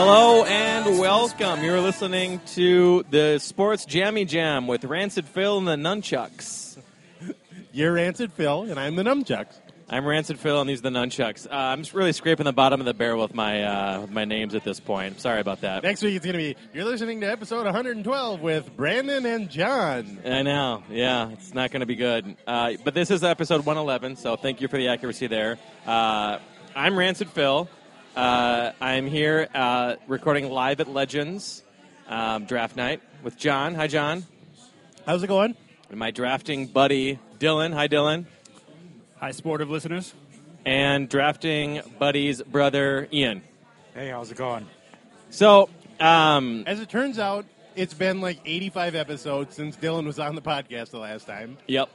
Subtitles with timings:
[0.00, 1.64] Hello and welcome.
[1.64, 6.78] You're listening to the Sports Jammy Jam with Rancid Phil and the Nunchucks.
[7.72, 9.58] You're Rancid Phil, and I'm the Nunchucks.
[9.90, 11.48] I'm Rancid Phil, and these are the Nunchucks.
[11.48, 14.24] Uh, I'm just really scraping the bottom of the barrel with my uh, with my
[14.24, 15.20] names at this point.
[15.20, 15.82] Sorry about that.
[15.82, 20.20] Next week it's going to be you're listening to episode 112 with Brandon and Jon.
[20.24, 20.84] I know.
[20.90, 22.36] Yeah, it's not going to be good.
[22.46, 25.58] Uh, but this is episode 111, so thank you for the accuracy there.
[25.84, 26.38] Uh,
[26.76, 27.68] I'm Rancid Phil.
[28.18, 31.62] Uh, I'm here uh, recording live at Legends
[32.08, 33.76] um, Draft Night with Jon.
[33.76, 34.24] Hi, Jon.
[35.06, 35.54] How's it going?
[35.88, 37.72] And my drafting buddy, Dylan.
[37.74, 38.26] Hi, Dylan.
[39.20, 40.14] Hi, sportive listeners.
[40.66, 43.40] And drafting buddy's brother, Ian.
[43.94, 44.66] Hey, how's it going?
[45.30, 45.68] So,
[46.00, 47.44] um, As it turns out,
[47.76, 51.56] it's been like 85 episodes since Dylan was on the podcast the last time.
[51.68, 51.88] yep.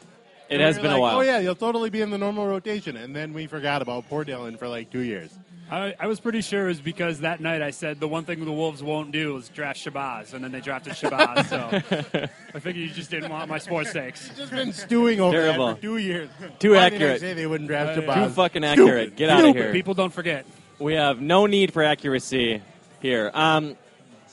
[0.49, 1.17] It And has we were been a while.
[1.17, 4.23] Oh yeah, you'll totally be in the normal rotation, and then we forgot about poor
[4.23, 5.29] Dylan for like two years.
[5.73, 8.43] I, I was pretty sure it was because that night I said the one thing
[8.45, 11.49] the Wolves won't do is draft Shabazz, and then they drafted Shabazz.
[11.49, 14.29] so I figured you just didn't want my sports takes.
[14.37, 15.67] Just been stewing over Terrible.
[15.67, 16.29] that for two years.
[16.59, 17.21] Too Why did I accurate.
[17.21, 18.27] say they wouldn't draft Uh, Shabazz?
[18.27, 19.15] Too fucking accurate.
[19.15, 19.71] Get out of here.
[19.71, 20.45] People don't forget.
[20.79, 22.61] We have no need for accuracy
[23.01, 23.31] here.
[23.33, 23.75] Um,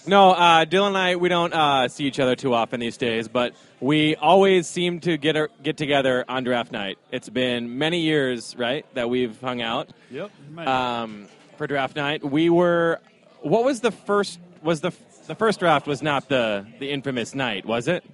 [0.06, 3.28] no, uh, Dylan and I, we don't uh, see each other too often these days,
[3.28, 6.98] but we always seem to get er, get together on draft night.
[7.12, 10.30] It's been many years, right, that we've hung out Yep.
[10.66, 11.28] um,
[11.58, 12.24] for draft night.
[12.24, 13.00] We were.
[13.40, 14.38] What was the first?
[14.62, 14.92] Was the
[15.26, 18.04] the first draft was not the the infamous night, was it?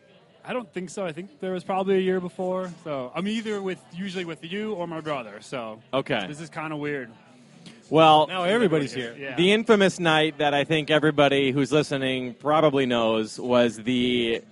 [0.44, 1.04] I don't think so.
[1.04, 2.70] I think there was probably a year before.
[2.84, 5.40] So I'm either with usually with you or my brother.
[5.40, 6.24] So Okay.
[6.28, 7.10] this is kind of weird.
[7.88, 9.14] Well, Now everybody's here.
[9.18, 9.36] Yeah.
[9.36, 14.42] The infamous night that I think everybody who's listening probably knows was the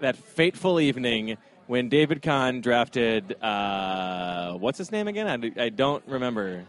[0.00, 1.36] that fateful evening
[1.66, 5.52] when David Kahn drafted uh, what's his name again?
[5.56, 6.64] I, I don't remember.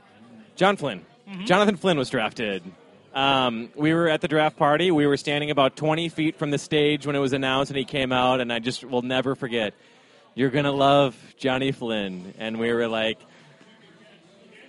[0.55, 1.05] John Flynn.
[1.45, 2.61] Jonathan Flynn was drafted.
[3.13, 4.91] Um, we were at the draft party.
[4.91, 7.85] We were standing about 20 feet from the stage when it was announced, and he
[7.85, 9.73] came out, and I just will never forget.
[10.35, 13.17] You're gonna love Johnny Flynn, and we were like,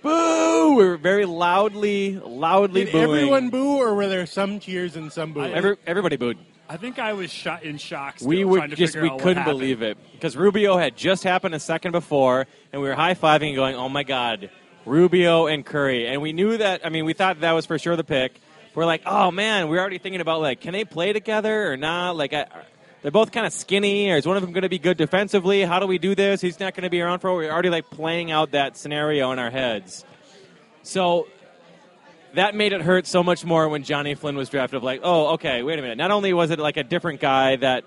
[0.03, 3.03] "Boo!" We were very loudly, loudly Did booing.
[3.03, 5.43] everyone boo, or were there some cheers and some boo?
[5.43, 6.37] Every, everybody booed.
[6.69, 8.17] I think I was shot in shock.
[8.17, 11.55] Still, we trying would to just we couldn't believe it because Rubio had just happened
[11.55, 14.49] a second before, and we were high fiving and going, "Oh my god,
[14.85, 16.85] Rubio and Curry!" And we knew that.
[16.85, 18.39] I mean, we thought that was for sure the pick.
[18.75, 22.15] We're like, "Oh man, we're already thinking about like, can they play together or not?"
[22.15, 22.47] Like, I,
[23.03, 25.61] they're both kind of skinny, or is one of them going to be good defensively?
[25.61, 26.41] How do we do this?
[26.41, 27.35] He's not going to be around for.
[27.35, 30.03] We're already like playing out that scenario in our heads.
[30.81, 31.27] So
[32.33, 34.77] that made it hurt so much more when Johnny Flynn was drafted.
[34.77, 35.97] Of like, oh, okay, wait a minute.
[35.97, 37.83] Not only was it like a different guy that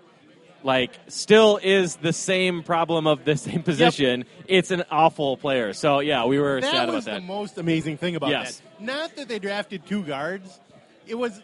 [0.62, 5.72] like still is the same problem of the same position, it's an awful player.
[5.72, 7.21] So yeah, we were that sad was about that.
[7.21, 8.60] the most amazing thing about Yes.
[8.78, 8.82] that.
[8.84, 10.60] Not that they drafted two guards.
[11.06, 11.41] It was,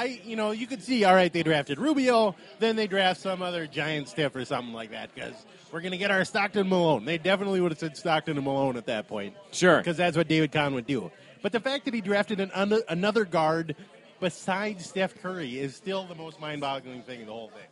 [0.00, 1.04] I you know, you could see.
[1.04, 4.90] All right, they drafted Rubio, then they draft some other giant stiff or something like
[4.92, 5.34] that because
[5.72, 7.04] we're going to get our Stockton Malone.
[7.04, 9.34] They definitely would have said Stockton and Malone at that point.
[9.52, 9.78] Sure.
[9.78, 11.10] because that's what David Kahn would do.
[11.42, 13.76] But the fact that he drafted an, un- another guard
[14.20, 17.62] besides Steph Curry is still the most mind-boggling thing in the whole thing.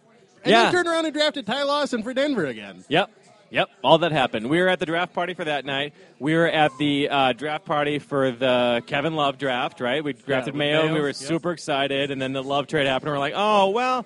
[0.45, 0.65] And Yeah.
[0.65, 2.85] then turned around and drafted Ty Lawson for Denver again.
[2.89, 3.11] Yep.
[3.51, 4.51] Yep, all that happened.
[4.51, 5.95] We were at the draft party for that night.
[6.19, 10.05] We were at the uh, draft party for the Kevin Love draft, right?
[10.05, 10.83] We drafted with Mayo.
[10.83, 11.17] Mayo, We were yep.
[11.17, 13.09] super excited, and then the Love trade happened.
[13.09, 14.05] and We're like, oh well,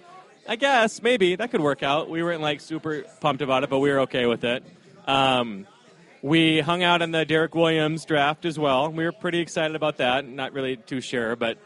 [0.48, 2.08] I guess maybe that could work out.
[2.08, 4.62] We weren't like super pumped about it, but we were okay with it.
[5.08, 5.66] Um,
[6.22, 8.92] We hung out in the Derrick Williams draft as well.
[8.92, 10.24] We were pretty excited about that.
[10.24, 11.58] Not really too sure, but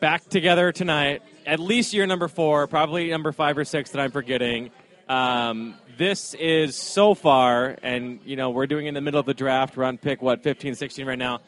[0.00, 1.22] back together tonight.
[1.46, 4.70] At least year number four, probably number five or six that I'm forgetting.
[5.08, 9.34] Um, this is so far, and you know we're doing in the middle of the
[9.34, 9.76] draft.
[9.76, 11.40] We're on pick what 15, 16 right now.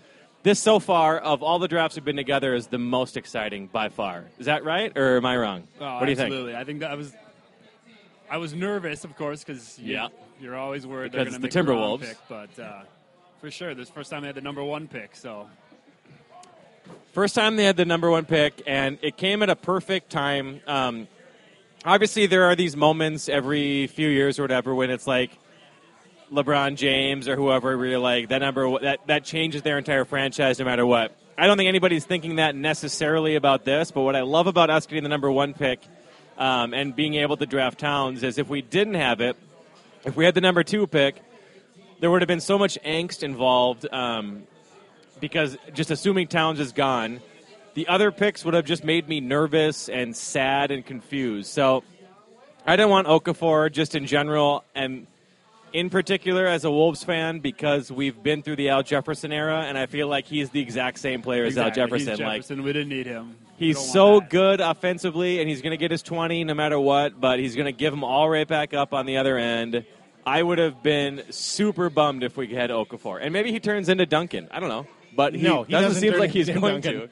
[0.44, 3.88] This so far of all the drafts we've been together is the most exciting by
[3.88, 4.24] far.
[4.38, 5.68] Is that right, or am I wrong?
[5.80, 6.26] Oh, what do you think?
[6.32, 6.56] absolutely.
[6.56, 7.12] I think that was.
[8.30, 10.08] I was nervous, of course, because you, Yeah.
[10.40, 12.00] you're always worried Because they're going to the Timberwolves.
[12.00, 12.16] pick.
[12.28, 12.82] But uh,
[13.40, 15.16] for sure, this is the first time they had the number one pick.
[15.16, 15.48] So
[17.12, 20.60] First time they had the number one pick, and it came at a perfect time.
[20.66, 21.08] Um,
[21.88, 25.30] obviously, there are these moments every few years or whatever when it's like
[26.30, 30.64] LeBron James or whoever, you're like that number that that changes their entire franchise no
[30.64, 31.16] matter what.
[31.36, 34.86] I don't think anybody's thinking that necessarily about this, but what I love about us
[34.86, 35.80] getting the number one pick
[36.36, 39.36] um, and being able to draft Towns is if we didn't have it,
[40.04, 41.22] if we had the number two pick,
[42.00, 43.86] there would have been so much angst involved.
[43.92, 44.42] Um,
[45.20, 47.20] because just assuming Towns is gone,
[47.78, 51.48] the other picks would have just made me nervous and sad and confused.
[51.48, 51.84] So
[52.66, 55.06] I didn't want Okafor just in general, and
[55.72, 59.78] in particular as a Wolves fan because we've been through the Al Jefferson era, and
[59.78, 62.08] I feel like he's the exact same player as Al Jefferson.
[62.08, 62.64] He's Like Jefferson.
[62.64, 63.36] we didn't need him.
[63.58, 64.28] He's so that.
[64.28, 67.66] good offensively, and he's going to get his 20 no matter what, but he's going
[67.66, 69.84] to give them all right back up on the other end.
[70.26, 73.20] I would have been super bummed if we had Okafor.
[73.22, 74.48] And maybe he turns into Duncan.
[74.50, 74.88] I don't know.
[75.14, 76.92] But he, No, he doesn't, doesn't seem like he's going Duncan.
[77.02, 77.08] to.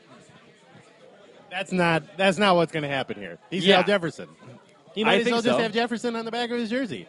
[1.50, 3.38] That's not that's not what's going to happen here.
[3.50, 3.78] He's Yeah.
[3.78, 4.28] Al Jefferson.
[4.94, 5.62] He I might as well just so.
[5.62, 7.06] have Jefferson on the back of his jersey.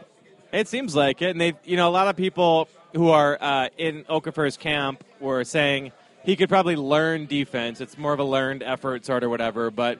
[0.51, 1.31] It seems like it.
[1.31, 5.43] And they, you know, a lot of people who are uh, in Okafor's camp were
[5.43, 5.91] saying
[6.23, 7.81] he could probably learn defense.
[7.81, 9.71] It's more of a learned effort, sort of whatever.
[9.71, 9.99] But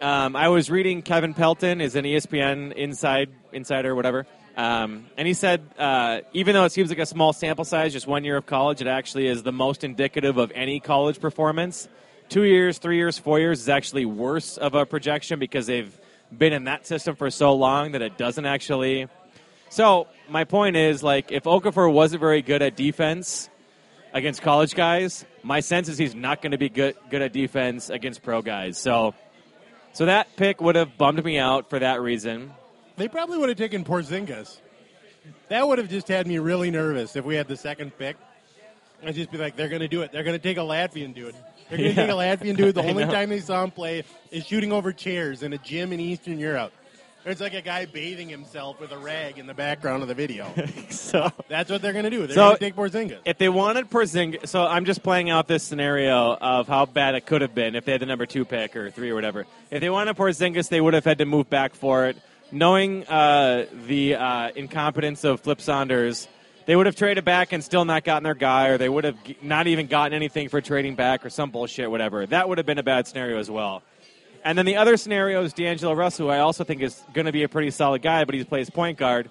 [0.00, 4.26] um, I was reading Kevin Pelton is an ESPN inside insider, whatever.
[4.56, 8.06] Um, and he said, uh, even though it seems like a small sample size, just
[8.06, 11.88] one year of college, it actually is the most indicative of any college performance.
[12.28, 15.98] Two years, three years, four years is actually worse of a projection because they've
[16.36, 19.08] been in that system for so long that it doesn't actually.
[19.68, 23.48] So my point is, like, if Okafor wasn't very good at defense
[24.12, 27.90] against college guys, my sense is he's not going to be good good at defense
[27.90, 28.78] against pro guys.
[28.78, 29.14] So,
[29.92, 32.52] so that pick would have bummed me out for that reason.
[32.96, 34.58] They probably would have taken Porzingis.
[35.48, 38.16] That would have just had me really nervous if we had the second pick.
[39.04, 40.12] I'd just be like, they're going to do it.
[40.12, 41.34] They're going to take a Latvian dude.
[41.68, 42.06] They're going to Yeah.
[42.06, 42.74] take a Latvian dude.
[42.74, 46.00] The only time they saw him play is shooting over chairs in a gym in
[46.00, 46.72] Eastern Europe.
[47.24, 50.46] There's like a guy bathing himself with a rag in the background of the video.
[50.90, 52.26] So, That's what they're going to do.
[52.26, 53.18] They're So- going to take Porzingis.
[53.24, 57.24] if they wanted Porzingis, so I'm just playing out this scenario of how bad it
[57.26, 59.46] could have been if they had the number two pick or three or whatever.
[59.70, 62.16] If they wanted Porzingis, they would have had to move back for it.
[62.52, 66.28] Knowing uh, the uh, incompetence of Flip Saunders,
[66.66, 69.16] they would have traded back and still not gotten their guy, or they would have
[69.42, 72.26] not even gotten anything for trading back or some bullshit, whatever.
[72.26, 73.82] That would have been a bad scenario as well.
[74.44, 77.44] And then the other scenario is D'Angelo Russell, I also think is going to be
[77.44, 79.30] a pretty solid guy, but he plays point guard.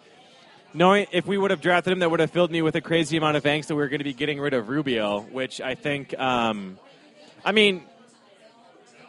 [0.74, 3.16] Knowing if we would have drafted him, that would have filled me with a crazy
[3.16, 5.76] amount of angst that we were going to be getting rid of Rubio, which I
[5.76, 6.80] think, um,
[7.46, 7.84] I mean,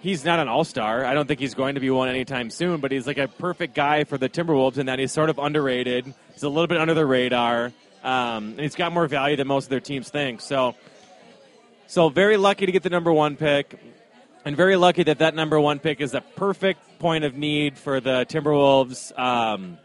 [0.01, 1.07] he's not an all star.
[1.07, 3.75] I don't think he's going to be one anytime soon, but he's like a perfect
[3.75, 6.13] guy for the Timberwolves in that he's sort of underrated.
[6.35, 7.73] He's a little bit under the radar,
[8.05, 10.43] um, and he's got more value than most of their teams think.
[10.43, 10.77] So,
[11.87, 13.81] so very lucky to get the number one pick,
[14.45, 18.01] and very lucky that that number one pick is a perfect point of need for
[18.01, 19.19] the Timberwolves.
[19.19, 19.79] Um,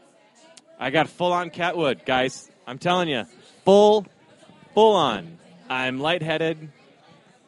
[0.79, 2.51] I got full on Catwood, guys.
[2.67, 3.23] I'm telling you,
[3.63, 4.05] full,
[4.73, 5.37] full on.
[5.69, 6.69] I'm lightheaded.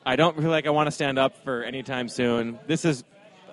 [0.05, 2.59] I don't feel like I want to stand up for any time soon.
[2.65, 3.03] This is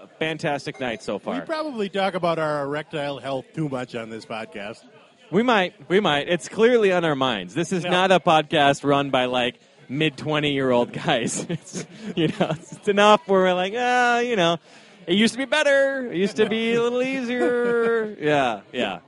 [0.00, 1.34] a fantastic night so far.
[1.34, 4.84] we probably talk about our erectile health too much on this podcast.
[5.30, 6.28] We might, we might.
[6.28, 7.54] It's clearly on our minds.
[7.54, 7.90] This is Yeah.
[7.90, 9.58] not a podcast run by like
[9.88, 11.46] mid twenty year old guys.
[11.50, 14.56] It's you know, it's enough where we're like, ah, you know,
[15.06, 16.10] it used to be better.
[16.10, 18.16] It used to be a little easier.
[18.20, 19.00] Yeah, yeah.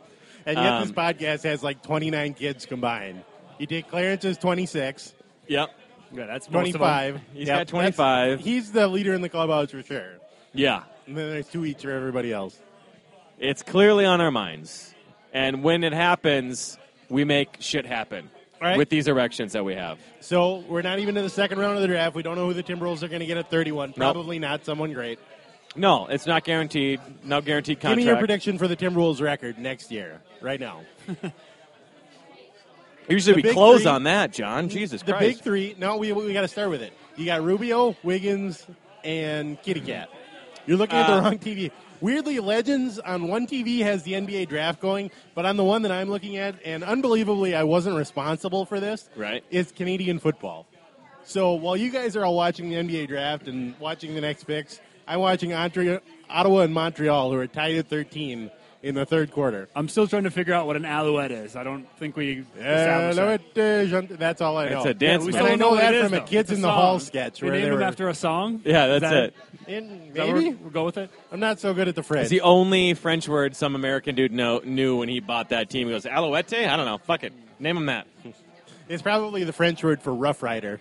[0.46, 3.22] And yet this Um, podcast has like 29 kids combined.
[3.58, 5.14] You take Clarence's 26,
[5.48, 5.70] Yep.
[6.12, 6.80] Yeah, that's most of them.
[6.80, 7.20] 25.
[7.34, 8.28] He's Yep, got 25.
[8.30, 10.14] that's- He's the leader in the clubhouse for sure.
[10.52, 10.82] Yeah.
[11.06, 12.58] And then there's two each for everybody else.
[13.38, 14.92] It's clearly on our minds.
[15.32, 18.76] And when it happens, we make shit happen right.
[18.76, 19.98] with these erections that we have.
[20.20, 22.14] So we're not even in the second round of the draft.
[22.14, 23.92] We don't know who the Timberwolves are going to get at 31.
[23.94, 25.18] Probably not someone great.
[25.76, 27.00] No, it's not guaranteed.
[27.24, 27.98] No guaranteed contract.
[27.98, 30.80] Give me your prediction for the Timberwolves record next year, right now.
[33.08, 34.68] Usually The we close three- on that, Jon.
[34.68, 35.38] Jesus the Christ.
[35.38, 35.74] big three.
[35.78, 36.92] No, we, we got to start with it.
[37.16, 38.66] You got Rubio, Wiggins,
[39.04, 40.08] and Kitty Cat.
[40.66, 41.70] You're looking at the Uh, wrong TV.
[42.00, 45.92] Weirdly, Legends on one TV has the NBA draft going, but on the one that
[45.92, 49.10] I'm looking at, and unbelievably, I wasn't responsible for this.
[49.16, 49.44] Right.
[49.50, 50.66] Is Canadian football.
[51.24, 54.80] So while you guys are all watching the NBA draft and watching the next picks,
[55.06, 58.50] I'm watching Entre- Ottawa and Montreal, who are tied at 13
[58.82, 59.68] in the third quarter.
[59.76, 61.54] I'm still trying to figure out what an alouette is.
[61.54, 63.40] I don't think we established no, that.
[63.56, 64.78] it, Jean- that's all I know.
[64.78, 65.40] It's a dance we man.
[65.42, 66.20] And I still know that it is, from a.
[66.22, 66.76] Kids It's in the song.
[66.76, 68.62] Hall sketch We where named they him were- after a song.
[68.64, 69.34] Yeah, Is that's that- it.
[69.66, 71.10] In, is that maybe we'll go with it.
[71.30, 72.22] I'm not so good at the French.
[72.22, 75.86] It's the only French word some American dude know, knew when he bought that team.
[75.86, 76.52] He goes, Alouette?
[76.54, 76.98] I don't know.
[76.98, 77.32] Fuck it.
[77.58, 78.06] Name him that.
[78.88, 80.80] It's probably the French word for Rough Rider,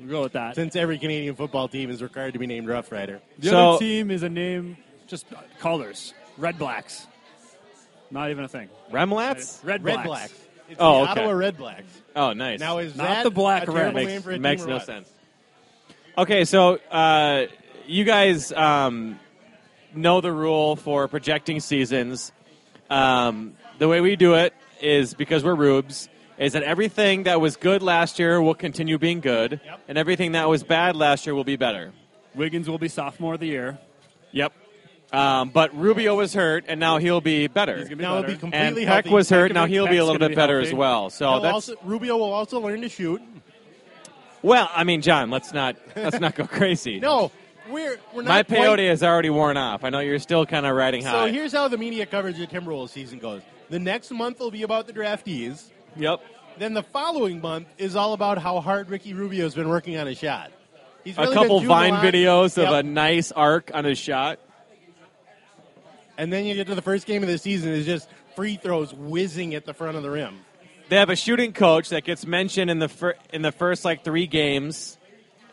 [0.00, 0.54] We'll go with that.
[0.54, 3.20] since every Canadian football team is required to be named Rough Rider.
[3.38, 5.26] The So- other team is a name, just
[5.58, 7.06] colors, red blacks.
[8.10, 8.68] Not even a thing.
[8.92, 9.64] Remlats?
[9.64, 10.06] Red, Red blacks.
[10.06, 10.32] Blacks.
[10.68, 11.20] It's Oh, the okay.
[11.20, 12.02] Ottawa Red Blacks.
[12.16, 12.58] Oh, nice.
[12.58, 13.94] Now is Not that the Black a Red.
[13.94, 14.86] Makes- name for a makes team no what?
[14.86, 15.08] sense.
[16.18, 17.46] Okay, so uh,
[17.86, 19.18] you guys um,
[19.94, 22.32] know the rule for projecting seasons.
[22.90, 26.08] Um, the way we do it is because we're rubes.
[26.38, 29.80] Is that everything that was good last year will continue being good, Yep.
[29.88, 31.92] and everything that was bad last year will be better.
[32.34, 33.78] Wiggins will be sophomore of the year.
[34.32, 34.52] Yep.
[35.16, 37.78] Um, but Rubio was hurt, and now he'll be better.
[37.78, 39.10] He's be Now it'll be completely and Peck healthy.
[39.10, 39.48] was hurt.
[39.48, 40.68] Peck- Now he'll be a little bit be better healthy.
[40.70, 41.10] as well.
[41.10, 43.22] So He'll that's also, Rubio will also learn to shoot.
[44.42, 44.70] well.
[44.74, 47.00] I mean, Jon, let's not let's not go crazy.
[47.00, 47.30] No,
[47.70, 49.84] we're we're not my quite- peyote has already worn off.
[49.84, 51.26] I know you're still kind of riding high.
[51.28, 53.42] So here's how the media coverage of Timberwolves season goes.
[53.70, 55.70] The next month will be about the draftees.
[55.96, 56.20] yep.
[56.58, 60.16] Then the following month is all about how hard Ricky Rubio's been working on his
[60.18, 60.52] shot.
[61.04, 62.14] He's really a couple Vine jubilant.
[62.14, 64.38] videos of a nice arc on his shot.
[66.18, 68.92] And then you get to the first game of the season is just free throws
[68.94, 70.38] whizzing at the front of the rim.
[70.88, 74.04] They have a shooting coach that gets mentioned in the fir- in the first like
[74.04, 74.98] three games,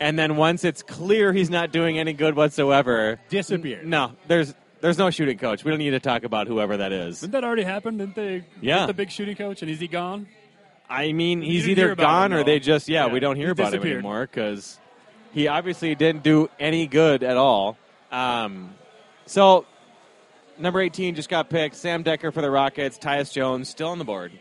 [0.00, 3.84] and then once it's clear he's not doing any good whatsoever, Disappeared.
[3.86, 5.64] no, there's there's no shooting coach.
[5.64, 7.20] We don't need to talk about whoever that is.
[7.20, 7.96] Didn't that already happen?
[7.96, 8.80] Didn't they Yeah.
[8.80, 10.28] get the big shooting coach and is he gone?
[10.88, 13.52] I mean, he's either gone him, or they just yeah, Yeah, we don't hear he
[13.52, 14.78] about him anymore because
[15.32, 17.76] he obviously didn't do any good at all.
[18.12, 18.74] Um,
[19.26, 19.64] so
[20.58, 21.76] number eighteen just got picked.
[21.76, 22.98] Sam Dekker for the Rockets.
[22.98, 24.32] Tyus Jones still on the board.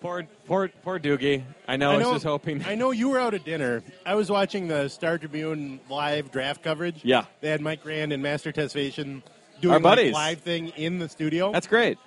[0.00, 1.44] Poor poor poor Doogie.
[1.68, 1.90] I know.
[1.90, 2.64] I, was just hoping.
[2.64, 3.82] I know you were out at dinner.
[4.06, 7.00] I was watching the Star Tribune live draft coverage.
[7.04, 7.26] Yeah.
[7.42, 9.22] They had Mike Grand and Master Testation
[9.60, 11.52] doing Our like, live thing in the studio.
[11.52, 11.98] That's great.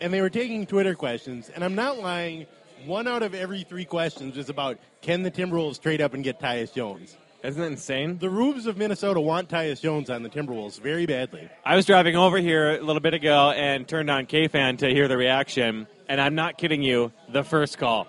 [0.00, 2.46] and they were taking Twitter questions, and I'm not lying.
[2.86, 6.40] One out of every three questions was about can the Timberwolves trade up and get
[6.40, 7.16] Tyus Jones?
[7.44, 8.16] Isn't that insane?
[8.16, 11.50] The Rubes of Minnesota want Tyus Jones on the Timberwolves very badly.
[11.62, 15.08] I was driving over here a little bit ago and turned on KFan to hear
[15.08, 17.12] the reaction, and I'm not kidding you.
[17.28, 18.06] The first call.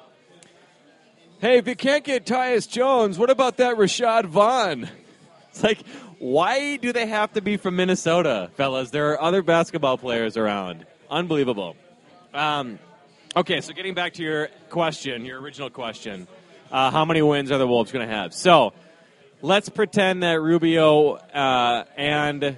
[1.39, 4.87] Hey, if you can't get Tyus Jones, what about that Rashad Vaughn?
[5.49, 5.85] It's like,
[6.17, 8.91] why do they have to be from Minnesota, fellas?
[8.91, 10.85] There are other basketball players around.
[11.09, 11.75] Unbelievable.
[12.33, 12.79] Um,
[13.35, 16.25] okay, so getting back to your question, your original question,
[16.71, 18.33] uh, how many wins are the Wolves going to have?
[18.33, 18.71] So
[19.45, 22.57] let's pretend that Rubio uh, and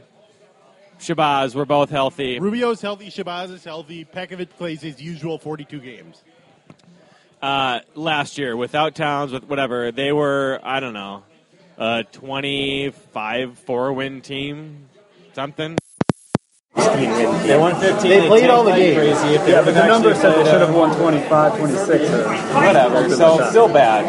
[1.00, 2.40] Shabazz were both healthy.
[2.40, 4.06] Rubio's healthy, Shabazz is healthy.
[4.06, 6.24] Pekovic plays his usual 42 games.
[7.42, 9.92] uh, last year without Towns, with whatever.
[9.92, 11.24] They were, I don't know,
[11.78, 14.88] a 25 4 win team,
[15.34, 15.78] something.
[16.78, 18.10] They won 15.
[18.10, 18.98] They played all the games.
[18.98, 19.36] Crazy.
[19.36, 22.10] If they Yeah, would've but the number said they should have won 25, 26.
[22.10, 22.24] Or
[22.66, 23.10] Whatever.
[23.16, 24.06] So still bad.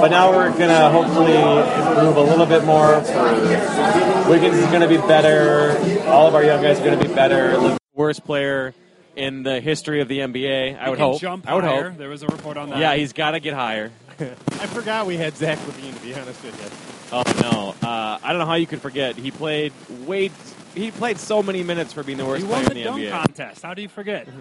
[0.00, 3.00] But now we're gonna hopefully improve a little bit more.
[3.02, 5.78] For Wiggins is gonna be better.
[6.08, 7.52] All of our young guys are gonna be better.
[7.58, 8.74] The worst player
[9.16, 10.76] in the history of the NBA.
[10.78, 11.20] I He would hope.
[11.20, 11.90] Jump I would higher.
[11.90, 11.98] hope.
[11.98, 12.78] There was a report on that.
[12.78, 13.90] Yeah, he's got to get higher.
[14.20, 16.68] I forgot we had Zach LaVine, to be honest with you.
[17.12, 17.74] Oh no!
[17.86, 19.16] Uh, I don't know how you could forget.
[19.16, 19.72] He played
[20.06, 20.30] way.
[20.74, 22.84] He played so many minutes for being the worst he won player the in the
[22.84, 23.10] dunk NBA.
[23.26, 23.62] contest.
[23.62, 24.28] How do you forget?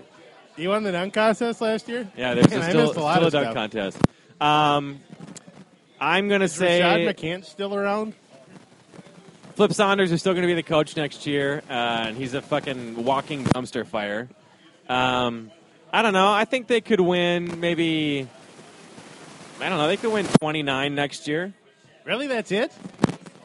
[0.57, 2.05] He won the dunk contest last year?
[2.17, 3.97] Yeah, there's Man, a I still, a still a dunk contest.
[4.41, 4.99] Um,
[6.01, 8.13] I'm gonna Is say Rashad McCants still around?
[9.55, 13.05] Flip Saunders is still gonna be the coach next year, uh, and he's a fucking
[13.05, 14.27] walking dumpster fire.
[14.89, 15.49] Um,
[15.93, 16.29] I don't know.
[16.29, 18.27] I think they could win maybe.
[19.61, 19.87] I don't know.
[19.87, 21.53] They could win 29 next year.
[22.03, 22.73] Really, that's it?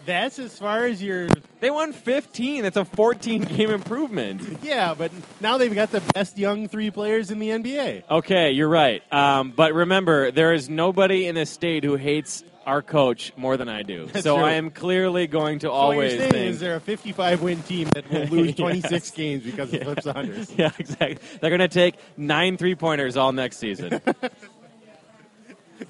[0.05, 1.29] That's as far as your.
[1.65, 2.63] They won 15.
[2.63, 4.59] That's a 14 game improvement.
[4.63, 8.03] Yeah, but now they've got the best young three players in the NBA.
[8.11, 9.03] Okay, you're right.
[9.11, 13.71] Um, but remember, there is nobody in this state who hates our coach more than
[13.71, 14.05] I do.
[14.07, 14.45] That's so true.
[14.45, 16.51] I am clearly going to So always what you're saying think.
[16.55, 19.11] is they're a 55 win team that will lose 26 Yes.
[19.13, 20.53] games because of Flip Saunders.
[20.59, 21.19] yeah, exactly.
[21.41, 24.01] They're going to take nine three pointers all next season.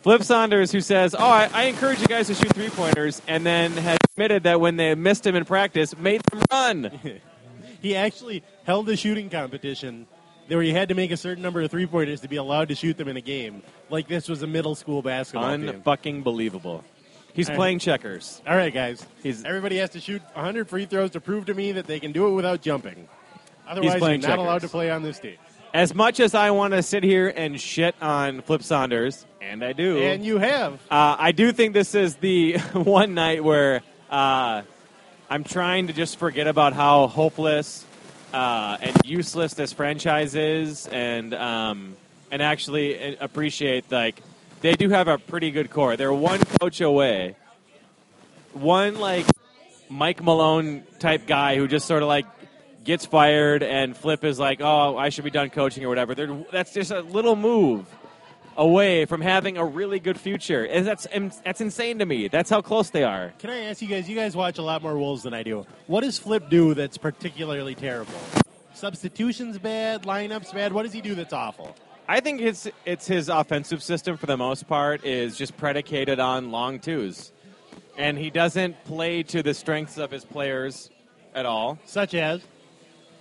[0.03, 3.45] Flip Saunders, who says, "Oh, I, I encourage you guys to shoot three pointers," and
[3.45, 6.91] then has admitted that when they missed him in practice, made them run.
[7.83, 10.07] He actually held a shooting competition
[10.49, 12.75] where you had to make a certain number of three pointers to be allowed to
[12.75, 13.63] shoot them in a game.
[13.91, 15.83] Like this was a middle school basketball game.
[15.83, 16.83] Unfucking believable.
[17.35, 17.59] He's All right.
[17.59, 18.41] playing checkers.
[18.49, 19.05] All right, guys.
[19.23, 22.11] He's- Everybody has to shoot 100 free throws to prove to me that they can
[22.13, 23.07] do it without jumping.
[23.69, 24.39] Otherwise, you're not checkers.
[24.39, 25.37] allowed to play on this stage.
[25.75, 29.73] As much as I want to sit here and shit on Flip Saunders, and I
[29.73, 30.75] do, And you have.
[30.89, 34.63] Uh, I do think this is the one night where uh,
[35.29, 37.85] I'm trying to just forget about how hopeless
[38.33, 41.97] uh, and useless this franchise is, and um,
[42.31, 44.23] and actually appreciate like
[44.61, 45.97] they do have a pretty good core.
[45.97, 47.35] They're one coach away,
[48.53, 49.27] one like
[49.89, 52.27] Mike Malone type guy who just sort of like
[52.85, 56.45] gets fired, and Flip is like, "Oh, I should be done coaching or whatever." They're,
[56.53, 57.87] that's just a little move
[58.57, 62.29] away from having a really good future, and that's and that's insane to me.
[62.29, 63.33] That's how close they are.
[63.39, 64.09] Can I ask you guys?
[64.09, 65.67] You guys watch a lot more Wolves than I do.
[65.87, 68.15] What does Flip do that's particularly terrible?
[68.75, 70.73] Substitutions bad, lineups bad.
[70.73, 71.75] What does he do that's awful?
[72.07, 76.51] I think it's it's his offensive system for the most part is just predicated on
[76.51, 77.33] long twos,
[77.97, 80.91] and he doesn't play to the strengths of his players
[81.35, 81.79] at all.
[81.87, 82.43] Such as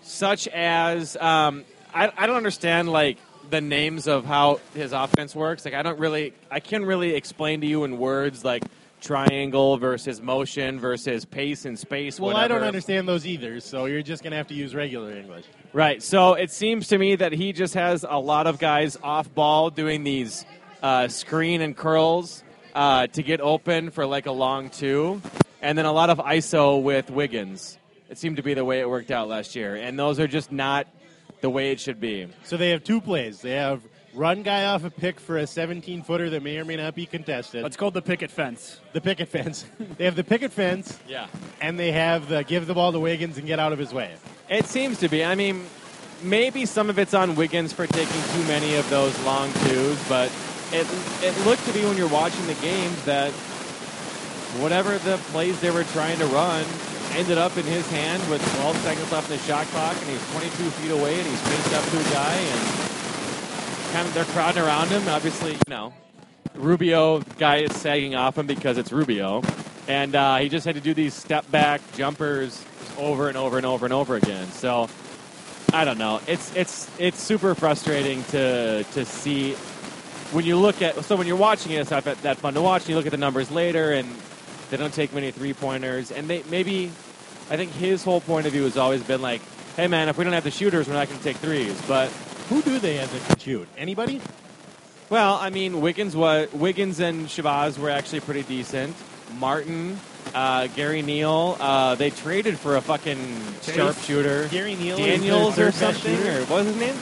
[0.03, 3.17] such as um, I, I don't understand like
[3.49, 5.65] the names of how his offense works.
[5.65, 8.63] Like I don't really I can't really explain to you in words like
[9.01, 12.19] triangle versus motion versus pace and space.
[12.19, 13.59] well, I don't understand those either.
[13.59, 15.45] So you're just gonna have to use regular English.
[15.73, 16.01] Right.
[16.01, 19.69] So it seems to me that he just has a lot of guys off ball
[19.69, 20.45] doing these
[20.81, 22.43] uh, screen and curls
[22.73, 25.21] uh, to get open for like a long two,
[25.61, 27.77] and then a lot of ISO with Wiggins.
[28.09, 30.51] It seemed to be the way it worked out last year, and those are just
[30.51, 30.87] not
[31.41, 32.27] the way it should be.
[32.43, 33.41] So they have two plays.
[33.41, 33.81] They have
[34.13, 37.05] run guy off a pick for a 17 footer that may or may not be
[37.05, 37.65] contested.
[37.65, 38.79] It's called the picket fence.
[38.93, 39.65] the picket fence.
[39.97, 41.27] they have the picket fence, Yeah.
[41.61, 44.13] and they have the give the ball to Wiggins and get out of his way.
[44.49, 45.23] It seems to be.
[45.25, 45.65] I mean,
[46.21, 50.31] maybe some of it's on Wiggins for taking too many of those long twos, but
[50.71, 50.87] it
[51.23, 53.31] it looked to be when you're watching the games that
[54.61, 56.63] whatever the plays they were trying to run
[57.17, 60.31] ended up in his hand with 12 seconds left in the shot clock, and he's
[60.31, 62.93] 22 feet away, and he's faced up to a guy, and
[63.93, 65.07] kind of they're crowding around him.
[65.07, 65.93] Obviously, you know,
[66.55, 69.43] Rubio guy is sagging off him because it's Rubio,
[69.87, 72.63] and uh, he just had to do these step back jumpers
[72.97, 74.47] over and over and over and over again.
[74.47, 74.89] So
[75.73, 76.21] I don't know.
[76.27, 79.53] It's it's it's super frustrating to to see
[80.31, 82.61] when you look at so when you're watching it, it's not that, that fun to
[82.61, 82.83] watch.
[82.83, 84.07] And you look at the numbers later, and
[84.73, 86.91] they don't take many three pointers, and they maybe
[87.49, 89.41] I think his whole point of view has always been like,
[89.75, 92.11] hey man, if we don't have the shooters, we're not going to take threes, but.
[92.49, 93.67] Who do they have that can shoot?
[93.77, 94.19] Anybody?
[95.09, 98.95] Well, I mean, Wiggins was Wiggins and Shabazz were actually pretty decent.
[99.39, 99.97] Martin,
[100.35, 104.49] uh, Gary Neal, uh, they traded for a fucking sharpshooter.
[104.49, 106.95] Gary Neal Daniels or something, or what was his name?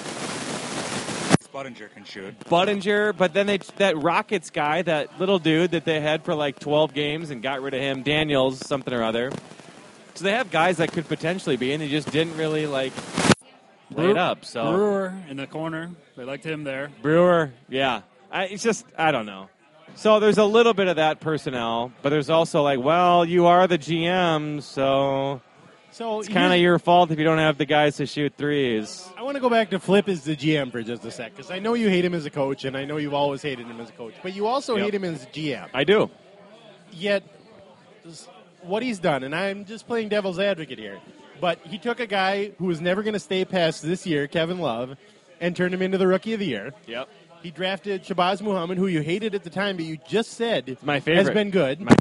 [1.51, 2.39] Sputtinger can shoot.
[2.41, 6.59] Budinger, but then they that Rockets guy, that little dude that they had for like
[6.59, 9.31] 12 games and got rid of him, Daniels something or other.
[10.15, 12.93] So they have guys that could potentially be, and they just didn't really like
[13.91, 14.45] lay it up.
[14.45, 15.91] So Brewer in the corner.
[16.15, 16.89] They liked him there.
[17.01, 18.01] Brewer, yeah.
[18.31, 19.49] I, it's just I don't know.
[19.95, 23.67] So there's a little bit of that personnel, but there's also like, well, you are
[23.67, 25.41] the GM, so
[25.93, 29.07] So it's kind of your fault if you don't have the guys to shoot threes.
[29.17, 31.51] I want to go back to Flip as the GM for just a sec because
[31.51, 33.79] I know you hate him as a coach, and I know you've always hated him
[33.81, 34.85] as a coach, but you also Yep.
[34.85, 35.67] hate him as a GM.
[35.73, 36.09] I do.
[36.93, 37.23] Yet,
[38.61, 40.99] what he's done, and I'm just playing devil's advocate here,
[41.39, 44.59] but he took a guy who was never going to stay past this year, Kevin
[44.59, 44.95] Love,
[45.39, 46.73] and turned him into the Rookie of the Year.
[46.87, 47.09] Yep.
[47.43, 50.99] He drafted Shabazz Muhammad, who you hated at the time, but you just said My
[50.99, 51.25] favorite.
[51.25, 51.81] has been good.
[51.81, 51.95] My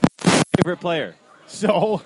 [0.56, 1.14] favorite player.
[1.46, 2.02] So,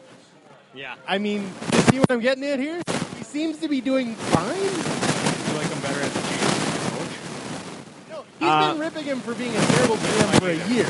[0.74, 0.96] Yeah.
[1.06, 2.82] I mean, you see what I'm getting at here?
[3.18, 4.56] He seems to be doing fine.
[4.56, 8.10] You like him better as a GM coach?
[8.10, 10.86] No, he's Uh, been ripping him for being a terrible GM for a year.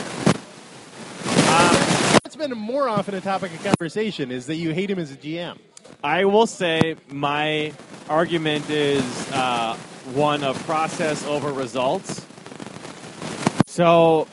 [1.46, 5.12] Uh, That's been more often a topic of conversation is that you hate him as
[5.12, 5.58] a GM.
[6.02, 7.72] I will say my
[8.08, 9.76] argument is uh,
[10.14, 12.24] one of process over results.
[13.66, 14.28] So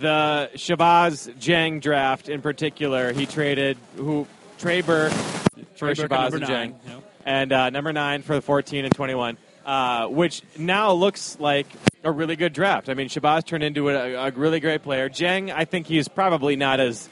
[0.00, 4.26] the Shabazz Dieng draft in particular, he traded who
[4.58, 7.12] Trey Burke for Trey Shabazz number and Dieng, nine, yep.
[7.24, 11.66] and uh, number nine for the 14 and 21, uh, which now looks like
[12.02, 12.88] a really good draft.
[12.88, 15.08] I mean, Shabazz turned into a, a really great player.
[15.08, 17.08] Dieng, I think he's probably not as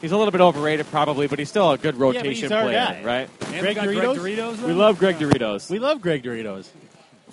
[0.00, 2.76] He's a little bit overrated, probably, but he's still a good rotation he's our player,
[2.76, 3.02] guy.
[3.02, 3.30] right?
[3.52, 4.18] And Greg we Doritos?
[4.20, 4.62] Greg Doritos.
[4.62, 5.70] We love Greg Doritos.
[5.70, 6.68] We love Greg Doritos.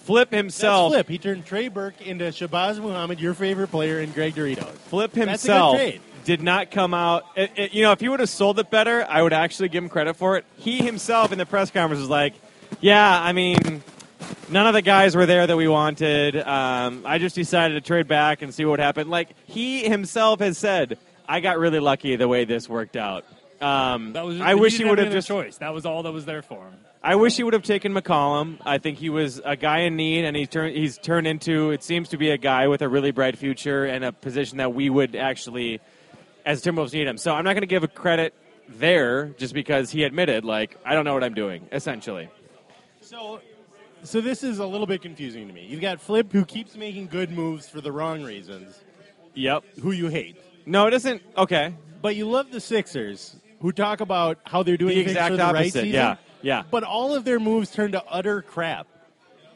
[0.05, 0.91] Flip himself.
[0.91, 0.91] That's himself.
[0.93, 1.09] Flip.
[1.09, 4.67] He turned Trey Burke into Shabazz Muhammad, your favorite player, and Greg Doritos.
[4.87, 6.01] Flip That's a good himself trade.
[6.23, 7.23] did not come out.
[7.35, 9.83] It, it- you know, if he would have sold it better, I would actually give
[9.83, 10.45] him credit for it.
[10.57, 12.33] He himself in the press conference was like,
[12.81, 13.83] "Yeah, I mean,
[14.49, 16.35] none of the guys were there that we wanted.
[16.37, 20.57] Um, I just decided to trade back and see what happened." Like he himself has
[20.57, 23.25] said, "I got really lucky the way this worked out."
[23.61, 24.39] Um, That was.
[24.41, 25.27] I wish he didn't would have have any just.
[25.27, 25.57] choice.
[25.57, 26.75] That was all that was there for him.
[27.05, 28.57] I wish he would have taken McCollum.
[28.65, 30.75] I think he was a guy in need, and he turned.
[30.75, 31.69] He's turned into.
[31.69, 34.73] It seems to be a guy with a really bright future and a position that
[34.73, 35.81] we would actually,
[36.47, 37.19] as Timberwolves, need him.
[37.19, 38.33] So I'm not going to give a credit
[38.67, 41.67] there just because he admitted, like, I don't know what I'm doing.
[41.71, 42.27] Essentially,
[43.01, 43.39] So,
[44.01, 45.63] so this is a little bit confusing to me.
[45.69, 48.83] You've got Flip who keeps making good moves for the wrong reasons,
[49.35, 49.63] yep.
[49.79, 51.21] who you hate, No, it isn't.
[51.37, 55.43] Okay, but you love the Sixers who talk about how they're doing the exact the
[55.43, 55.73] right opposite.
[55.73, 55.89] season.
[55.89, 56.15] yeah,
[56.45, 56.63] yeah.
[56.69, 58.87] But all of their moves turn to utter crap.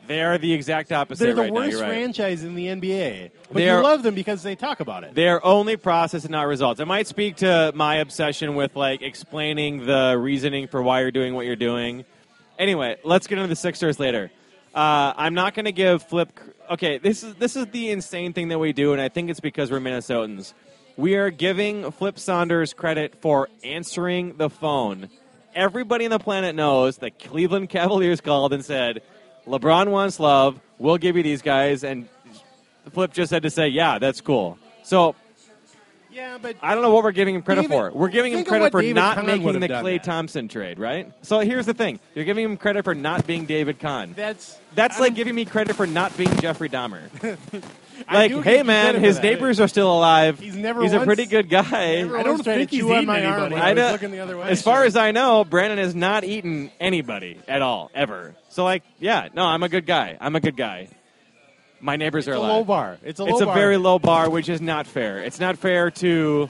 [0.07, 1.23] They are the exact opposite.
[1.23, 1.89] They're the right worst you're right.
[1.89, 3.29] franchise in the NBA.
[3.47, 5.13] But They you are- love them because they talk about it.
[5.13, 6.79] They're only process and not results.
[6.79, 11.35] It might speak to my obsession with like explaining the reasoning for why you're doing
[11.35, 12.05] what you're doing.
[12.57, 14.31] Anyway, let's get into the Sixers later.
[14.73, 16.31] Uh, I'm not going to give Flip.
[16.71, 19.39] Okay, this is this is the insane thing that we do, and I think it's
[19.39, 20.53] because we're Minnesotans.
[20.97, 25.09] We are giving Flip Saunders credit for answering the phone.
[25.55, 29.01] Everybody on the planet knows that Cleveland Cavaliers called and said,
[29.47, 30.59] "LeBron wants love.
[30.77, 32.07] We'll give you these guys." And
[32.91, 35.15] Flip just had to say, "Yeah, that's cool." So
[36.11, 37.91] yeah, but I don't know what we're giving him credit David- for.
[37.91, 40.03] We're giving him credit for David not Kahn making the Klay that.
[40.03, 41.11] Thompson trade, right?
[41.21, 44.13] So here's the thing: you're giving him credit for not being David Kahn.
[44.15, 47.09] that's That's I like giving me credit for not being Jeffrey Dahmer.
[48.07, 49.23] I like, hey man, his that.
[49.23, 50.39] neighbors are still alive.
[50.39, 51.99] He's never He's a pretty good guy.
[51.99, 53.55] I don't think he's eaten my anybody.
[53.55, 54.49] I I looking the other way.
[54.49, 58.35] As far as I know, Brandon has not eaten anybody at all ever.
[58.49, 60.17] So like, yeah, no, I'm a good guy.
[60.19, 60.89] I'm a good guy.
[61.81, 62.49] My neighbors it's are a alive.
[62.49, 62.97] low bar.
[63.03, 63.55] It's a low it's a bar.
[63.55, 65.23] very low bar, which is not fair.
[65.23, 66.49] It's not fair to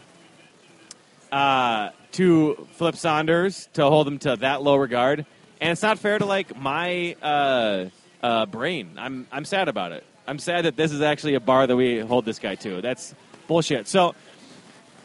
[1.32, 5.26] uh, to Flip Saunders to hold him to that low regard,
[5.62, 7.86] and it's not fair to like my uh,
[8.24, 8.96] uh, brain.
[8.98, 10.04] I'm I'm sad about it.
[10.30, 12.82] I'm sad that this is actually a bar that we hold this guy to.
[12.82, 13.14] That's
[13.48, 13.88] bullshit.
[13.88, 14.16] So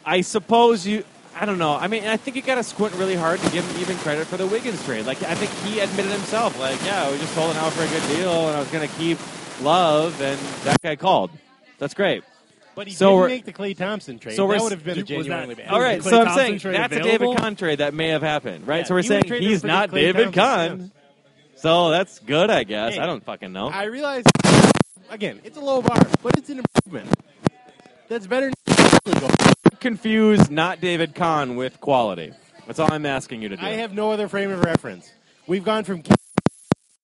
[0.05, 1.03] I suppose you.
[1.37, 1.75] I don't know.
[1.75, 4.25] I mean, I think you got to squint really hard to give him even credit
[4.27, 5.05] for the Wiggins trade.
[5.05, 8.07] Like, I think he admitted himself, like, yeah, we just holding out for a good
[8.15, 9.17] deal, and I was going to keep
[9.61, 11.31] Love, and that guy called.
[11.77, 12.23] That's great.
[12.73, 14.35] But he So didn't we're- make the Klay Thompson trade.
[14.37, 15.67] so we're that would have been a Was that- bad.
[15.67, 16.99] All Was right, the so Klay I'm Thompson saying trade that's a?
[17.01, 18.77] David Kahn trade that may have happened, right?
[18.79, 20.91] Yeah, so we're saying he's not David Thompson, Kahn.
[21.57, 22.93] So that's good, I guess.
[22.93, 23.67] Hey, I don't fucking know.
[23.67, 24.23] I realize,
[25.09, 27.09] again, it's a low bar, but it's an improvement.
[28.07, 29.31] That's better than
[29.79, 32.33] Confuse not David Kahn with quality.
[32.65, 33.65] That's all I'm asking you to do.
[33.65, 35.11] I have no other frame of reference.
[35.47, 36.01] We've gone from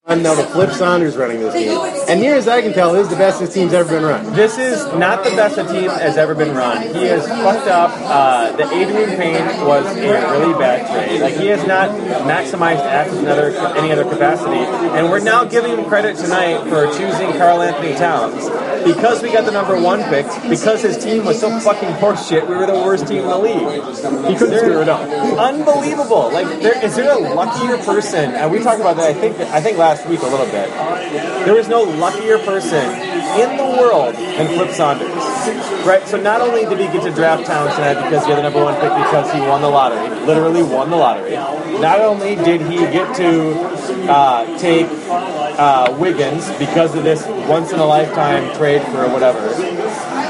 [0.07, 1.77] now the Flip Saunders running this team.
[2.09, 4.33] And near as I can tell, this is the best this team's ever been run.
[4.33, 6.81] This is not the best a team has ever been run.
[6.81, 7.91] He has fucked up.
[7.93, 11.21] Uh, the Adreian Payne was a really bad trade.
[11.21, 11.91] Like he has not
[12.25, 14.57] maximized assets in other, any other capacity.
[14.97, 18.49] And we're now giving him credit tonight for choosing Karl Anthony Towns
[18.83, 20.25] because we got the number one pick.
[20.49, 23.83] Because his team was so fucking horseshit, we were the worst team in the league.
[24.27, 25.01] He couldn't screw it up.
[25.37, 26.31] Unbelievable.
[26.31, 28.31] Like there is there a luckier person?
[28.31, 29.09] And we talked about that.
[29.09, 30.69] I think I think last week a little bit.
[31.45, 32.85] There is no luckier person
[33.39, 35.09] in the world than Flip Saunders.
[35.85, 36.05] Right?
[36.07, 38.63] So not only did he get to draft Towns tonight because he had the number
[38.63, 41.31] one pick because he won the lottery, literally won the lottery.
[41.31, 43.59] Not only did he get to
[44.11, 44.87] uh, take
[45.61, 49.53] uh, Wiggins because of this once in a lifetime trade for whatever,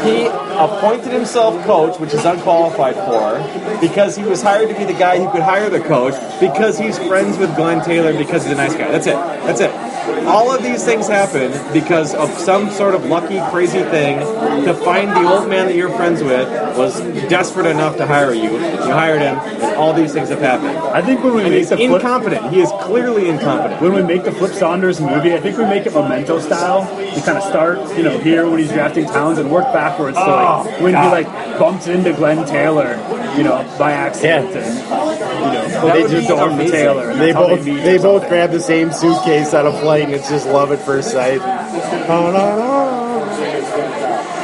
[0.03, 4.97] he appointed himself coach, which is unqualified for, because he was hired to be the
[4.97, 8.55] guy who could hire the coach, because he's friends with Glen Taylor, because he's a
[8.55, 8.91] nice guy.
[8.91, 9.15] That's it.
[9.45, 9.90] That's it.
[10.27, 14.19] All of these things happen because of some sort of lucky, crazy thing
[14.65, 18.51] to find the old man that you're friends with was desperate enough to hire you.
[18.51, 20.77] You hired him, and all these things have happened.
[20.77, 22.51] I think when we And make he's the flip, incompetent.
[22.53, 23.81] He is clearly incompetent.
[23.81, 26.81] when we make the Flip Saunders movie, I think we make it memento style.
[26.97, 30.23] We kind of start, you know, here when he's drafting Towns and work backwards to
[30.25, 31.27] like oh, when he like
[31.59, 32.95] bumps into Glen Taylor,
[33.37, 36.71] you know, by accident, and you know, That opens would the be door for amazing.
[36.75, 37.13] Taylor.
[37.15, 38.29] They both meet they both something.
[38.29, 40.05] grab the same suitcase on a plane.
[40.05, 41.41] and it's just love at first sight.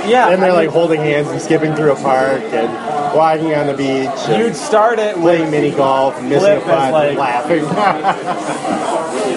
[0.08, 0.30] Yeah.
[0.30, 4.10] And they're like holding hands and skipping through a park and walking on the beach,
[4.38, 7.68] You'd start it with playing mini golf, and missing a Flip as, putt, like- and
[7.68, 8.64] laughing.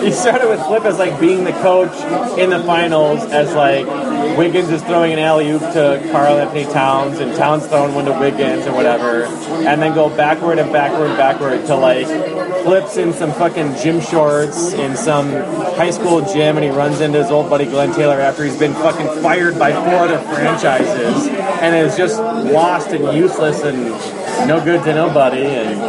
[0.01, 1.93] He started with Flip as like being the coach
[2.39, 3.85] in the finals, as like
[4.37, 8.19] Wiggins is throwing an alley oop to Karl Anthony Towns, and Towns throwing one to
[8.19, 12.07] Wiggins or whatever, and then go backward and backward and backward to like
[12.63, 15.31] flips in some fucking gym shorts in some
[15.77, 18.75] high school gym, and he runs into his old buddy Glen Taylor after he's been
[18.75, 23.95] fucking fired by four other franchises, and is just lost and useless and
[24.47, 25.81] no good to nobody, and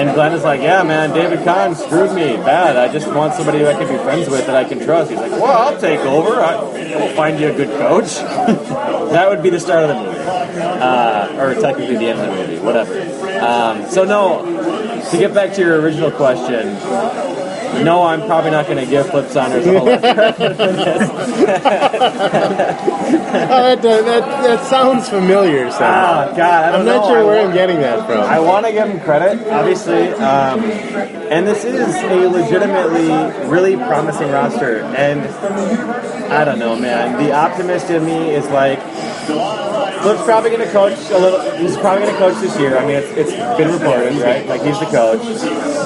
[0.00, 2.76] and Glen is like, yeah, man, David Kahn screwed me bad.
[2.76, 5.10] I just want somebody who I can be friends with that I can trust.
[5.10, 6.40] He's like, well, I'll take over.
[6.40, 8.14] I, will find you a good coach.
[9.12, 12.34] that would be the start of the movie, uh, or technically the end of the
[12.34, 13.00] movie, whatever.
[13.40, 14.44] Um, so no,
[15.10, 17.39] to get back to your original question.
[17.84, 21.10] No, I'm probably not going to give Flip Saunders a whole lot of credit.
[23.32, 25.70] Oh, that, that, that sounds familiar.
[25.70, 25.86] somehow.
[26.30, 27.08] Ah, God, I I'm not know.
[27.08, 28.18] sure I where wa- I'm getting that from.
[28.20, 30.60] I want to give him credit, obviously, um,
[31.30, 33.08] and this is a legitimately
[33.48, 34.80] really promising roster.
[34.80, 35.20] And
[36.32, 37.22] I don't know, man.
[37.24, 38.78] The optimist in me is like,
[40.02, 41.40] Flip's probably going to coach a little.
[41.58, 42.78] He's probably going to coach this year.
[42.78, 44.46] I mean, it's, it's been reported, right?
[44.46, 45.20] Like he's the coach.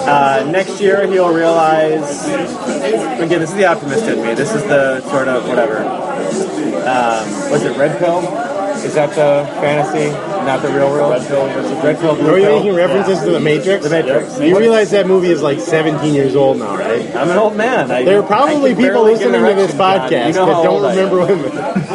[0.07, 2.25] Uh, next year, he'll realize.
[2.27, 4.35] Again, this is the optimist in me.
[4.35, 5.79] This is the sort of whatever.
[5.79, 8.54] Um, was it Red Pill?
[8.85, 10.11] Is that the fantasy,
[10.45, 11.13] not the real world?
[11.13, 12.15] Red Pill versus Red Pill.
[12.17, 12.57] Blue Are you Pill?
[12.59, 13.25] making references Yeah.
[13.25, 13.85] to the Matrix?
[13.85, 14.39] The Matrix.
[14.41, 17.15] You realize that movie is like 17 years old now, right?
[17.17, 17.91] I'm an old man.
[17.91, 20.95] I, There are probably people listening to this podcast You know that don't old I
[20.95, 21.11] am.
[21.11, 21.39] remember when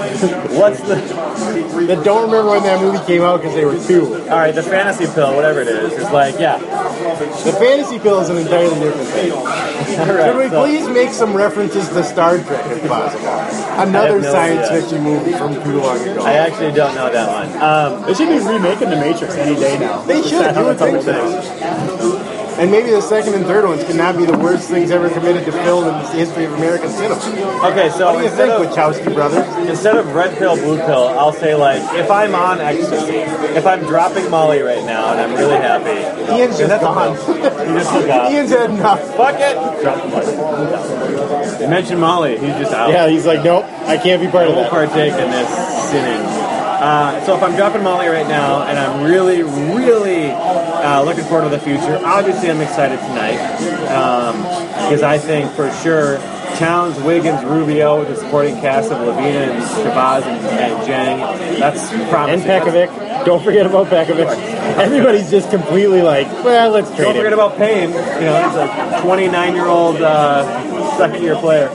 [0.60, 0.96] What's the
[1.88, 4.14] that don't remember when that movie came out because they were two.
[4.30, 4.54] all right?
[4.54, 6.58] The fantasy pill, whatever it is, is like yeah.
[7.20, 9.32] The fantasy pill is an entirely different thing.
[9.34, 13.28] All Could we please make some references to Star Trek if possible?
[13.82, 14.82] Another no science idea.
[14.82, 16.24] fiction movie from too long ago.
[16.24, 17.62] I actually don't know that one.
[17.62, 20.02] Um, They should be remaking The Matrix any day now.
[20.04, 20.40] They Is should.
[20.40, 20.78] that how You
[22.60, 25.46] And maybe the second and third ones could cannot be the worst things ever committed
[25.46, 27.16] to film in the history of American cinema.
[27.72, 29.70] okay, so What do you instead think, of Wachowski brothers?
[29.70, 33.16] instead of red pill, blue pill, I'll say like if I'm on ecstasy,
[33.56, 36.34] if I'm dropping Molly right now and I'm really happy.
[36.34, 37.16] Ian's just that's gone.
[37.16, 38.32] He just took off.
[38.32, 39.16] Ian's had enough.
[39.16, 39.56] Fuck it.
[39.82, 41.62] Drop the mic.
[41.62, 42.38] You mentioned Molly.
[42.38, 42.90] He's just out.
[42.90, 44.88] Yeah, he's like, nope, I can't be part I of won't that.
[44.90, 46.49] partake in this sinning.
[46.80, 51.44] Uh, so if I'm dropping Molly right now, and I'm really, really uh, looking forward
[51.44, 53.38] to the future, obviously I'm excited tonight
[54.88, 56.18] because I think for sure
[56.56, 61.92] Towns, Wiggins, Rubio, with the supporting cast of LaVine and Shabazz and, and Dieng, that's
[61.92, 62.48] And promising.
[62.48, 63.26] Pekovic.
[63.26, 64.28] Don't forget about Pekovic.
[64.78, 67.40] Everybody's just completely like, well, let's trade Don't forget him.
[67.40, 67.90] about Payne.
[67.90, 71.70] You know, he's a 29 year old uh, second year player.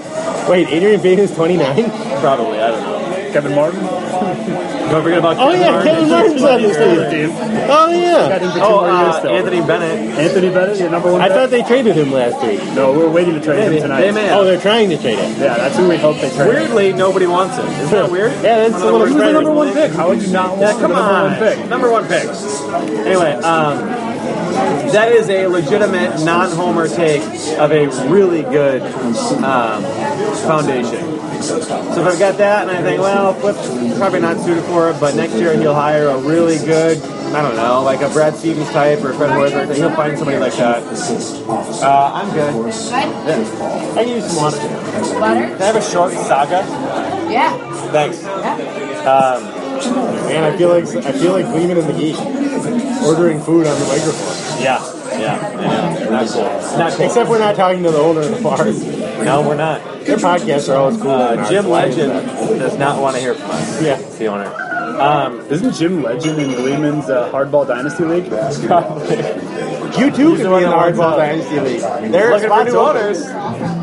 [0.49, 1.91] Wait, Adreian Payne is 29?
[2.21, 3.31] Probably, I don't know.
[3.33, 3.81] Kevin Martin?
[4.91, 7.31] Don't forget about Oh, yeah, Kevin Martin's on this team.
[7.31, 7.37] team.
[7.71, 8.29] Oh, yeah.
[8.29, 9.29] Got him for two Oh, more years uh.
[9.29, 10.19] Anthony Bennett.
[10.19, 11.37] Anthony Bennett, your number one I pick?
[11.37, 12.63] thought they traded him last week.
[12.75, 13.77] No, we're waiting to trade Maybe.
[13.77, 14.01] him tonight.
[14.03, 14.39] They may have.
[14.41, 15.33] Oh, they're trying to trade him.
[15.41, 16.49] Yeah, that's who we hope they trade.
[16.49, 17.67] Weirdly, nobody wants him.
[17.67, 18.33] Isn't that weird?
[18.45, 19.93] Yeah, that's a little worst Who's the number one pick?
[19.93, 21.31] How would you not want Yeah, the come number on.
[21.31, 21.69] one pick?
[21.69, 22.25] Number one pick.
[23.07, 23.79] Anyway, um,
[24.93, 27.23] that is a legitimate non-homer take
[27.59, 28.83] of a really good
[29.43, 29.83] um,
[30.47, 31.14] foundation.
[31.45, 34.99] So if I've got that and I think, well, Flip's probably not suited for it,
[34.99, 36.99] but next year he'll hire a really good,
[37.35, 39.75] I don't know, like a Brad Stevens type or Fred Hoiberg.
[39.77, 40.83] He'll find somebody like that.
[41.83, 42.55] Uh, I'm good.
[42.55, 43.93] Yeah.
[43.97, 44.57] I can use some water.
[45.21, 45.47] Butter?
[45.49, 46.65] Can I have a short saga?
[47.31, 47.53] Yeah.
[47.93, 48.25] Thanks.
[49.05, 52.17] Um, Man, I feel like I feel like Gleeman and the Geek
[53.05, 54.63] ordering food on the microphone.
[54.63, 54.81] yeah,
[55.21, 56.11] yeah, I know.
[56.11, 56.45] Not cool.
[56.79, 57.07] Not cool.
[57.07, 58.65] Except we're not talking to the owner of the bar.
[59.25, 59.83] No, we're not.
[60.05, 61.11] Their podcasts are always cool.
[61.11, 62.13] Uh, Jim Legend
[62.59, 63.83] does not want to hear from us.
[63.83, 63.99] Yeah.
[63.99, 64.51] It's the owner.
[65.01, 68.31] Um, Isn't Jim Legend in Gleeman's uh, Hardball Dynasty League?
[69.95, 71.17] You too can the be in the Hardball out.
[71.19, 71.81] Dynasty League.
[72.11, 72.97] There are looking for spots new open.
[72.97, 73.19] owners.
[73.23, 73.33] Tweet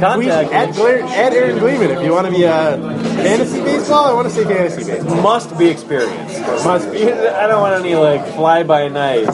[0.02, 0.76] Contact at, me.
[0.76, 2.78] Blair, at Aaron Gleeman if you want to be a
[3.24, 4.06] fantasy baseball.
[4.08, 5.21] I want to say fantasy baseball.
[5.21, 6.41] Must be experienced.
[6.65, 7.10] Must be.
[7.10, 9.28] I don't want any like fly by night,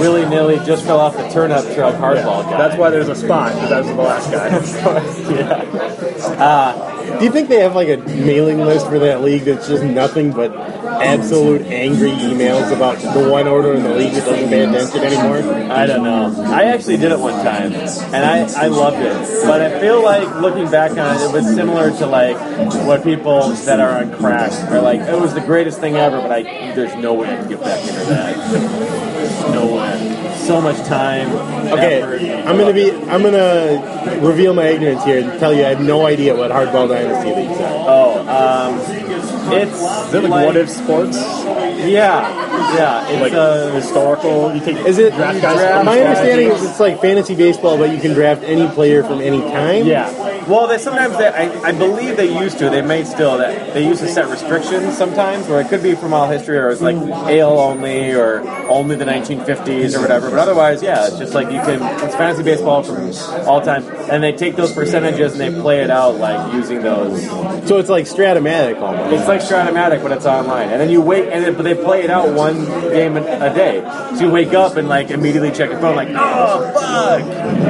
[0.00, 2.58] willy nilly, just fell off the turnip truck hardball guy.
[2.58, 4.48] That's why there's a spot, because that was the last guy.
[5.36, 6.19] yeah.
[6.24, 9.82] Uh, do you think they have like a mailing list for that league that's just
[9.82, 14.64] nothing but absolute angry emails about the one order in the league that doesn't pay
[14.64, 15.72] attention anymore?
[15.72, 16.44] I don't know.
[16.44, 19.44] I actually did it one time, and I, I loved it.
[19.44, 22.36] But I feel like looking back on it, it was similar to like
[22.86, 25.00] what people that are on crack are like.
[25.00, 26.42] It was the greatest thing ever, but I
[26.74, 28.36] there's no way I can get back into that.
[29.52, 29.99] no way.
[30.46, 31.28] So much time.
[31.72, 32.48] Okay, effort.
[32.48, 32.90] I'm gonna be.
[33.08, 36.88] I'm gonna reveal my ignorance here and tell you I have no idea what hardball
[36.88, 37.84] dynasty leagues are.
[37.88, 41.16] Oh, um, it's Is it like, what if sports?
[41.16, 42.28] Yeah,
[42.74, 43.08] yeah.
[43.08, 44.54] It's Like uh, historical?
[44.54, 45.14] You take Is it?
[45.14, 48.42] draft guys draft My small understanding is it's like fantasy baseball, but you can draft
[48.42, 49.86] any player from any time.
[49.86, 50.08] yeah,
[50.50, 52.70] Well, they sometimes they, I, I believe they used to.
[52.70, 56.12] They may still that they used to set restrictions sometimes, where it could be from
[56.12, 57.28] all history, or it's like mm.
[57.28, 60.28] ale only, or only the 1950s, or whatever.
[60.28, 61.80] But otherwise, yeah, it's just like you can.
[62.04, 63.12] It's fantasy baseball from
[63.46, 67.24] all time, and they take those percentages and they play it out like using those.
[67.68, 69.12] So it's like Strat-O-Matic almost.
[69.12, 72.02] It's like Strat-O-Matic, but it's online, and then you wait, and then, but they play
[72.02, 73.82] it out one game a a day.
[74.16, 77.20] So you wake up and like immediately check your phone, like, oh fuck,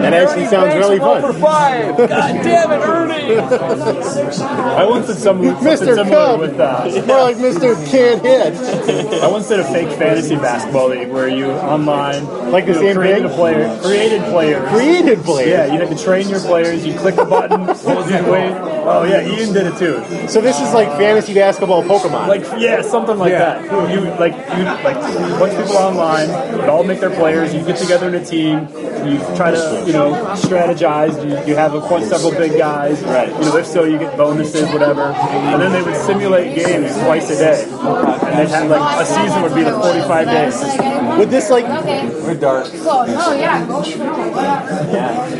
[0.00, 1.20] That actually sounds really fun.
[1.20, 3.36] For five, god damn it, Ernie.
[3.38, 5.78] I once did some, something Mr.
[5.94, 6.40] similar Cub.
[6.40, 7.74] with uh, It's more like Mr.
[7.90, 9.22] Can't Hit.
[9.22, 12.96] I once did a fake fantasy basketball league where you online Like the you same
[12.96, 13.32] created thing?
[13.32, 14.68] a player, created players.
[14.70, 15.48] Created players.
[15.48, 16.86] Yeah, you had to train your players.
[16.86, 17.60] You click the button.
[17.66, 18.52] you wait.
[18.82, 20.02] Oh yeah, Ian did it too.
[20.28, 22.28] So this is like fantasy basketball Pokemon.
[22.28, 23.60] Like yeah, something like Yeah.
[23.60, 23.90] that.
[23.94, 26.28] You like you like a bunch of people online.
[26.58, 27.54] They all make their players.
[27.54, 28.60] You get together in a team.
[29.06, 31.14] You try to you know strategize.
[31.24, 33.02] You, you have a bunch several big guys.
[33.02, 33.28] Right.
[33.28, 35.02] You know if so you get bonuses whatever.
[35.02, 37.64] And then they would simulate games twice a day.
[37.64, 41.18] And they'd have like a season would be the 45 days.
[41.18, 42.66] would this like We're dark.
[42.72, 43.66] Oh, yeah.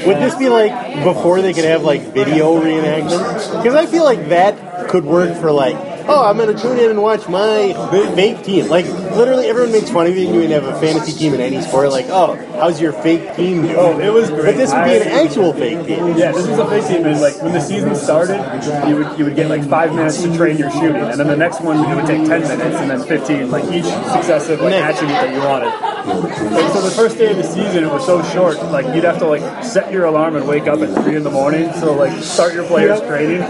[0.07, 3.63] would this be like before they could have like video reenactment?
[3.63, 5.90] Because I feel like that could work for like.
[6.09, 7.73] Oh, I'm gonna tune in and watch my
[8.15, 8.69] fake team.
[8.69, 10.29] Like literally, everyone makes fun of you.
[10.29, 11.91] When you have a fantasy team in any sport.
[11.91, 13.77] Like, oh, how's your fake team doing?
[13.77, 14.45] Oh, it was great.
[14.47, 16.17] But this would be an I- actual fake team.
[16.17, 18.39] Yeah, this was a fake team, and like when the season started,
[18.89, 21.37] you would you would get like five minutes to train your shooting, and then the
[21.37, 25.11] next one it would take ten minutes, and then fifteen, like each successive like attribute
[25.19, 25.73] that you wanted.
[26.01, 29.19] And so the first day of the season, it was so short, like you'd have
[29.19, 32.23] to like set your alarm and wake up at three in the morning, so like
[32.23, 33.43] start your players training.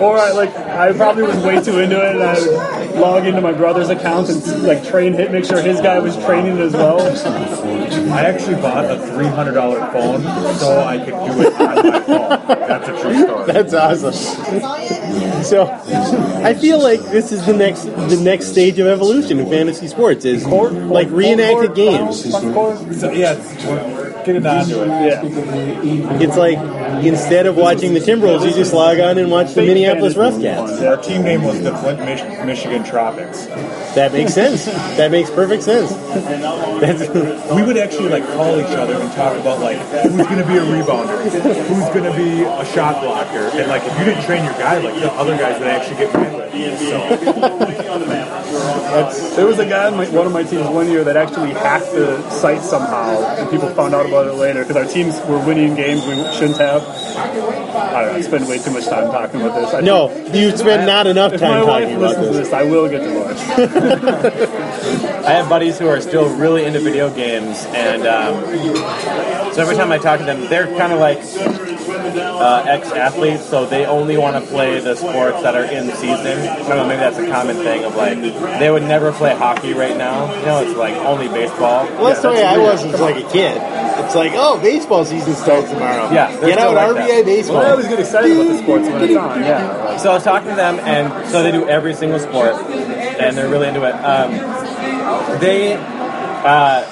[0.00, 2.34] or I like I probably was way too into it, and I
[2.86, 6.16] would log into my brother's account and like train hit, make sure his guy was
[6.24, 7.00] training as well.
[8.12, 10.22] I actually bought a three hundred dollar phone
[10.56, 12.58] so I could do it on my phone.
[12.68, 13.52] That's a true story.
[13.52, 14.12] That's awesome.
[15.44, 15.66] So,
[16.44, 20.24] I feel like this is the next the next stage of evolution in fantasy sports
[20.24, 22.22] is like reenacted games.
[22.30, 23.34] So, yeah,
[24.36, 25.84] it's, we're getting onto it.
[25.84, 26.18] Yeah.
[26.20, 26.58] It's like
[27.04, 30.80] instead of watching the Timberwolves, you just log on and watch the Minneapolis Roughcats.
[30.86, 33.46] Our team name was the Flint, Mich- Michigan Tropics.
[33.94, 34.66] That makes sense.
[34.66, 35.90] That makes perfect sense.
[36.80, 37.08] That's,
[37.54, 40.56] We would actually like call each other and talk about like who's going to be
[40.58, 44.44] a rebounder, who's going to be a shot blocker, and like if you didn't train
[44.44, 46.48] your guy, like the other guys would actually get mad at.
[46.78, 46.98] So
[49.36, 51.92] There was a guy on my, one of my teams one year that actually hacked
[51.92, 55.74] the site somehow, and people found out about it later because our teams were winning
[55.76, 56.82] games we shouldn't have.
[56.82, 58.12] I don't know.
[58.16, 59.74] I spend way too much time talking about this.
[59.74, 62.32] I no, think- you spend not enough if my time wife talking about listens to
[62.32, 62.48] this.
[62.48, 63.48] this, I will get divorced.
[65.28, 68.44] I have buddies who are still really into video games, and um,
[69.52, 71.18] so every time I talk to them, they're kind of like
[71.98, 76.38] uh, ex-athletes, so they only want to play the sports that are in season.
[76.38, 78.18] I don't know, maybe that's a common thing of like
[78.58, 80.32] they would never play hockey right now.
[80.40, 81.84] You know, it's like only baseball.
[81.84, 83.56] Well, that's the way I was as like a kid.
[84.04, 86.10] It's like, oh, baseball season starts tomorrow.
[86.10, 87.24] Yeah, they're get out still like RBI that.
[87.24, 87.56] baseball.
[87.56, 89.40] well, I always get excited about the sports when it's on.
[89.40, 89.96] Yeah.
[89.98, 93.48] So I was talking to them, and so they do every single sport, and they're
[93.48, 93.92] really into it.
[93.92, 94.30] Um,
[95.40, 96.84] they uh,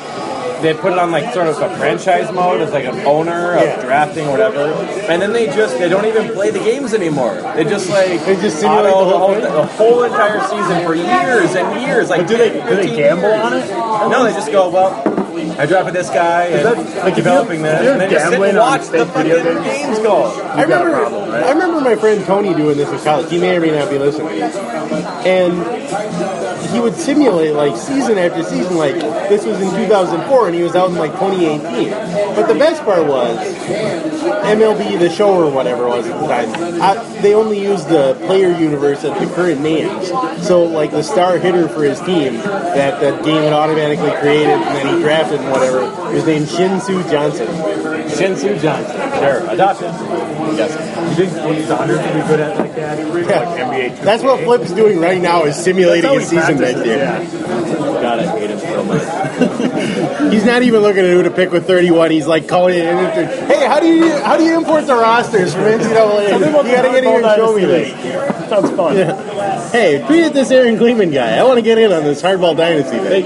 [0.63, 3.63] they put it on like sort of a franchise mode as like an owner of
[3.63, 3.83] Yeah.
[3.85, 4.61] drafting or whatever,
[5.11, 7.35] and then they just they don't even play the games anymore.
[7.55, 11.55] They just like They just simulate the whole the, the whole entire season for years
[11.55, 12.09] and years.
[12.11, 13.41] Like do they do they gamble years.
[13.45, 13.69] on it?
[14.11, 15.13] No, they just go well.
[15.59, 18.35] I drafted this guy and that- like, if developing you're- this, and then just sit
[18.35, 20.25] and gambling on watch the fake video fucking games- games go.
[20.25, 21.43] I got a remember, problem, right?
[21.45, 23.31] I remember my friend Tony doing this in college.
[23.31, 24.43] He may or may not be listening.
[24.43, 25.53] And
[26.71, 28.77] he would simulate like season after season.
[28.77, 28.95] Like
[29.29, 31.91] this was in 2004, and he was out in like 2018.
[32.35, 36.83] But the best part was MLB, the show or whatever it was at the time.
[36.83, 40.09] I, they only used the player universe of the current names.
[40.47, 44.77] So like the star hitter for his team that that game had automatically created, and
[44.77, 45.81] then he drafted and whatever
[46.13, 47.47] was named Shinsu Johnson.
[47.47, 49.91] Shinsu Johnson, sure, adopted.
[50.57, 51.19] Yes.
[51.19, 52.99] you think the Dodgers would be good at like that?
[52.99, 54.03] Like NBA 2K?
[54.03, 56.99] That's what Flip's doing right now is simulating a season next practices, year.
[56.99, 58.03] yeah.
[58.03, 60.33] God, I hate him so much.
[60.33, 62.11] He's not even looking at who to pick with 31.
[62.11, 62.85] He's like calling it.
[62.85, 63.49] in.
[63.49, 66.33] Hey, how do you how do you import the rosters from NCAA?
[66.39, 68.49] You gotta get in here and show me this.
[68.49, 68.97] Sounds fun.
[69.73, 71.37] Hey, tweet at this Aaron Gleeman guy.
[71.37, 73.25] I want to get in on this hardball dynasty thing.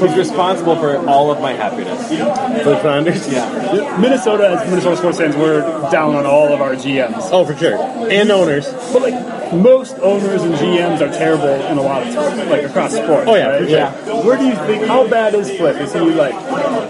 [0.00, 2.08] He's responsible for all of my happiness.
[2.08, 3.30] Flip Saunders.
[3.30, 3.98] Yeah.
[4.00, 7.28] Minnesota, as Minnesota sports fans, we're down on all of our GMs.
[7.30, 7.76] Oh, for sure.
[8.10, 8.66] And owners.
[8.92, 9.14] But like
[9.52, 12.14] most owners and GMs are terrible in a lot of
[12.48, 13.28] like across sports.
[13.28, 13.68] Oh, yeah, right?
[13.68, 14.24] yeah.
[14.24, 14.86] Where do you think?
[14.86, 15.76] How bad is Flip?
[15.76, 16.34] Is he like?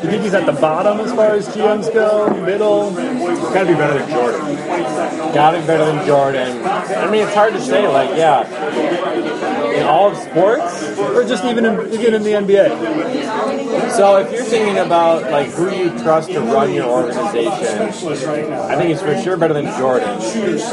[0.00, 2.28] Do you think he's at the bottom as far as GMs go?
[2.44, 2.92] Middle?
[2.92, 4.56] Gotta be better than Jordan.
[5.34, 6.62] Got it better than Jordan.
[6.66, 7.86] I mean, it's hard to say.
[7.86, 8.44] Like, yeah,
[9.74, 13.39] in all of sports, or just even in, even in the NBA.
[13.96, 18.90] So if you're thinking about like who you trust to run your organization, I think
[18.90, 20.08] he's for sure better than Jordan.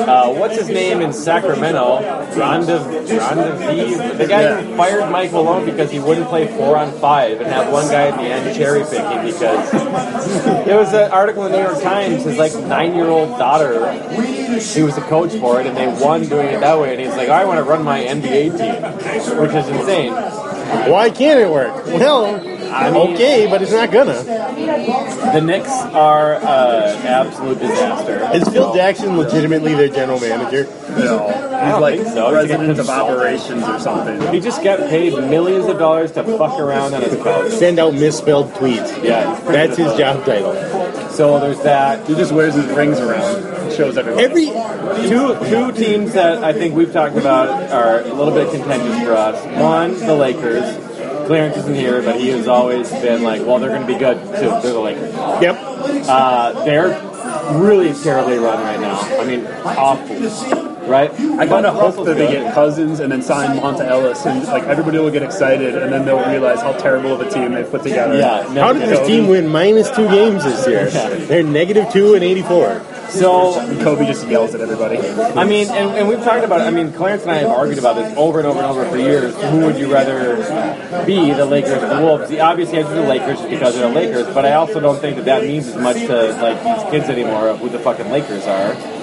[0.07, 1.99] Uh, what's his name in Sacramento?
[2.38, 7.41] Ronda, Ranadivé, the guy who fired Mike Malone because he wouldn't play four on five
[7.41, 9.72] and have one guy at the end cherry picking because
[10.65, 12.24] there was an article in the New York Times.
[12.24, 13.91] His like nine year old daughter,
[14.59, 16.91] he was a coach for it, and they won doing it that way.
[16.91, 20.13] And he's like, I want to run my NBA team, which is insane.
[20.13, 21.86] Why can't it work?
[21.86, 24.24] Well, I mean- okay, but it's not gonna.
[25.34, 28.30] The Knicks are uh, absolute disaster.
[28.36, 30.65] Is Phil Jackson legitimately their general manager?
[30.89, 32.13] No, I he's don't like think so.
[32.13, 33.18] He's a president of consultant.
[33.18, 34.34] operations or something.
[34.34, 37.51] He just got paid millions of dollars to fuck around on his couch.
[37.51, 39.03] Send out misspelled tweets.
[39.03, 40.53] Yeah, That's his job title.
[41.09, 42.07] So there's that.
[42.07, 44.24] He just wears his rings around, shows everyone.
[44.24, 44.47] Every
[45.09, 49.13] Two two teams that I think we've talked about are a little bit contentious for
[49.13, 49.43] us.
[49.61, 50.63] One, the Lakers.
[51.28, 54.18] Clarence isn't here, but he has always been like, well, they're going to be good
[54.18, 54.50] too.
[54.62, 55.14] They're the Lakers.
[55.42, 55.58] yep.
[56.08, 57.00] Uh, they're
[57.60, 59.00] really terribly run right now.
[59.20, 60.76] I mean, awful.
[60.88, 61.12] Right?
[61.12, 64.64] I kind of hope that they get Cousins and then sign Monta Ellis, and like
[64.64, 67.84] everybody will get excited, and then they'll realize how terrible of a team they've put
[67.84, 68.18] together.
[68.18, 68.48] Yeah.
[68.54, 70.90] How did this team win minus two games this year?
[71.26, 72.82] They're negative two and eighty-four.
[73.10, 73.53] So
[73.84, 74.97] Kobe just yells at everybody.
[74.97, 76.66] I mean, and, and we've talked about it.
[76.66, 78.97] I mean, Clarence and I have argued about this over and over and over for
[78.97, 79.36] years.
[79.36, 80.38] Who would you rather
[81.05, 82.30] be, the Lakers or the Wolves?
[82.30, 85.18] The obvious answer is the Lakers because they're the Lakers, but I also don't think
[85.18, 88.45] that that means as much to like these kids anymore of who the fucking Lakers
[88.45, 88.97] are.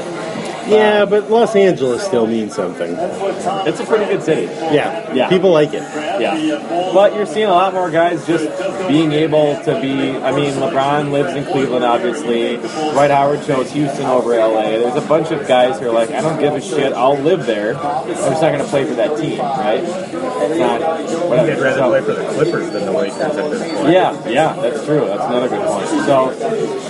[0.68, 2.94] Yeah, but Los Angeles still means something.
[2.98, 4.42] It's a pretty good city.
[4.74, 5.28] Yeah, Yeah.
[5.28, 5.82] People like it.
[6.20, 6.90] Yeah.
[6.94, 8.46] But you're seeing a lot more guys just
[8.88, 10.12] being able to be.
[10.16, 12.56] I mean, LeBron lives in Cleveland, obviously.
[12.92, 14.62] Dwight Howard chose Houston over LA.
[14.78, 16.92] There's a bunch of guys who are like, I don't give a shit.
[16.92, 17.76] I'll live there.
[17.76, 19.80] I'm just not going to play for that team, right?
[19.82, 21.28] It's not.
[21.28, 21.52] Whatever.
[21.52, 23.92] I'd rather So- play for the Clippers than the Lakers at this point.
[23.92, 25.04] yeah, yeah, that's true.
[25.06, 25.86] That's another good point.
[26.06, 26.83] So, I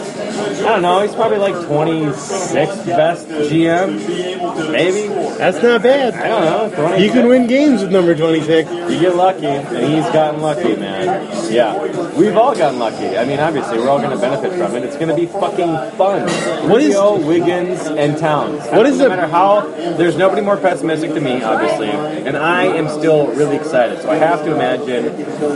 [0.64, 1.00] don't know.
[1.02, 5.08] He's probably like 26th best GM, maybe.
[5.38, 6.14] That's not bad.
[6.14, 6.76] I don't know.
[6.88, 7.00] 26th.
[7.00, 8.70] You can win games with number twenty-six.
[8.70, 11.28] You get lucky, and he's gotten lucky, man.
[11.52, 11.80] Yeah,
[12.16, 13.16] we've all gotten lucky.
[13.16, 14.84] I mean, obviously, we're all going to benefit from it.
[14.84, 16.22] It's going to be fucking fun.
[16.68, 18.64] What is- Rubio, Wiggins, and Towns?
[18.68, 19.04] What is it?
[19.04, 19.60] no matter how?
[19.96, 24.00] There's nobody more pessimistic to me, obviously, and I am still really excited.
[24.02, 25.06] So I have to imagine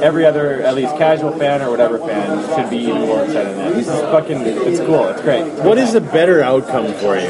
[0.03, 3.59] every other, at least casual fan or whatever fan, should be even more excited than
[3.59, 3.75] that.
[3.75, 4.39] This is fucking.
[4.43, 4.98] It's cool.
[5.07, 5.45] It's great.
[5.65, 7.29] What is a better outcome for you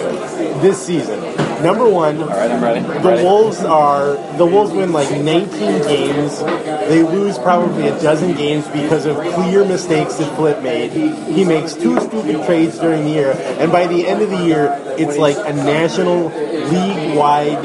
[0.61, 1.21] this season?
[1.63, 2.81] Number one, All right, I'm ready.
[2.81, 3.23] I'm the ready.
[3.25, 5.49] Wolves are the Wolves win like 19
[5.83, 6.39] games.
[6.39, 10.93] They lose probably a dozen games because of clear mistakes that Flip made.
[10.93, 14.73] He makes two stupid trades during the year, and by the end of the year,
[14.97, 17.65] it's like a national league-wide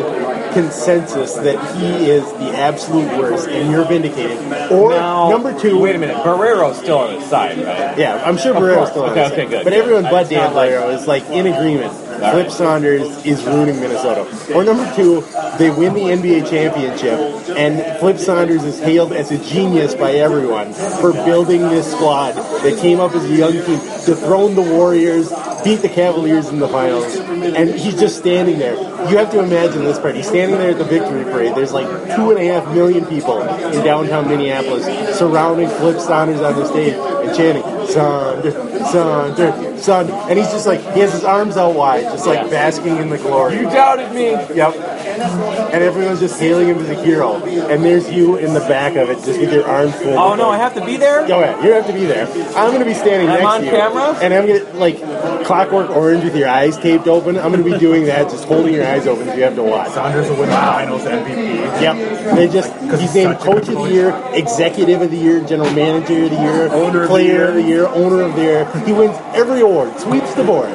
[0.54, 4.38] consensus that he is the absolute worst, and you're vindicated.
[4.72, 6.18] Or Now, number two, Wait a minute.
[6.18, 7.98] Barreiro's still on his side, right?
[7.98, 8.90] Yeah, I'm sure Of Barreiro's course.
[8.92, 9.50] still on Okay, his okay, side.
[9.50, 9.64] good.
[9.64, 11.94] But everyone but Dan not like- Barreiro is like in agreement.
[12.14, 12.52] Flip.
[12.52, 14.26] Saunders is ruining Minnesota.
[14.56, 15.26] Or number two,
[15.58, 17.20] they win the NBA championship,
[17.58, 22.78] and Flip Saunders is hailed as a genius by everyone for building this squad that
[22.80, 25.32] came up as a young team, to dethroned the Warriors,
[25.64, 28.76] beat the Cavaliers in the finals, and he's just standing there.
[29.10, 30.16] You have to imagine this part.
[30.16, 31.56] He's standing there at the victory parade.
[31.56, 34.86] There's like two and a half million people in downtown Minneapolis
[35.18, 38.54] surrounding Flip Saunders on the stage and chanting, Saunders,
[38.92, 40.16] Saunders, Saunders.
[40.30, 43.18] And he's just like, he has his arms out wide, just like basking in the
[43.18, 43.56] glory.
[43.58, 44.32] You doubted me.
[44.56, 44.74] Yep.
[45.14, 47.36] And everyone's just hailing him as a hero.
[47.44, 50.18] And there's you in the back of it, just with your arms full.
[50.18, 51.28] Oh no, I have to be there.
[51.28, 52.28] Go ahead, you have to be there.
[52.56, 54.18] I'm gonna be standing I'm next on to you, camera?
[54.22, 54.98] and I'm gonna like
[55.46, 57.38] Clockwork Orange with your eyes taped open.
[57.38, 59.92] I'm gonna be doing that, just holding your eyes open, so you have to watch.
[59.92, 61.82] Saunders will win the Finals MVP.
[61.82, 62.36] Yep.
[62.36, 66.30] They just he's named Coach of the Year, Executive of the Year, General Manager of
[66.32, 67.48] the Year, Owner of the Player Year.
[67.50, 68.66] of the Year, Owner of the Year.
[68.86, 70.70] He wins every award, sweeps the board.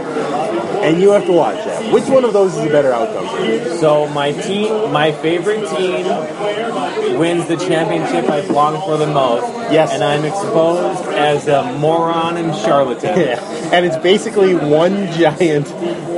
[0.85, 1.93] And you have to watch that.
[1.93, 3.29] Which one of those is a better outcome?
[3.29, 3.77] for you?
[3.79, 6.07] So my team, my favorite team,
[7.19, 9.47] wins the championship I've longed for the most.
[9.73, 9.93] Yes.
[9.93, 13.19] and I'm exposed as a moron and charlatan.
[13.29, 13.41] Yeah.
[13.73, 15.67] And it's basically one giant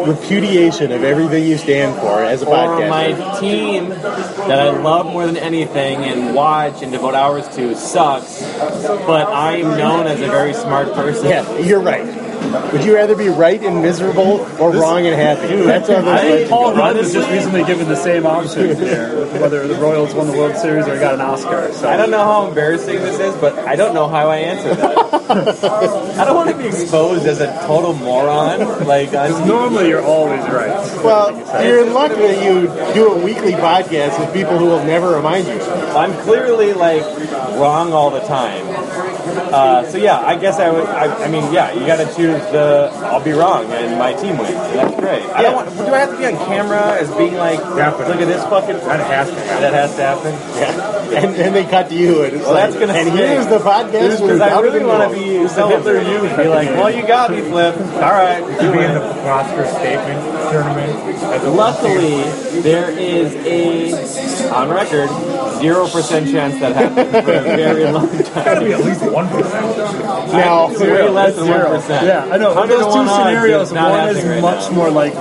[0.07, 2.89] repudiation of everything you stand for as a Or podcaster.
[2.89, 8.41] my team that I love more than anything and watch and devote hours to sucks,
[8.41, 11.27] but I'm known as a very smart person.
[11.29, 12.07] Yeah, you're right.
[12.73, 15.57] Would you rather be right and miserable or wrong and happy?
[15.63, 19.67] That's what I think Paul Rudd was just recently given the same option there, whether
[19.69, 21.73] the Royals won the World Series or got an Oscar.
[21.73, 24.75] So I don't know how embarrassing this is, but I don't know how I answer
[24.75, 24.99] that.
[26.19, 28.87] I don't want to be exposed as a total moron.
[28.87, 30.71] Like, normally you're always right.
[31.05, 31.33] Well,
[31.65, 35.47] you're in luck that you do a weekly podcast with people who will never remind
[35.47, 35.61] you.
[35.61, 37.03] I'm clearly like
[37.57, 38.67] wrong all the time.
[39.21, 40.85] Uh, so yeah, I guess I would.
[40.87, 42.91] I, I mean, yeah, you got to choose the.
[43.05, 44.53] I'll be wrong and my team wins.
[44.53, 45.23] That's great.
[45.31, 45.71] I don't want.
[45.77, 48.07] Do I have to be on camera as being like, Definitely.
[48.15, 48.77] look at this fucking?
[48.77, 49.61] That has to happen.
[49.63, 50.33] That has to happen.
[50.61, 50.97] Yeah.
[51.11, 53.19] And then they cut to you, and it's Well, like, that's gonna and stink.
[53.19, 54.21] here's the podcast.
[54.23, 56.37] Because I really want to to be the Hitler youth.
[56.37, 57.75] Be like, well, you got me, Flip.
[57.77, 58.95] All right, To do be in it.
[58.95, 61.19] the Oscar statement tournament.
[61.35, 65.09] as a- Luckily, there is a on record
[65.59, 68.73] zero percent chance that happens for a very long gotta be time.
[68.81, 69.77] at least one percent.
[70.33, 71.77] Now, Way less than one Zero.
[71.77, 72.07] percent.
[72.07, 72.55] Yeah, I know.
[72.67, 74.77] Those two scenarios, one is right much now.
[74.77, 75.21] more likely.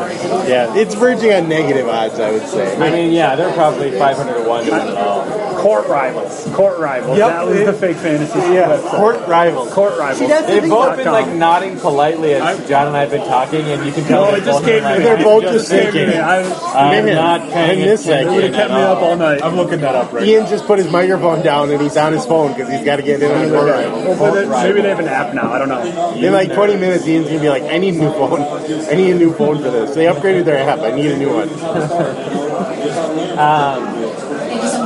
[0.50, 2.76] yeah, it's verging on negative odds, I would say.
[2.78, 5.50] I mean, yeah, they're probably 500 to 1 to all.
[5.60, 6.48] Court rivals.
[6.54, 7.18] Court rivals.
[7.18, 7.28] Yep.
[7.28, 8.92] That was the fake fantasy yeah, website.
[8.98, 9.74] court rivals.
[9.74, 10.20] Court rivals.
[10.20, 13.10] See, that's They've thing both about- been like nodding politely as John and I have
[13.12, 15.06] been talking, and you can tell No, they're it just both came like, to me.
[15.06, 15.92] They're both just thinking.
[16.06, 16.20] thinking.
[16.22, 16.44] I,
[16.76, 19.04] I'm not paying I miss that attention it would have kept at me up all.
[19.10, 19.44] all night.
[19.44, 22.26] I'm looking that up right Ian just put his microphone down and he's on his
[22.26, 24.20] phone because he's got to get in on the court.
[24.20, 25.52] Well, but it- maybe they have an app now.
[25.52, 26.12] I don't know.
[26.14, 28.42] In like 20 minutes, Ian's gonna be like, "I need a new phone.
[28.42, 30.80] I need a new phone for this." They upgraded their app.
[30.80, 31.50] I need a new one.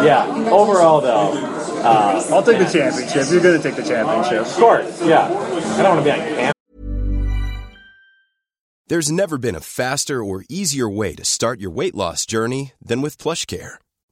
[0.04, 1.32] Yeah, overall though,
[1.82, 3.28] uh, I'll take the championship.
[3.32, 4.42] You're going to take the championship.
[4.46, 5.26] of course, yeah.
[5.28, 6.52] I don't want to be on camera.
[8.90, 13.02] There's never been a faster or easier way to start your weight loss journey than
[13.02, 13.76] with PlushCare.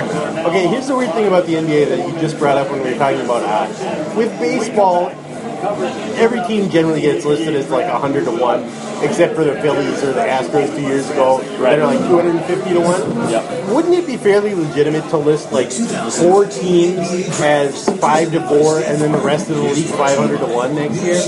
[0.00, 2.92] Okay, here's the weird thing about the NBA that you just brought up when we
[2.92, 3.78] were talking about odds.
[4.16, 5.08] With baseball,
[6.16, 8.62] every team generally gets listed as like 100 to 1,
[9.04, 12.80] except for the Phillies or the Astros two years ago, that are like 250 to
[12.80, 13.30] 1.
[13.30, 13.68] Yep.
[13.68, 16.98] Wouldn't it be fairly legitimate to list like four teams
[17.40, 21.02] as 5 to 4 and then the rest of the league 500 to 1 next
[21.04, 21.22] year?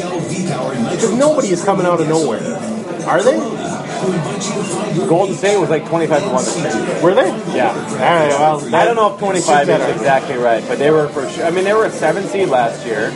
[0.90, 2.42] Because nobody is coming out of nowhere.
[3.06, 3.84] Are they?
[5.09, 7.02] Golden State was like 25 to 1 this.
[7.02, 7.28] Were they?
[7.55, 7.68] Yeah.
[7.68, 11.28] All right, well, I don't know if 25 is exactly right, but they were for
[11.28, 11.44] sure.
[11.44, 13.09] I mean, they were a seven seed last year.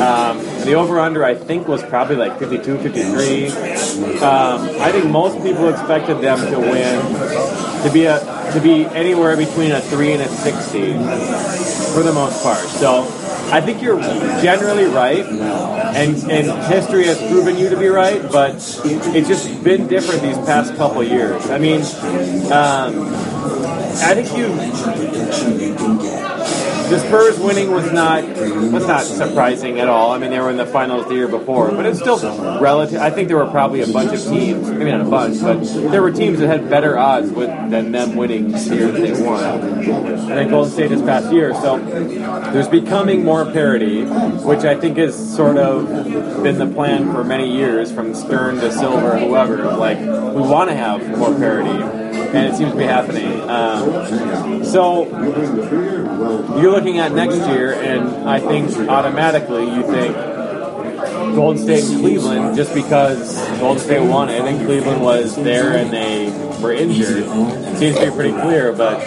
[0.00, 3.48] Um, the over under, I think, was probably like 52, 53.
[3.48, 9.36] Um, I think most people expected them to win, to be a to be anywhere
[9.36, 10.96] between a three and a six seed
[11.94, 12.64] for the most part.
[12.66, 13.04] So
[13.50, 14.00] I think you're
[14.42, 19.86] generally right, and and history has proven you to be right, but it's just been
[19.86, 21.48] different these past couple years.
[21.50, 21.80] I mean,
[22.52, 23.08] um,
[24.04, 24.48] I think you
[26.88, 30.12] the Spurs winning was not was not surprising at all.
[30.12, 32.18] I mean, they were in the finals the year before, but it's still
[32.60, 33.00] relative.
[33.00, 36.02] I think there were probably a bunch of teams, maybe not a bunch, but there
[36.02, 39.44] were teams that had better odds with, than them winning the year that they won.
[39.44, 41.78] And then Golden State this past year, so
[42.52, 45.86] there's becoming more parity, which I think has sort of
[46.42, 49.76] been the plan for many years, from Stern to Silver, whoever.
[49.76, 53.40] Like, we want to have more parity, and it seems to be happening.
[53.48, 55.06] Um, so
[56.60, 60.14] you're looking at next year, and I think automatically you think
[61.34, 65.90] Golden State and Cleveland just because Golden State won it and Cleveland was there and
[65.90, 67.24] they were injured.
[67.24, 68.98] It Seems to be pretty clear, but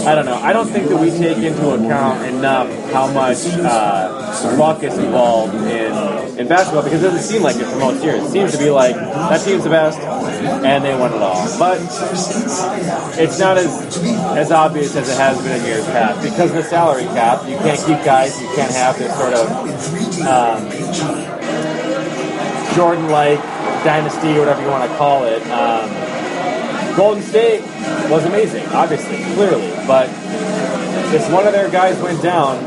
[0.00, 0.36] I don't know.
[0.36, 5.54] I don't think that we take into account enough how much uh, luck is involved
[5.54, 5.92] in
[6.38, 8.22] in basketball because it doesn't seem like it for most years.
[8.24, 11.46] It seems to be like that team's the best and they won it all.
[11.58, 11.78] But
[13.18, 13.98] it's not as
[14.36, 17.46] as obvious as it has been in years past because of the salary cap.
[17.48, 18.40] You can't keep guys.
[18.40, 19.46] You can't have this sort of
[20.26, 20.68] um,
[22.74, 23.40] Jordan-like
[23.84, 25.42] dynasty, or whatever you want to call it.
[25.50, 25.90] Um,
[26.96, 27.62] Golden State
[28.10, 30.08] was amazing, obviously, clearly, but
[31.14, 32.62] if one of their guys went down,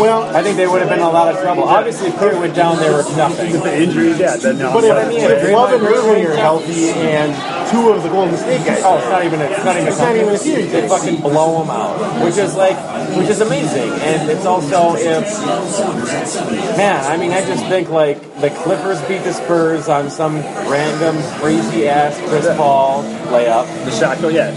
[0.00, 1.64] well, I think they would have been in a lot of trouble.
[1.64, 3.52] Obviously, if Curry went down, they were nothing.
[3.52, 4.72] With the injuries, yeah, then no.
[4.72, 7.32] But if, I mean, if Love and Irving are healthy and
[7.70, 9.90] two of the Golden State guys, Oh, it's not even a, it's not even a
[9.90, 10.72] It's not even a series.
[10.72, 12.76] They fucking blow them out, which is like,
[13.16, 13.90] which is amazing.
[13.92, 15.24] And it's also if,
[16.76, 20.36] man, I mean, I just think like the Clippers beat the Spurs on some
[20.68, 23.64] random crazy ass Chris Paul layup.
[23.86, 24.50] The shot go, yeah,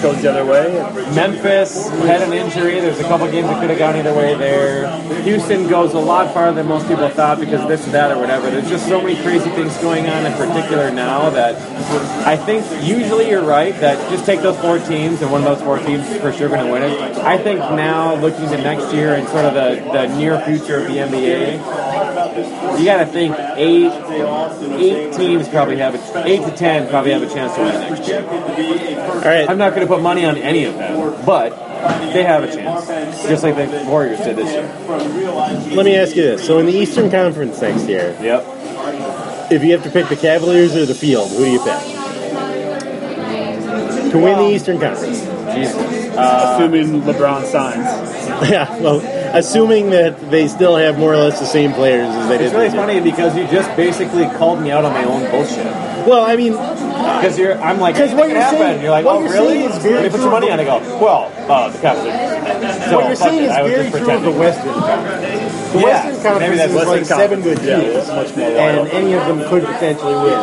[0.00, 0.72] goes the other way.
[1.14, 2.80] Memphis had an injury.
[2.80, 4.88] There's a couple games that could have gone either way there.
[5.22, 8.50] Houston goes a lot farther than most people thought because this and that or whatever.
[8.50, 11.56] There's just so many crazy things going on in particular now that
[12.26, 15.62] I think usually you're right that just take those four teams and one of those
[15.62, 16.98] four teams is for sure going to win it.
[17.18, 20.86] I think now looking to next year and sort of the, the near future of
[20.86, 21.85] the NBA,
[22.78, 23.92] you got to think eight
[24.78, 27.90] eight teams probably have a, eight to ten probably have a chance to win it
[27.90, 28.22] next year.
[28.26, 29.48] All right.
[29.48, 31.50] I'm not going to put money on any of them, but
[32.12, 32.86] they have a chance,
[33.24, 35.76] just like the Warriors did this year.
[35.76, 38.44] Let me ask you this: So in the Eastern Conference next year, Yep.
[39.52, 41.80] if you have to pick the Cavaliers or the field, who do you pick
[44.12, 45.22] to win the Eastern Conference?
[46.18, 47.84] Assuming LeBron signs.
[48.50, 49.00] yeah, well,
[49.38, 52.46] assuming that they still have more or less the same players as they did.
[52.46, 52.82] It's really this year.
[52.86, 55.64] funny because you just basically called me out on my own bullshit.
[56.06, 58.58] Well, I mean, Because you're, I'm like, 'Cause hey, what you're happen.
[58.58, 59.60] saying- you're like, oh, really?
[59.64, 60.60] is very Let me put your money on.
[60.60, 62.84] I go, well, uh, the Cavaliers.
[62.90, 64.30] So, what you're saying it, is very true of the.
[64.30, 65.72] Western Conference.
[65.72, 68.88] The Yeah, Western Conference that's is like Western seven good teams, it's much more and
[68.88, 70.38] any of them could potentially win.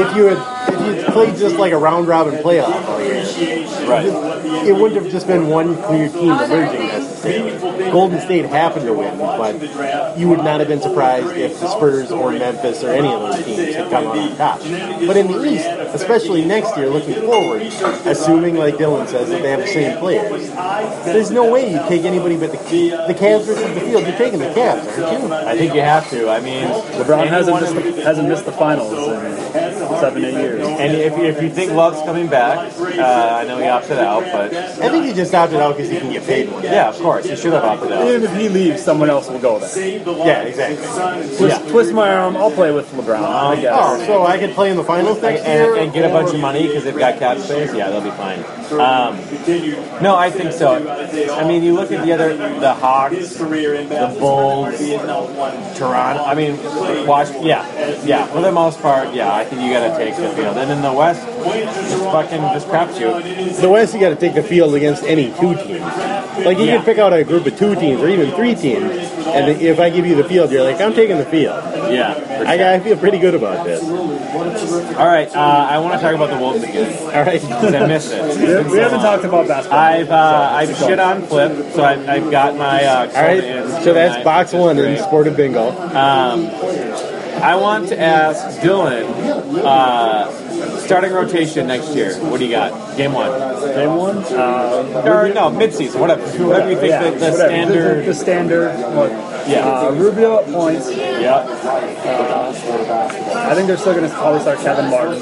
[0.00, 0.38] If you had
[0.74, 3.22] if you played just like a round robin playoff all year,
[3.88, 4.06] Right.
[4.66, 6.87] it wouldn't have just been one clear team emerging.
[7.22, 12.10] Golden State happened to win, but you would not have been surprised if the Spurs
[12.10, 14.60] or Memphis or any of those teams had come out on top.
[14.60, 17.62] But in the East, especially next year, looking forward,
[18.06, 20.48] assuming like Dylan says that they have the same players,
[21.04, 22.58] there's no way you take anybody but the
[23.08, 24.06] the Cavs versus the field.
[24.06, 25.32] You're taking the Cavs, aren't you?
[25.32, 26.28] I think you have to.
[26.28, 29.67] I mean, LeBron hasn't missed, the, hasn't missed the finals in
[30.00, 30.66] seven, eight years.
[30.66, 34.22] And if you, if you think Love's coming back, uh, I know he opted out,
[34.24, 36.62] but I think he just opted out because he can get paid more.
[36.62, 38.06] yeah, of course, he should have opted out.
[38.06, 39.68] Even if he leaves, someone else will go there.
[40.26, 41.36] Yeah, exactly.
[41.36, 43.72] Twist, twist my arm, I'll play with LeBron, I guess.
[43.74, 46.34] Oh, so I could play in the finals next year and, and get a bunch
[46.34, 47.72] of money because they've got cap space.
[47.74, 48.38] Yeah, they'll be fine.
[48.72, 49.16] Um,
[50.02, 50.76] no, I think so.
[51.32, 54.78] I mean, you look at the other, the Hawks, the Bulls,
[55.78, 56.22] Toronto.
[56.24, 56.56] I mean,
[57.06, 57.28] watch.
[57.40, 57.64] Yeah,
[58.04, 58.26] yeah.
[58.26, 59.32] For the most part, yeah.
[59.32, 60.56] I think you got to take the field.
[60.56, 63.60] And in the West, it's fucking just crapshoot.
[63.60, 65.80] The West, you got to take the field against any two teams.
[66.44, 66.76] Like you Yeah.
[66.76, 68.84] can pick out a group of two teams or even three teams,
[69.26, 71.56] and if I give you the field, you're like, I'm taking the field.
[71.92, 72.14] Yeah.
[72.14, 72.74] for I.
[72.74, 73.82] I feel pretty good about this.
[73.82, 75.28] All right.
[75.34, 75.38] Uh,
[75.70, 76.92] I want to talk about the Wolves again.
[77.14, 77.42] All right.
[77.44, 78.66] I missed it.
[78.66, 79.78] We, we haven't talked about basketball.
[79.80, 83.82] I've uh, I've shit on Flip, so I've, I've got my uh, All right.
[83.82, 85.70] So that's box one in Sportive Bingo.
[85.94, 86.46] Um,
[87.42, 89.04] I want to ask Dylan,
[89.64, 90.30] uh,
[90.80, 92.14] starting rotation next year.
[92.24, 92.96] What do you got?
[92.96, 93.30] Game one.
[93.74, 94.18] Game one?
[94.18, 96.22] Uh, Or no, mid-season, whatever.
[96.44, 98.02] Whatever you think yeah, the, the standard.
[98.02, 98.74] The, the standard.
[98.94, 99.10] What?
[99.48, 99.66] Yeah.
[99.66, 100.90] Uh, Rubio at points.
[100.94, 101.46] yeah.
[103.48, 105.20] I think they're still going to probably start Kevin Martin.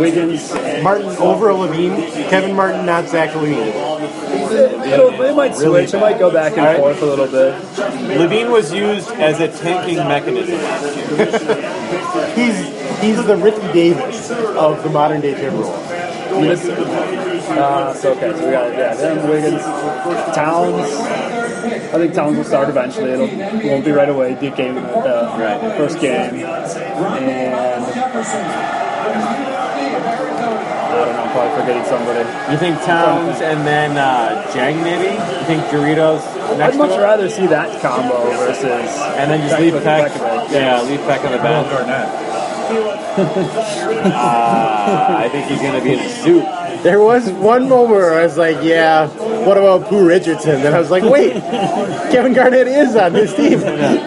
[0.00, 0.52] Wiggins.
[0.82, 2.28] Martin over LaVine.
[2.28, 4.86] Kevin Martin, not Zach LaVine.
[4.86, 5.92] It'll, they might switch.
[5.92, 6.78] It might go back and All right.
[6.78, 7.54] forth a little bit.
[8.18, 10.58] LaVine was used as a tanking mechanism.
[12.34, 12.56] He's
[13.00, 17.27] he's the Ricky Davis of the modern day Timberwolves.
[17.48, 19.62] Uh, so okay, so we got yeah, them Wiggins,
[20.34, 20.90] Towns.
[20.90, 23.10] I think Towns will start eventually.
[23.10, 24.34] It'll, it won't be right away.
[24.38, 25.60] Deep game, uh, Right.
[25.76, 27.84] first game, and I
[30.94, 31.22] don't know.
[31.22, 32.20] I'm probably forgetting somebody.
[32.52, 35.14] You think Towns and then uh, Dieng maybe?
[35.14, 36.22] You think Doritos
[36.58, 38.64] next I'd much to rather see that combo versus
[39.16, 40.12] And then just Peck leave with Peck.
[40.12, 40.50] Pekovic.
[40.52, 41.68] Yeah, leave Peck on the bench.
[43.98, 46.44] Uh, I think he's going to be in a suit.
[46.82, 49.08] There was one moment where I was like, yeah,
[49.44, 50.62] what about Pooh Richardson?
[50.62, 51.32] Then I was like, wait,
[52.12, 53.58] Kevin Garnett is on this team.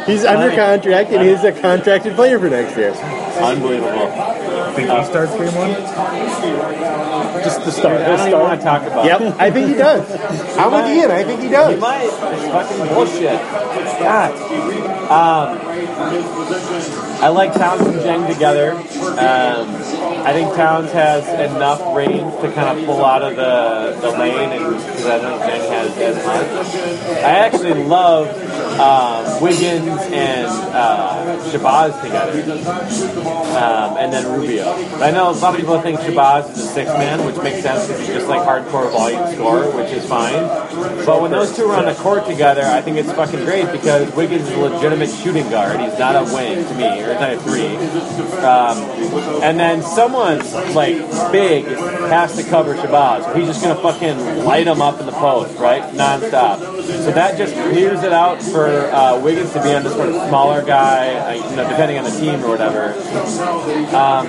[0.05, 2.91] He's under contract and he's a contracted player for next year.
[2.91, 4.09] Unbelievable.
[4.73, 5.71] Think he starts game one?
[7.43, 7.99] Just the start.
[8.01, 9.05] I don't even want to talk about.
[9.05, 10.09] Yep, I think he does.
[10.57, 11.11] I'm with Ian.
[11.11, 11.79] I think he He does.
[11.79, 12.03] might.
[12.05, 12.15] It's
[12.47, 13.39] fucking bullshit.
[13.99, 14.31] God.
[15.11, 15.59] Um,
[17.21, 18.71] I like Towns and Dieng together.
[18.71, 19.67] Um,
[20.23, 24.51] I think Towns has enough range to kind of pull out of the, the lane,
[24.51, 27.17] and because I don't think Dieng has as much.
[27.17, 28.27] I actually love
[28.79, 32.41] um, Wiggins and uh, Shabazz together,
[33.57, 34.71] um, and then Rubio.
[35.01, 37.87] I know a lot of people think Shabazz is a six man, which makes sense
[37.87, 40.33] because he's just like hardcore volume scorer, which is fine.
[41.05, 44.13] But when those two are on the court together, I think it's fucking great because
[44.15, 45.79] Wiggins is a legitimate shooting guard.
[45.79, 47.75] He's not a wing to me, or not a three.
[48.41, 48.77] Um,
[49.43, 50.39] and then someone
[50.73, 50.95] like
[51.31, 53.35] big has to cover Shabazz.
[53.35, 56.59] He's just gonna fucking light him up in the post, right, nonstop.
[57.03, 60.15] So that just clears it out for uh, Wiggins to be on this sort of
[60.29, 62.93] smaller guy, uh, you know, depending on the team or whatever.
[63.95, 64.27] Um,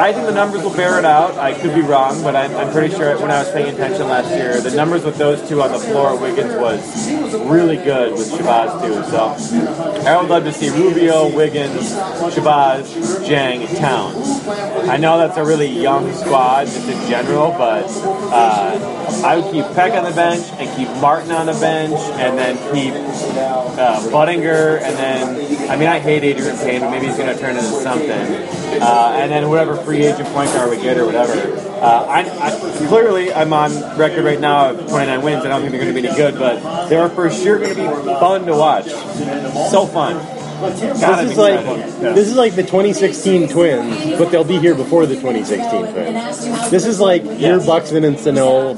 [0.00, 1.36] I think the numbers will bear it out.
[1.36, 4.30] I could be wrong, but I'm, I'm pretty sure when I was paying attention last
[4.30, 8.82] year, the numbers with those two on the floor, Wiggins was really good with Shabazz
[8.82, 9.02] too.
[9.10, 12.84] So I would love to see Rubio, Wiggins, Shabazz,
[13.26, 14.46] Dieng, and Towns.
[14.88, 19.64] I know that's a really young squad just in general, but uh, I would keep
[19.74, 24.80] Peck on the bench and keep Martin on the bench, and then keep uh, Budinger,
[24.80, 25.36] and then
[25.70, 28.10] I mean I hate Adreian Payne, but maybe he's going to turn into something.
[28.10, 31.32] Uh, and then whatever free agent point guard we get or whatever.
[31.80, 35.44] Uh, I, I, clearly, I'm on record right now of 29 wins.
[35.44, 37.76] I don't think they're going to be any good, but they're for sure going to
[37.76, 38.86] be fun to watch.
[39.70, 40.39] So fun.
[40.60, 41.64] This is like
[42.00, 46.70] this is like the 2016 Twins, but they'll be here before the 2016 Twins.
[46.70, 48.76] This is like your Buxton and Sano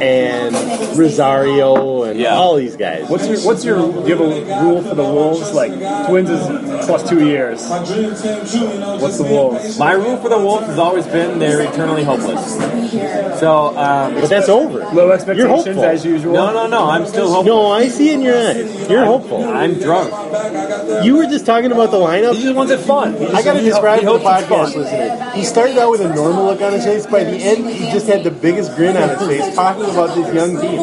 [0.00, 0.54] and
[0.96, 3.08] Rosario and all these guys.
[3.08, 5.52] What's your what's your do you have a rule for the Wolves?
[5.52, 5.72] Like
[6.08, 7.66] Twins is plus two years.
[7.68, 9.78] What's the Wolves?
[9.78, 12.54] My rule for the Wolves has always been they're eternally hopeless.
[13.40, 14.78] So, um, But that's over.
[14.78, 15.84] Low You're expectations hopeful.
[15.84, 16.32] as usual.
[16.32, 16.86] no, no, no.
[16.88, 17.54] I'm still hopeful.
[17.54, 18.88] No, I see in your eyes.
[18.88, 19.44] You're hopeful.
[19.44, 20.12] I'm drunk.
[21.04, 22.34] You were just talking about the lineup.
[22.34, 23.14] He just wants it fun.
[23.34, 24.82] I gotta describe he to the hopes it's podcast fun.
[24.82, 25.30] listener.
[25.32, 27.06] He started out with a normal look on his face.
[27.06, 30.34] By the end, he just had the biggest grin on his face, talking about this
[30.34, 30.80] young team.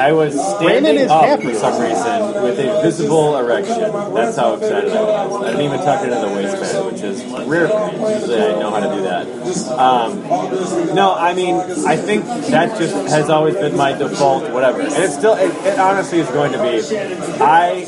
[0.00, 1.44] I was standing is up happy.
[1.44, 3.80] for some reason with a visible erection.
[4.14, 5.42] That's how excited I was.
[5.42, 8.14] I didn't even tuck it in the waistband, which is rare for me.
[8.14, 9.26] Usually I know how to do that.
[9.78, 11.56] Um, no, I mean,
[11.86, 14.80] I think that just has always been my default, whatever.
[14.80, 16.76] And it still, it, it honestly is going to be.
[17.40, 17.84] I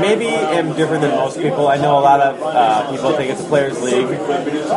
[0.00, 1.68] maybe am different than most people.
[1.68, 4.10] I know a lot of uh, people think it's a players' league,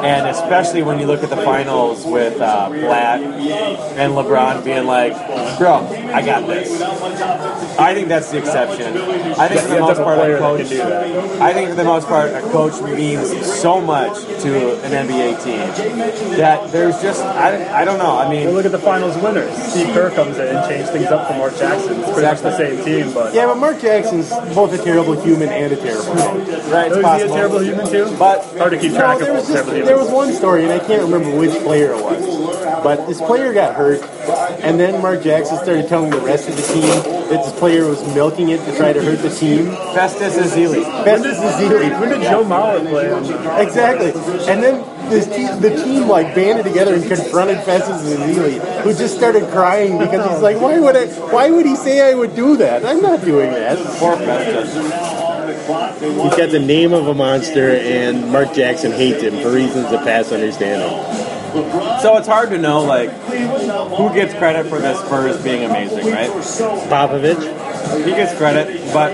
[0.04, 5.14] and especially when you look at the finals with uh, Blatt and LeBron being like,
[5.58, 6.82] "Bro, I got this."
[7.80, 8.98] I think that's the exception.
[9.40, 10.60] I think for the most to have a part, a coach.
[10.62, 11.42] can do that.
[11.42, 16.38] I think for the most part, a coach means so much to an NBA team
[16.38, 18.18] that there's just I, I don't know.
[18.18, 19.52] I mean, Well, look at the finals winners.
[19.72, 22.00] Steve Kerr comes in and changed things up for Mark Jackson.
[22.00, 25.50] It's pretty much the same team, but Yeah, but Mark Jackson's both a terrible human
[25.50, 26.13] and a terrible coach.
[26.72, 26.92] Right?
[26.92, 28.16] It's is he a terrible human too?
[28.18, 29.88] But Hard to keep No, track there of was, humans.
[29.88, 32.22] there was one story, and I can't remember which player it was.
[32.84, 34.02] But this player got hurt,
[34.62, 36.84] and then Mark Jackson started telling the rest of the team
[37.30, 39.68] that this player was milking it to try to hurt the team.
[39.96, 40.84] Festus Ezeli.
[41.04, 42.00] Festus Ezeli.
[42.00, 43.64] When did Joe Mauer play?
[43.64, 44.12] Exactly.
[44.52, 49.16] And then this team, the team like banded together and confronted Festus Ezeli, who just
[49.16, 51.08] started crying because he's like, "Why would I?
[51.32, 52.86] Why would he say I would do that?
[52.86, 55.33] I'm not doing that." Poor Festus.
[55.64, 60.04] He's got the name of a monster, and Mark Jackson hates him for reasons that
[60.04, 60.90] pass understanding.
[62.02, 66.30] So it's hard to know like who gets credit for the Spurs being amazing, right?
[66.90, 67.73] Popovich.
[68.04, 69.12] He gets credit, but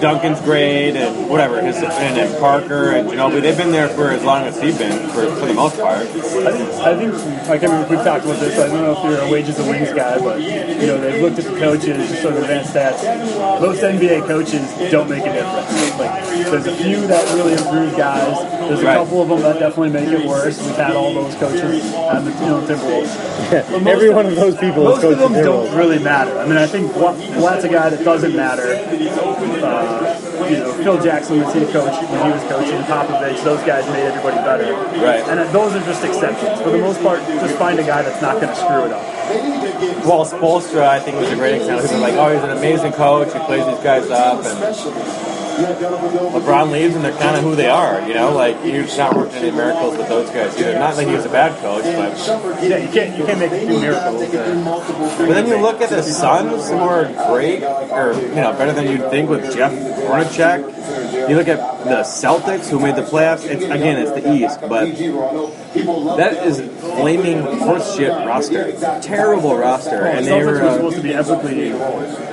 [0.00, 1.60] Duncan's great and whatever.
[1.60, 5.08] His, and, and Parker and Ginobili, they've been there for as long as he's been,
[5.10, 5.98] for, for the most part.
[5.98, 8.58] I think, I think, I can't remember if we've talked about this.
[8.58, 11.38] I don't know if you're a wages and wings guy, but you know they've looked
[11.38, 13.02] at the coaches, just sort of advanced stats.
[13.60, 15.98] Most NBA coaches don't make a difference.
[15.98, 18.36] Like there's a few that really improve guys.
[18.68, 18.96] There's a Right.
[18.96, 20.58] couple of them that definitely make it worse.
[20.60, 23.50] We've had all those coaches on the you know, Timberwolves.
[23.50, 26.36] But most Every one of those people is Most of coaching them don't really matter.
[26.38, 28.62] I mean, I think Bla- Blatt's a guy that doesn't matter.
[28.62, 32.80] Uh, you know, Phil Jackson was head coach when he was coaching.
[32.82, 34.72] Popovich, those guys made everybody better.
[35.00, 35.22] Right.
[35.28, 36.60] And those are just exceptions.
[36.60, 39.02] For the most part, just find a guy that's not going to screw it up.
[40.04, 41.88] Well, Spoelstra, I think, was a great example.
[41.88, 43.32] People are like, oh, he's an amazing coach.
[43.32, 44.44] He plays these guys up.
[44.44, 48.06] And LeBron leaves and they're kind of who they are.
[48.06, 50.78] You know, like you've not worked any miracles with those guys either.
[50.78, 53.80] Not that he was a bad coach, but Yeah, you can't you can't make few
[53.80, 54.22] miracles.
[54.32, 58.88] But then you look at the Suns, who are great, or you know, better than
[58.90, 61.11] you'd think with Jeff Hornacek.
[61.28, 63.44] You look at the Celtics, who made the playoffs.
[63.44, 64.86] It's, again, it's the East, but
[66.16, 70.52] that is flaming horseshit roster, terrible roster, and they were.
[70.52, 71.72] were uh, supposed to be epically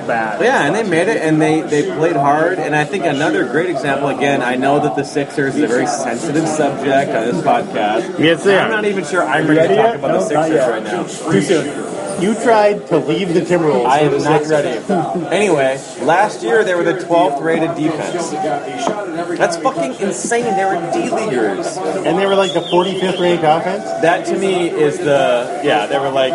[0.06, 0.40] bad.
[0.42, 2.58] yeah, and they made it, and they, they played hard.
[2.58, 5.86] And I think another great example, again, I know that the Sixers is a very
[5.86, 8.18] sensitive subject on this podcast.
[8.18, 11.02] Yes, they I'm not even sure I'm ready to talk about the Sixers right now.
[11.04, 11.89] Too soon.
[12.20, 13.86] You tried to leave the Timberwolves.
[13.86, 14.50] I am not Sixers.
[14.50, 15.34] ready.
[15.34, 18.30] Anyway, last year they were the 12th rated defense.
[19.38, 20.44] That's fucking insane.
[20.56, 21.76] They were D leaguers.
[21.78, 23.84] And they were like the 45th ranked offense?
[24.02, 25.86] That to me is the yeah.
[25.86, 26.32] They were like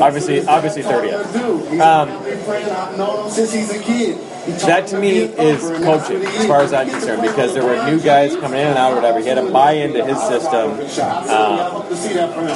[0.00, 1.80] obviously obviously 30th.
[1.80, 2.08] Um,
[4.66, 8.34] that to me is coaching, as far as I'm concerned, because there were new guys
[8.36, 9.20] coming in and out, or whatever.
[9.20, 10.72] He had to buy into his system,
[11.30, 11.82] um,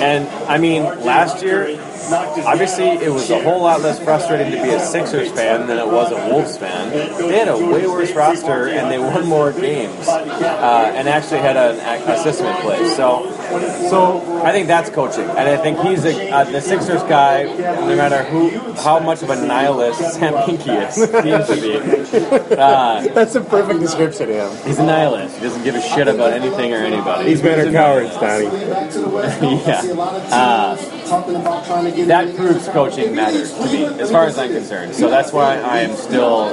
[0.03, 1.79] and I mean, last year,
[2.47, 5.87] obviously, it was a whole lot less frustrating to be a Sixers fan than it
[5.87, 6.91] was a Wolves fan.
[6.91, 11.57] They had a way worse roster, and they won more games, uh, and actually had
[11.57, 11.79] an,
[12.09, 12.97] a system in place.
[12.97, 13.27] So,
[13.91, 17.45] so I think that's coaching, and I think he's a, uh, the Sixers guy.
[17.45, 22.55] No matter who, how much of a nihilist Sam Hinkie is, seems to be.
[22.57, 24.67] Uh, That's a perfect description of him.
[24.67, 25.37] He's a nihilist.
[25.37, 27.29] He doesn't give a shit about anything or anybody.
[27.31, 28.15] He's better cowards.
[28.17, 28.45] Donnie.
[29.67, 29.83] yeah.
[30.31, 34.95] Uh, that proves coaching matters to me, as far as I'm concerned.
[34.95, 36.51] So that's why I am still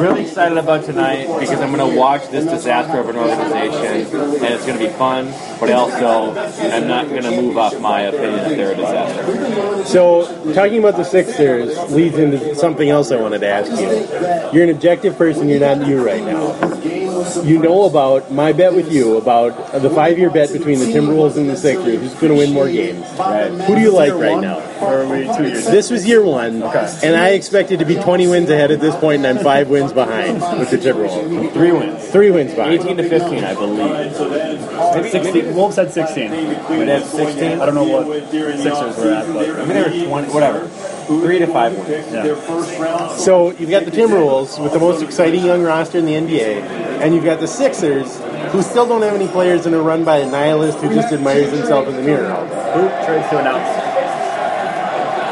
[0.00, 4.54] really excited about tonight because I'm going to watch this disaster of an organization, and
[4.54, 5.32] it's going to be fun.
[5.60, 6.34] But also,
[6.70, 9.84] I'm not going to move off my opinion that they're a disaster.
[9.84, 14.52] So, talking about the Sixers leads into something else I wanted to ask you.
[14.52, 16.97] You're an objective person, you're not you right now.
[17.44, 21.36] You know about my bet with you about the five year bet between the Timberwolves
[21.36, 23.04] and the Sixers, who's going to win more games.
[23.66, 24.58] Who do you like right now?
[24.80, 25.66] Or are we two years?
[25.66, 29.24] This was year one, and I expected to be 20 wins ahead at this point,
[29.24, 31.52] and I'm five wins behind with the Timberwolves.
[31.52, 32.08] Three wins.
[32.08, 32.80] Three wins behind.
[32.80, 33.78] 18 to 15, I believe.
[34.94, 35.54] Maybe, 16.
[35.54, 36.30] Wolves had 16.
[36.30, 37.60] They had 16.
[37.60, 40.70] I don't know what Sixers were at, but I mean, they were 20, whatever.
[41.08, 43.24] Three to five wins.
[43.24, 46.60] So you've got the Timberwolves with the most exciting young roster in the NBA,
[47.02, 48.18] and you've got the Sixers,
[48.52, 51.50] who still don't have any players and are run by a nihilist who just admires
[51.50, 52.72] himself in the mirror all day.
[52.74, 53.84] who trades to announce?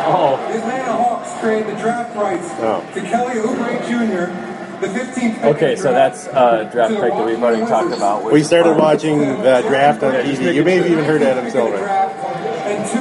[0.08, 2.82] Oh, The Atlanta Hawks trade the draft rights Oh.
[2.94, 7.42] to Kelly Oubre Jr., the 15th Okay, so draft, that's uh, draft pick that we've
[7.42, 8.30] already talked about.
[8.30, 10.54] We started watching the draft on TV.
[10.54, 11.78] You may have even heard Adam Silver.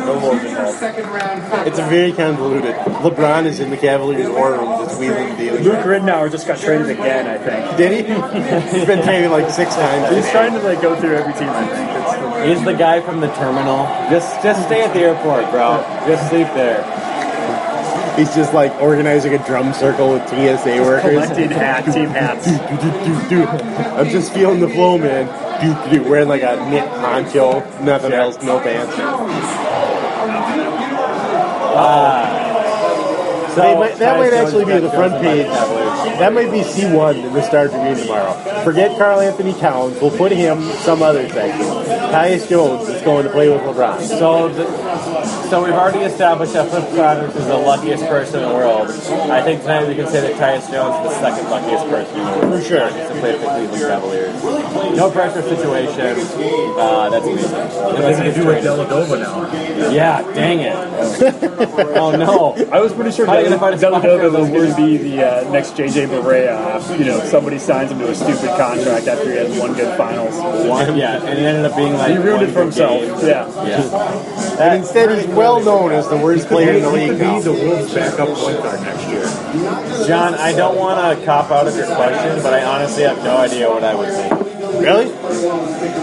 [0.09, 1.67] And two future second.
[1.67, 2.75] It's very convoluted.
[2.75, 5.63] LeBron is in the Cavaliers war room just wheeling and dealing.
[5.63, 7.77] Luke Ridnour just got traded again, I think.
[7.77, 8.77] Did he?
[8.77, 10.15] He's been traded like six times.
[10.15, 11.89] He's trying to like go through every team, I think.
[11.89, 13.85] The, He's the guy from the terminal.
[14.09, 15.81] Just, just stay at the airport, bro.
[16.07, 16.83] Just sleep there.
[18.15, 21.11] He's just like organizing a drum circle with TSA workers.
[21.11, 22.47] collecting hat, team hats.
[23.97, 25.25] I'm just feeling the flow, man.
[25.59, 29.64] Do, do, wearing like a knit poncho, nothing else, no pants.
[33.55, 35.51] So, They might- that might actually be the front chosen by the page.
[35.51, 36.19] Cavaliers.
[36.19, 38.33] That might be C1 in the Star Tribune tomorrow.
[38.63, 39.99] Forget Karl-Anthony Towns.
[40.01, 41.65] We'll put him some other section.
[42.11, 44.01] Tyus Jones is going to play with LeBron.
[44.01, 44.63] So, the,
[45.49, 48.89] so we've already established that Flip Saunders is the luckiest person in the world.
[49.31, 52.25] I think tonight we can say that Tyus Jones is the second luckiest person in
[52.25, 52.61] the world.
[52.61, 52.89] For sure.
[52.89, 54.43] To play for the Cleveland Cavaliers.
[54.97, 56.17] No pressure situation.
[56.77, 57.51] Uh, that's amazing.
[57.53, 58.71] Unless he gets do with traded.
[58.71, 59.91] Dellavedova now.
[59.91, 60.75] Yeah, dang it.
[61.97, 62.65] oh no.
[62.71, 64.49] I was pretty sure How are you gonna find a spot for Dellavedova was those
[64.49, 66.91] going to be the uh, next JJ Barea.
[66.91, 69.95] if, You know, somebody signs him to a stupid contract after he has one good
[69.97, 70.33] finals.
[70.67, 72.99] One, yeah, and it ended up being like He ruined one it for good himself.
[73.21, 73.29] game.
[73.29, 73.65] Yeah.
[73.65, 74.61] Yeah.
[74.61, 77.25] And instead, he's well known as the worst player in the He league could be
[77.25, 77.39] now.
[77.39, 80.07] the Wolves' backup point guard next year.
[80.07, 83.37] John, I don't want to cop out of your question, but I honestly have no
[83.37, 84.33] idea what I would think.
[84.81, 85.07] Really?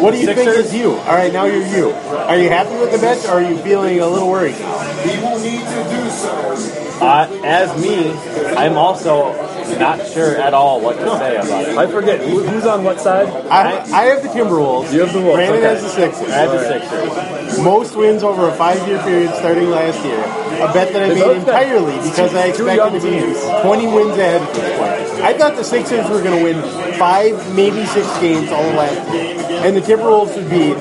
[0.01, 0.66] What do you think Sixers?
[0.66, 0.93] is you?
[0.93, 1.91] All right, now you're you.
[1.91, 4.55] Are you happy with the bet, or are you feeling a little worried?
[4.55, 6.99] He will need to do so.
[7.01, 8.12] Uh, as me,
[8.57, 9.33] I'm also
[9.79, 11.77] not sure at all what to say about it.
[11.77, 13.29] I forget who, who's on what side.
[13.47, 14.93] I, I have the Timberwolves.
[14.93, 15.75] You have the Wolves, Brandon okay.
[15.75, 16.29] has the Sixers.
[16.29, 17.65] I had the Sixers.
[17.65, 20.19] Most wins over a five-year period starting last year.
[20.19, 23.01] A bet that I They made both got entirely because I two expected young to
[23.01, 23.41] be teams.
[23.63, 25.23] 20 wins ahead at this point.
[25.23, 29.37] I thought the Sixers were going to win five, maybe six games all last year.
[29.65, 30.75] And the Timberwolves would be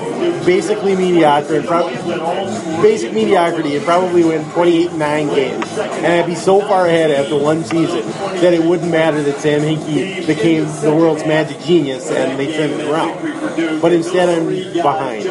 [0.46, 1.88] basically mediocre and pro-
[2.82, 5.78] basic mediocrity and probably win 28 9 games.
[5.78, 8.08] And I'd be so far ahead after one season
[8.42, 12.52] that it would wouldn't matter that Sam Hinkie became the world's magic genius and they
[12.52, 13.80] turned it around.
[13.80, 15.24] But instead, I'm behind.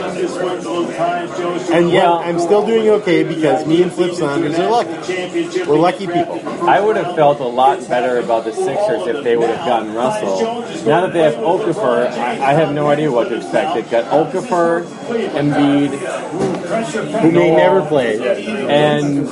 [1.73, 5.61] And yeah, I'm still doing okay because me and Flip Saunders are lucky.
[5.65, 6.41] We're lucky people.
[6.69, 9.95] I would have felt a lot better about the Sixers if they would have gotten
[9.95, 10.63] Russell.
[10.87, 13.75] Now that they have Okafor, I, I have no idea what to expect.
[13.75, 14.85] They've got Okafor,
[15.31, 15.91] Embiid,
[17.23, 18.19] Who may never play.
[18.69, 19.27] and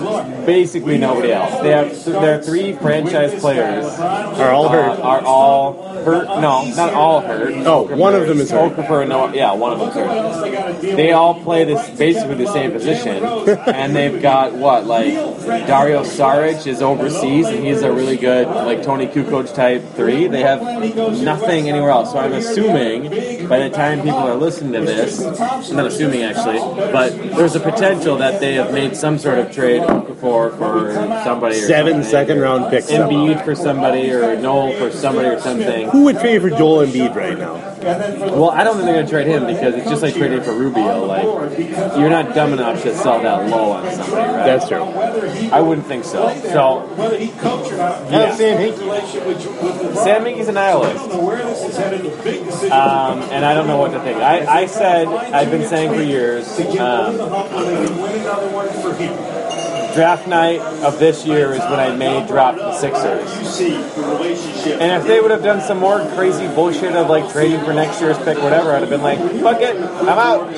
[0.47, 1.61] basically nobody else.
[1.63, 4.99] They have their three franchise players Are all hurt.
[4.99, 6.27] uh, are all hurt.
[6.41, 7.53] No, not all hurt.
[7.67, 8.73] Oh, one of them is hurt.
[8.77, 10.81] Okafor, no, yeah, one of them's hurt.
[10.83, 11.89] They all play this
[12.19, 13.25] basically the same position,
[13.75, 15.13] and they've got what like
[15.67, 20.27] Dario Saric is overseas, and he's a really good like Toni Kukoc type three.
[20.27, 20.61] They have
[21.23, 22.13] nothing anywhere else.
[22.13, 26.59] So I'm assuming by the time people are listening to this, I'm not assuming actually,
[26.93, 30.93] but there's a potential that they have made some sort of trade Okafor for
[31.25, 32.11] somebody or Seven something.
[32.11, 32.91] second round picks.
[32.91, 35.89] Embiid for somebody or Noel for somebody or something.
[35.91, 37.68] Who would trade for Joel Embiid right now?
[37.89, 40.53] Well, I don't think they're going to trade him because it's just like trading for
[40.53, 41.07] Rubio.
[41.07, 41.25] Like,
[41.99, 44.45] you're not dumb enough to sell that low on somebody, right?
[44.45, 44.83] That's true.
[45.53, 46.29] I wouldn't think so.
[46.53, 46.87] So,
[48.11, 48.35] Yeah.
[48.35, 49.97] Sam Hinkie.
[49.97, 51.11] Sam Hinkie's a nihilist.
[52.73, 54.19] Um, and I don't know what to think.
[54.19, 56.47] I, I said, I've been saying for years,
[56.79, 57.17] um,
[59.99, 63.29] draft night of this year is when I may drop the Sixers.
[64.81, 68.01] And if they would have done some more crazy bullshit of like trading for next
[68.01, 70.53] year's pick, whatever, I'd have been like, fuck it, I'm out.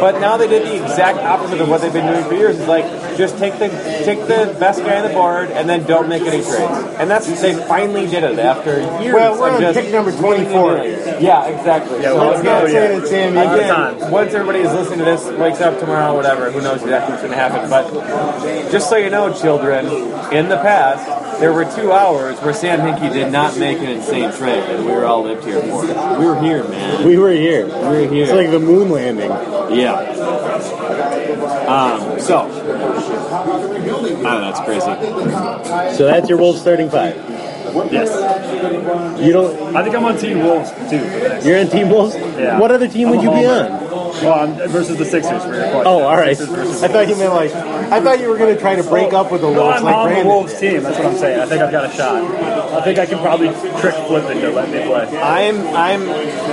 [0.00, 2.58] But now they did the exact opposite of what they've been doing for years.
[2.58, 2.84] It's like
[3.16, 3.68] just take the
[4.04, 6.96] take the best guy on the board and then don't make any trades.
[7.00, 9.14] And that's they finally did it after years.
[9.14, 10.76] Well, we're on just pick number 24
[11.20, 12.02] Yeah, exactly.
[12.02, 15.24] Yeah, So let's Let's not say that Sam Again, once everybody is listening to this,
[15.38, 17.68] wakes up tomorrow, whatever, who knows exactly what's going to happen.
[17.70, 19.86] But just so you know, children,
[20.32, 24.32] in the past, there were two hours where Sam Hinkie did not make an insane
[24.32, 26.18] trade, and we were all lived here for it.
[26.18, 27.06] We were here, man.
[27.06, 27.66] We were here.
[27.66, 28.24] We were here.
[28.24, 29.30] It's like the moon landing.
[29.76, 31.09] yeah.
[31.38, 35.96] Um, so, oh, that's crazy.
[35.96, 37.14] So that's your Wolves starting five.
[37.92, 38.10] Yes.
[39.20, 39.76] You don't.
[39.76, 40.98] I think I'm on Team Wolves too.
[40.98, 42.16] for the next- You're on Team Wolves.
[42.16, 42.58] Yeah.
[42.58, 43.70] What other team I'm would a you be on?
[44.24, 45.82] Well, I'm versus the Sixers for your question.
[45.86, 46.38] Oh, all right.
[46.40, 47.52] I thought you meant like.
[47.92, 49.84] I thought you were going to try to break up with the No, Wolves I'm
[49.84, 50.82] like on the Wolves team.
[50.82, 51.40] That's what I'm saying.
[51.40, 52.22] I think I've got a shot.
[52.72, 53.48] I think I can probably
[53.80, 55.18] trick Flip into let me play.
[55.20, 56.06] I'm I'm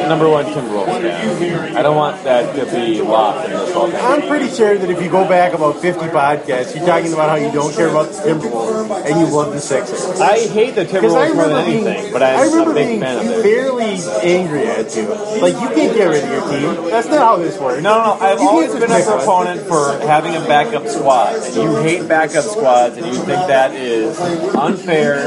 [0.09, 1.77] number one Timberwolves fan.
[1.77, 3.99] I don't want that to be lost in this whole thing.
[4.01, 7.35] I'm pretty sure that if you go back about 50 podcasts, you're talking about how
[7.35, 10.19] you don't care about the Timberwolves and you love the Sixers.
[10.19, 12.87] I hate the Timberwolves more remember than being, anything, but I I'm remember a big
[12.87, 13.43] being fan of it.
[13.43, 15.07] fairly angry at you.
[15.41, 16.41] Like you can't get rid of your
[16.75, 16.89] team.
[16.89, 17.81] That's not how this works.
[17.83, 18.25] No, no, no.
[18.25, 21.26] I've You always can't been a just proponent for having a backup squad.
[21.35, 24.17] And you hate backup squads, and you think that is
[24.55, 25.17] unfair,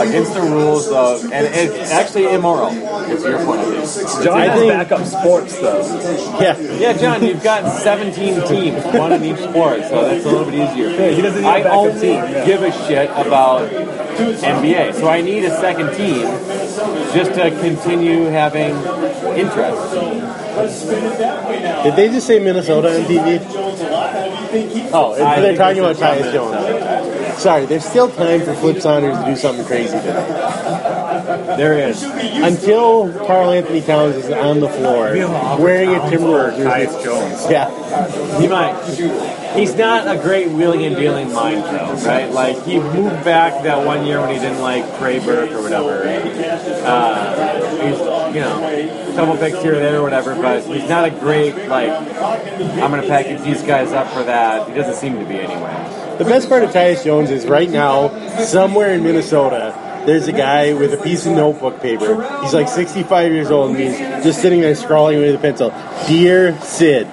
[0.00, 2.68] against the rules of, and it's actually immoral.
[3.10, 4.24] Is your point of view?
[4.24, 6.38] Jon I has think- backup sports though.
[6.40, 10.44] Yeah, yeah, Jon, you've got 17 teams, one in each sport, so that's a little
[10.44, 10.90] bit easier.
[10.90, 12.46] Yeah, he doesn't need a I backup only team, yeah.
[12.46, 16.22] give a shit about NBA, so I need a second team
[17.14, 18.74] just to continue having
[19.36, 19.94] interest.
[21.84, 23.38] Did they just say Minnesota on TV?
[24.92, 27.42] Oh, they're talking about Tyus Jones.
[27.42, 31.54] Sorry, there's still time for Flip Saunders to do something crazy today.
[31.56, 32.02] There is.
[32.02, 35.12] Until Karl-Anthony Towns is on the floor
[35.58, 36.86] wearing a Timberwolves jersey.
[36.86, 37.50] Tyus Jones.
[37.50, 38.40] Yeah.
[38.40, 38.74] He might.
[39.54, 42.30] He's not a great wheeling and dealing mind, though, right?
[42.30, 46.02] Like he moved back that one year when he didn't like Trey Burke or whatever.
[46.84, 47.98] Uh, he's,
[48.34, 51.90] you know, couple picks here or there or whatever, but he's not a great like.
[51.90, 54.68] I'm gonna package these guys up for that.
[54.68, 56.16] He doesn't seem to be anyway.
[56.18, 58.08] The best part of Tyus Jones is right now,
[58.44, 59.74] somewhere in Minnesota,
[60.06, 62.14] there's a guy with a piece of notebook paper.
[62.42, 65.70] He's like 65 years old and he's just sitting there scrawling with a pencil.
[66.06, 67.06] Dear Sid,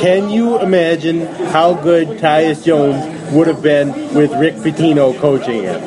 [0.00, 5.80] can you imagine how good Tyus Jones would have been with Rick Pitino coaching him?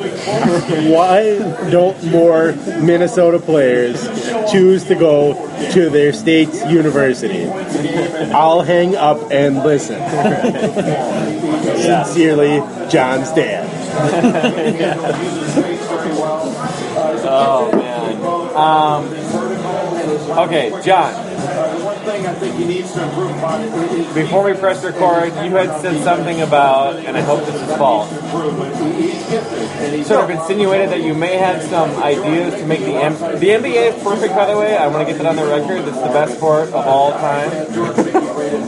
[0.90, 1.38] Why
[1.70, 4.02] don't more Minnesota players
[4.50, 5.34] choose to go
[5.72, 7.46] to their state's university?
[8.32, 10.00] I'll hang up and listen.
[11.82, 13.68] Sincerely, Jon's dad.
[17.26, 18.04] Oh man.
[18.54, 19.04] Um,
[20.46, 21.23] okay, Jon.
[22.34, 26.40] Think he needs to improve upon is Before we press record, you had said something
[26.42, 28.10] about, and I hope this is false,
[30.06, 33.96] sort of insinuated that you may have some ideas to make the M- the NBA
[33.96, 34.34] is perfect.
[34.34, 35.86] By the way, I want to get that on the record.
[35.88, 37.50] It's the best sport of all time.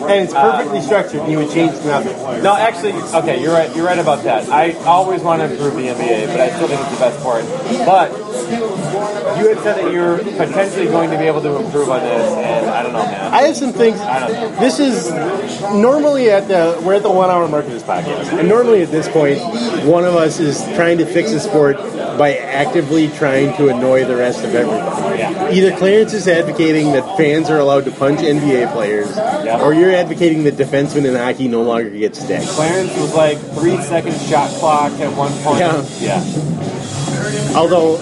[0.09, 1.21] And it's perfectly structured.
[1.21, 2.17] and You would change nothing.
[2.43, 3.75] No, actually, okay, you're right.
[3.75, 4.49] You're right about that.
[4.49, 7.45] I always want to improve the NBA, but I still think it's the best sport.
[7.87, 8.13] But
[9.39, 12.71] you had said that you're potentially going to be able to improve on this, and
[12.71, 13.33] I don't know, man.
[13.33, 13.99] I have some things.
[14.01, 14.61] I don't know.
[14.61, 15.11] This is
[15.75, 18.91] normally at the we're at the one hour mark of this podcast, and normally at
[18.91, 19.41] this point,
[19.85, 21.77] one of us is trying to fix a sport
[22.19, 25.19] by actively trying to annoy the rest of everybody.
[25.19, 25.51] Yeah.
[25.51, 29.17] Either Clarence is advocating that fans are allowed to punch NBA players,
[29.61, 32.55] or you're advocating that defensemen in hockey no longer get sticks.
[32.55, 35.61] Clarence was like three second shot clock at one point.
[35.61, 35.85] Yeah.
[36.01, 37.57] yeah.
[37.57, 37.97] Although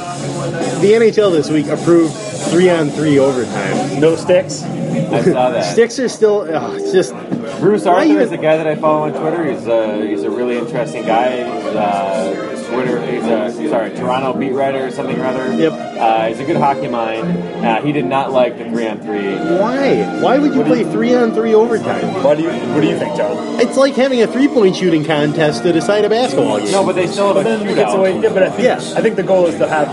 [0.81, 2.13] the NHL this week approved
[2.51, 4.01] three on three overtime.
[4.01, 4.63] No sticks.
[4.63, 5.63] I saw that.
[5.73, 6.47] Sticks are still.
[6.51, 7.13] Oh, it's just
[7.61, 9.45] Bruce Arthur you- is the guy that I follow on Twitter.
[9.51, 11.37] He's a he's a really interesting guy.
[11.45, 13.07] He's uh, Twitter.
[13.07, 15.53] He's a sorry Toronto beat writer or something or other.
[15.55, 15.72] Yep.
[15.72, 17.27] Uh, he's a good hockey mind.
[17.64, 19.35] Uh, he did not like the three on three.
[19.59, 20.20] why?
[20.20, 22.22] Why would you play three on three overtime?
[22.22, 23.61] What do you What do you think, Jon?
[23.61, 26.70] It's like having a three point shooting contest to decide a basketball game.
[26.72, 27.99] No, but they still have But a then it gets shootout.
[27.99, 28.20] away.
[28.20, 28.95] Yeah, but I think Yes.
[28.95, 29.89] I think the goal is to have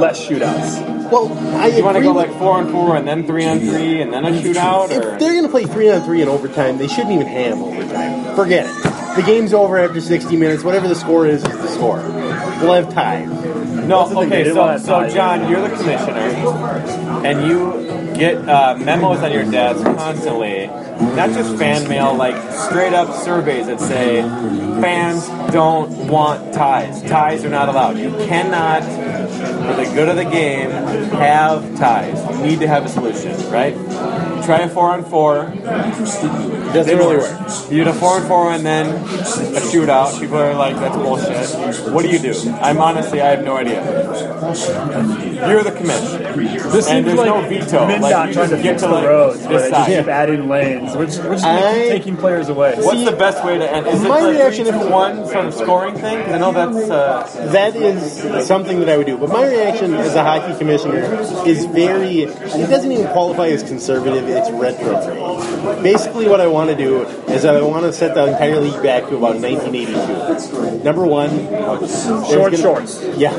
[0.00, 0.92] less shootouts.
[1.10, 4.00] Well, I You want to go like four on four and then three on three
[4.00, 6.78] and then a shootout, or if they're going to play three on three in overtime,
[6.78, 8.34] they shouldn't even have overtime.
[8.34, 8.82] Forget it.
[9.14, 10.64] The game's over after 60 minutes.
[10.64, 12.00] Whatever the score is, is the score.
[12.64, 13.28] We'll have ties.
[13.28, 15.08] No, the thing, they okay, so, so.
[15.14, 16.18] Jon, you're the commissioner,
[17.26, 22.94] and you get uh, memos on your desk constantly, not just fan mail, like straight
[22.94, 24.22] up surveys that say
[24.80, 27.02] fans don't want ties.
[27.02, 27.98] Ties are not allowed.
[27.98, 32.22] You cannot, for the good of the game, have ties.
[32.38, 33.74] You need to have a solution, right?
[34.44, 37.40] You try a four on four, Doesn't didn't really work.
[37.40, 37.70] work.
[37.70, 40.20] You did a four on four and then a shootout.
[40.20, 41.90] People are like, that's bullshit.
[41.94, 42.34] What do you do?
[42.60, 43.82] I'm honestly, I have no idea.
[45.48, 46.36] You're the commissioner.
[46.36, 47.86] This and seems there's like no veto.
[47.86, 50.08] MnDOT Like, you trying to get fix to the like roads, where they just keep
[50.08, 50.94] adding lanes.
[50.94, 52.74] We're just, we're just I- taking players away.
[52.76, 53.86] What's the best way to end?
[53.86, 56.22] Is it My the reaction three, if- two, one sort of scoring thing?
[56.22, 56.90] 'Cause I know that's.
[56.90, 59.16] Uh, That is something that I would do.
[59.16, 61.02] But my reaction as a hockey commissioner
[61.46, 65.82] is very, it doesn't even qualify as conservative, it's retrograde.
[65.82, 69.04] Basically, what I want to do is I want to set the entire league back
[69.08, 70.82] to about 1982.
[70.84, 71.30] Number one,
[72.28, 73.02] Short gonna- shorts.
[73.16, 73.32] Yeah.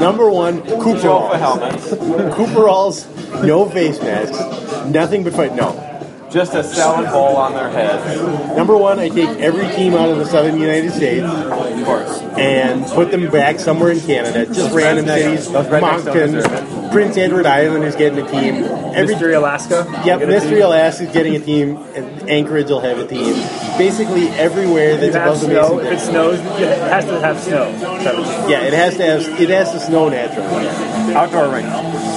[0.00, 1.00] Number one, Cooper.
[2.34, 3.06] Cooperalls,
[3.42, 4.38] no face masks,
[4.86, 5.54] nothing but fight.
[5.54, 5.86] No.
[6.30, 8.56] Just a salad bowl on their head.
[8.56, 12.20] Number one, I take every team out of the southern United States Of course.
[12.38, 14.46] and put them back somewhere in Canada.
[14.46, 15.50] Just random cities.
[15.50, 18.64] those rednecks don't Moncton, Prince Edward Island is getting a team.
[18.94, 19.86] Every Mystery Alaska.
[20.04, 20.60] Yep, Get Mystery.
[20.60, 21.76] Alaska is getting a team.
[21.96, 23.34] and Anchorage will have a team.
[23.76, 25.76] Basically, everywhere You that's have above the snow.
[25.76, 26.10] Mason If it Dixon.
[26.10, 27.64] snows, it has to have snow.
[27.72, 28.50] Have a team.
[28.50, 29.40] Yeah, it has to have.
[29.40, 30.68] It has to snow naturally.
[31.14, 31.66] Outdoor ring.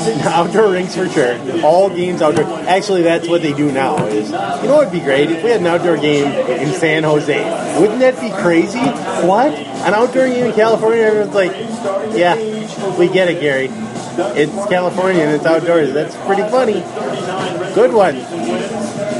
[0.26, 1.38] outdoor rinks for sure.
[1.64, 2.45] All games outdoor.
[2.68, 4.06] Actually, that's what they do now.
[4.08, 7.80] Is you know what'd be great if we had an outdoor game in San Jose?
[7.80, 8.80] Wouldn't that be crazy?
[8.80, 9.54] What?
[9.54, 11.04] An outdoor game in California?
[11.04, 11.51] Everyone's like,
[12.16, 12.36] yeah,
[12.97, 13.70] we get it, Gary.
[14.36, 15.93] It's California and it's outdoors.
[15.93, 16.82] That's pretty funny.
[17.74, 18.16] Good one.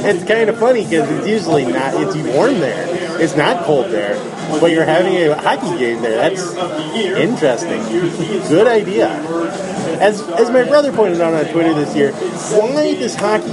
[0.06, 1.94] It's kind of funny because it's usually not.
[1.94, 2.86] It's warm there.
[3.20, 4.16] It's not cold there,
[4.60, 6.30] but you're having a hockey game there.
[6.30, 6.54] That's
[6.94, 7.82] interesting.
[8.48, 9.73] Good idea.
[10.04, 13.48] As as my brother pointed out on Twitter this year, why does hockey?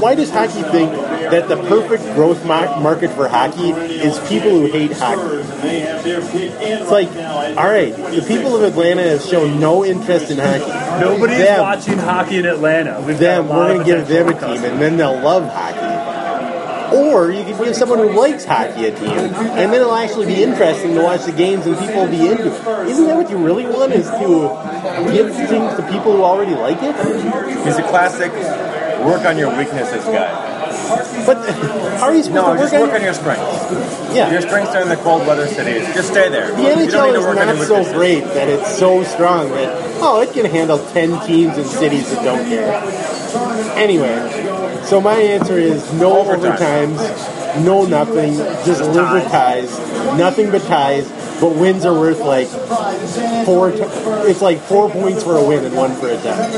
[0.00, 4.66] Why does hockey think that the perfect growth mar- market for hockey is people who
[4.70, 5.40] hate hockey?
[5.64, 7.08] It's like,
[7.56, 11.00] all right, the people of Atlanta have shown no interest in hockey.
[11.00, 11.60] Nobody's Them.
[11.60, 13.00] watching hockey in Atlanta.
[13.00, 16.15] We've them, we're going to give them a team, and then they'll love hockey.
[16.94, 19.32] Or you could give someone who likes hockey a team, and
[19.72, 22.88] then it'll actually be interesting to watch the games, and people will be into it.
[22.88, 23.92] Isn't that what you really want?
[23.92, 26.94] Is to give things to people who already like it?
[27.64, 28.32] He's a classic
[29.04, 30.54] work on your weaknesses guy.
[31.26, 31.38] But
[31.98, 32.96] how are you supposed No, to just work work on?
[32.96, 34.14] on your strengths.
[34.14, 34.30] Yeah.
[34.30, 35.82] Your strengths are in the cold weather cities.
[35.94, 36.50] Just stay there.
[36.52, 39.68] The NHL is not so great that it's so strong that
[40.00, 42.70] oh, it can handle ten teams in cities that don't care.
[43.76, 44.08] Anyway,
[44.86, 46.94] so my answer is no Overtime.
[46.96, 48.34] overtimes, no nothing,
[48.64, 49.78] just liver ties,
[50.18, 51.10] nothing but ties.
[51.38, 52.46] But wins are worth like
[53.44, 53.70] four.
[53.70, 53.78] T-
[54.30, 56.48] it's like four points for a win and one for a tie.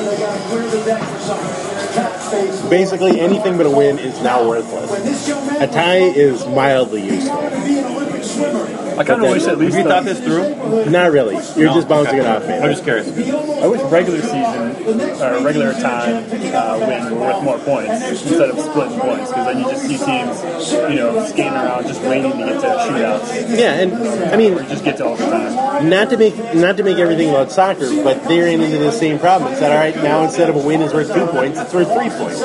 [2.70, 5.28] Basically, anything but a win is now worthless.
[5.60, 8.87] A tie is mildly useful.
[8.98, 10.90] I kind of wish at least Have you thought this through?
[10.90, 11.34] Not really.
[11.56, 11.74] You're No?
[11.74, 12.28] just bouncing Okay.
[12.28, 12.54] it off, me.
[12.54, 13.06] I'm just curious.
[13.08, 16.24] I wish regular season or regular time
[16.54, 19.98] uh, wins were worth more points instead of splitting points because then you just see
[19.98, 23.58] teams, you know, skating around just waiting to get to shootouts.
[23.58, 23.94] Yeah, and
[24.32, 25.88] I mean, or just get to overtime.
[25.88, 29.18] not to make not to make everything about soccer, but they ran into the same
[29.18, 29.52] problem.
[29.52, 31.92] It's that all right now instead of a win is worth two points, it's worth
[31.92, 32.40] three points,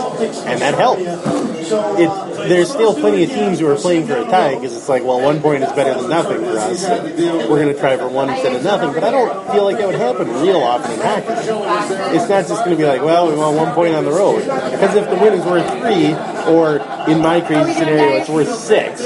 [0.45, 1.01] and that helped.
[1.01, 2.09] It,
[2.49, 5.21] there's still plenty of teams who are playing for a tie because it's like, well,
[5.21, 6.83] one point is better than nothing for us.
[7.49, 9.87] We're going to try for one instead of nothing, but I don't feel like that
[9.87, 12.15] would happen real often in hockey.
[12.15, 14.39] It's not just going to be like, well, we want one point on the road
[14.39, 16.13] because if the win is worth three,
[16.43, 16.77] or
[17.07, 19.01] in my crazy scenario, it's worth six,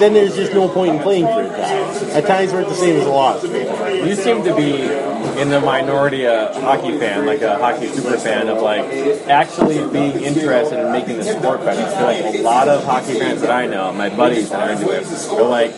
[0.00, 2.18] then there's just no point in playing for a tie.
[2.18, 3.44] A tie's worth the same as a loss.
[3.44, 4.82] You seem to be
[5.40, 8.84] in the minority a hockey fan, like a hockey super fan of like
[9.28, 11.82] actually being interested in making the sport better.
[11.82, 14.90] I like a lot of hockey fans that I know, my buddies that are into
[14.90, 15.04] it,
[15.38, 15.72] are like,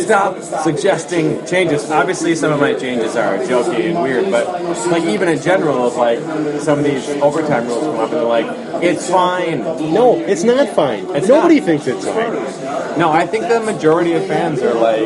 [0.00, 1.90] stop suggesting changes.
[1.90, 4.46] Obviously, some of my changes are jokey and weird, but
[4.88, 6.18] like even in general, of like
[6.60, 9.60] some of these overtime rules come up and they're like, it's fine.
[9.60, 11.06] No, it's not fine.
[11.16, 11.66] It's Nobody not.
[11.66, 12.98] thinks it's fine.
[12.98, 15.00] No, I think the majority of fans are like,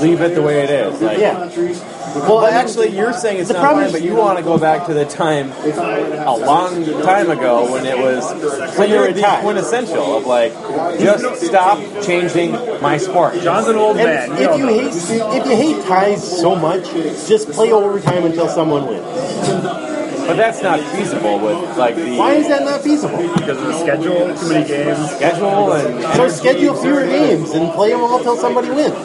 [0.00, 1.00] leave it the way it is.
[1.00, 1.48] Like, Yeah.
[2.14, 4.86] Well, actually, you're saying it's The not problem fine, but you want to go back
[4.86, 10.16] to the time a long time ago when it was when you're you're the quintessential
[10.16, 10.52] of like,
[10.98, 13.34] just stop changing my sport.
[13.40, 14.42] Jon's an old And man.
[14.42, 16.84] if you hate if you hate ties so much,
[17.28, 19.83] just play overtime until someone wins.
[20.26, 23.18] But that's not feasible with like the Why is that not feasible?
[23.18, 25.10] because of the schedule, too many games.
[25.10, 28.96] schedule and So schedule fewer games and play them all until somebody wins.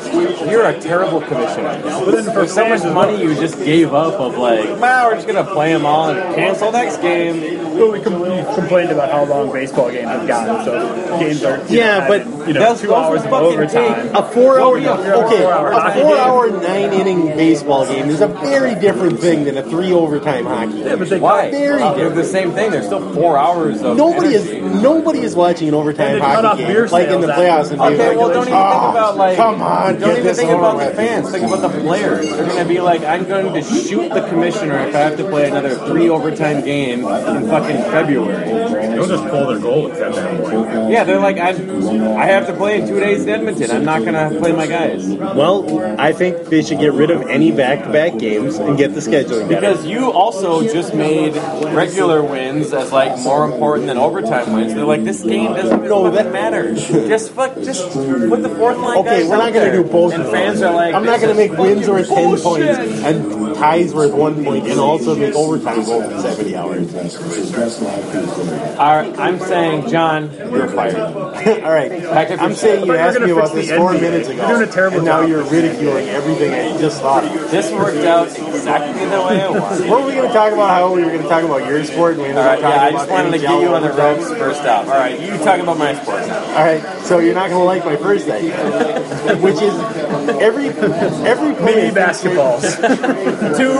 [0.49, 1.79] You're a terrible commissioner.
[1.83, 5.07] But then for For so much fans, money you just gave up of like, wow,
[5.09, 7.59] we're just gonna play them all and cancel next game.
[7.77, 11.57] Well, we, com- we complained about how long baseball games have gotten, so games are
[11.69, 14.15] you Yeah, know, but added, you know those- two those hours of fucking overtime.
[14.15, 18.27] A four hour Go be okay, a four hour nine inning baseball game is a
[18.27, 20.79] very different thing than a three overtime hockey.
[20.79, 21.51] Yeah, but they Why?
[21.51, 22.71] Very they're the same thing.
[22.71, 26.65] There's still four hours of Nobody is nobody is watching an overtime And they hockey
[26.65, 28.91] beer game like in the playoffs and being Okay, like, well, don't even "Oh, think
[28.91, 29.35] about like.
[29.37, 31.31] come on, don't even think about with." the fans.
[31.31, 32.29] Think about the players.
[32.29, 35.23] They're going to be like, I'm going to shoot the commissioner if I have to
[35.29, 38.45] play another three overtime game in fucking February.
[38.45, 40.48] They'll just pull their goalies at that point.
[40.51, 43.71] Yeah, they're like, I, I have to play in two days in Edmonton.
[43.71, 47.23] I'm not going to play my guys Well, I think they should get rid of
[47.23, 49.61] any back-to-back games and get the scheduling better.
[49.61, 51.35] because you also just made
[51.73, 54.73] regular wins as like more important than overtime wins.
[54.73, 56.73] They're like, this game doesn't No, that- that matter.
[56.75, 58.97] just fuck, just put the fourth line.
[58.99, 60.13] Okay, we're not going to do both.
[60.13, 62.43] And fans are like, I'm not going to make wins worth ten bullshit.
[62.43, 66.93] points and ties worth one point, and also make overtime go for seventy hours.
[68.79, 70.95] All right, I'm saying, Jon, you're fired.
[71.63, 74.01] All right, Back I'm saying you asked me about this four NBA.
[74.01, 75.29] minutes ago, You're doing a terrible and now job.
[75.29, 77.51] you're ridiculing everything I just thought of.
[77.51, 79.89] This worked out exactly the way I wanted.
[79.89, 80.69] What were we going to talk about?
[80.69, 82.13] How we were going to talk about your sport?
[82.13, 83.91] And we ended up right, yeah, I just about wanted to get you on the
[83.91, 84.87] ropes first off.
[84.87, 86.43] All right, you talk about my sport now.
[86.57, 88.55] All right, so you're not going to like my first idea,
[89.37, 89.73] which is
[90.39, 90.69] every
[91.27, 92.63] every Mini basketballs.
[93.57, 93.73] Two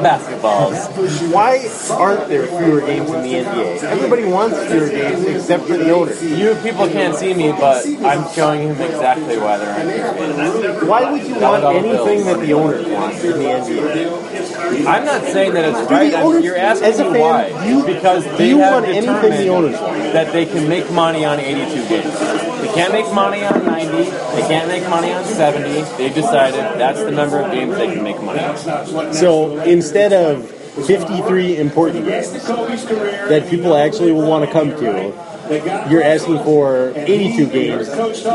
[0.00, 1.32] basketballs.
[1.32, 3.82] Why aren't there fewer games in the NBA?
[3.84, 6.14] Everybody wants fewer games except for the owner.
[6.14, 10.88] You people can't see me, but I'm showing him exactly why there aren't.
[10.88, 14.86] Why would you want anything that the owner wants in the NBA?
[14.86, 16.14] I'm not saying that it's right.
[16.14, 17.66] I'm- you're asking as a fan, why.
[17.66, 20.12] you- because do they you have want anything determined the owners want?
[20.12, 22.18] that they can make money on 82 games.
[22.60, 24.10] They can't make money on 90.
[24.36, 25.82] They can't make money on 70.
[25.98, 29.12] They've decided that's the number of games they can make money on.
[29.12, 30.48] So instead of
[30.86, 35.12] 53 important games that people actually will want to come to,
[35.50, 37.88] you're asking for 82 games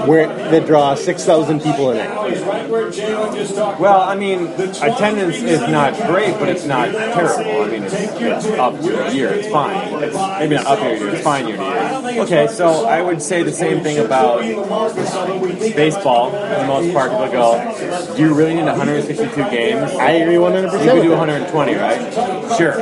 [0.07, 2.09] where that draw 6,000 people in it.
[3.79, 7.61] Well, I mean, attendance is not great, but it's not terrible.
[7.61, 9.29] I mean, it's, it's up year to year.
[9.29, 10.03] It's fine.
[10.03, 11.09] It's maybe not up year to year.
[11.13, 12.23] It's fine year to year.
[12.23, 14.41] Okay, so I would say the same thing about
[15.75, 16.31] baseball.
[16.31, 20.83] For the most part, people go, "Do you really need 162 games?" I agree 100%.
[20.85, 22.13] You could do 120, right?
[22.57, 22.75] Sure,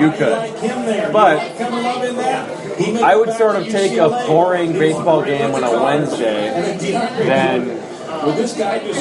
[0.00, 1.12] you could.
[1.12, 1.40] But
[2.78, 6.76] I would sort of take a boring baseball game on a Wednesday
[7.26, 7.80] than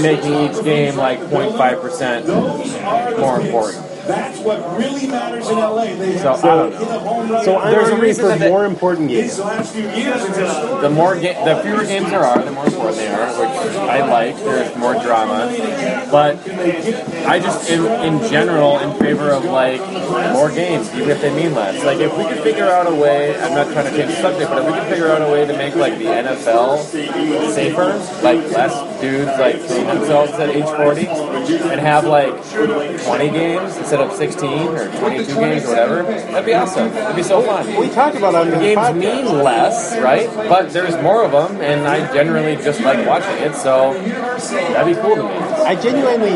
[0.01, 3.92] making each game like 0.5% more important.
[4.05, 5.85] That's what really matters in LA.
[5.95, 7.45] They So, have I hit a home run.
[7.45, 9.37] So There's a reason for that more important games.
[9.37, 10.37] These last few years, it's
[10.81, 14.05] the more ga- the fewer games there are, the more important they are, which I
[14.05, 14.35] like.
[14.37, 15.47] There's more drama,
[16.11, 16.37] but
[17.25, 19.79] I just, in, in general, in favor of like
[20.33, 21.83] more games, even if they mean less.
[21.85, 24.49] Like if we could figure out a way, I'm not trying to change the subject,
[24.49, 26.79] but if we could figure out a way to make like the NFL
[27.53, 31.07] safer, like less dudes like killing themselves at age 40,
[31.71, 36.53] and have like 20 games instead of 16 or 22 games or whatever, that'd be
[36.53, 36.87] awesome.
[36.87, 37.79] It'd be so fun.
[37.79, 38.97] We talked about on The the games podcast.
[38.97, 40.27] mean less, right?
[40.35, 44.99] But there's more of them, and I generally just like watching it, so that'd be
[44.99, 45.29] cool to me.
[45.29, 46.31] I genuinely,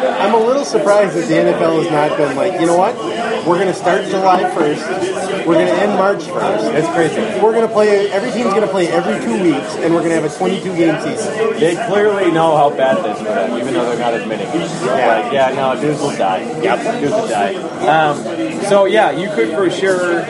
[0.00, 2.96] I'm a little surprised that the NFL has not been like, you know what?
[3.46, 5.46] We're going to start July 1st.
[5.46, 6.74] We're going to end March 1st.
[6.74, 7.20] It's crazy.
[7.40, 10.14] We're going to play, every team's going to play every two weeks, and we're going
[10.14, 11.32] to have a 22 game season.
[11.58, 14.54] They clearly know how bad it is for them, even though they're not admitting it.
[14.54, 16.42] Yeah, like, yeah, no, dudes will die.
[16.62, 17.54] Yep, dudes will die.
[17.80, 20.22] Um, so yeah, you could for sure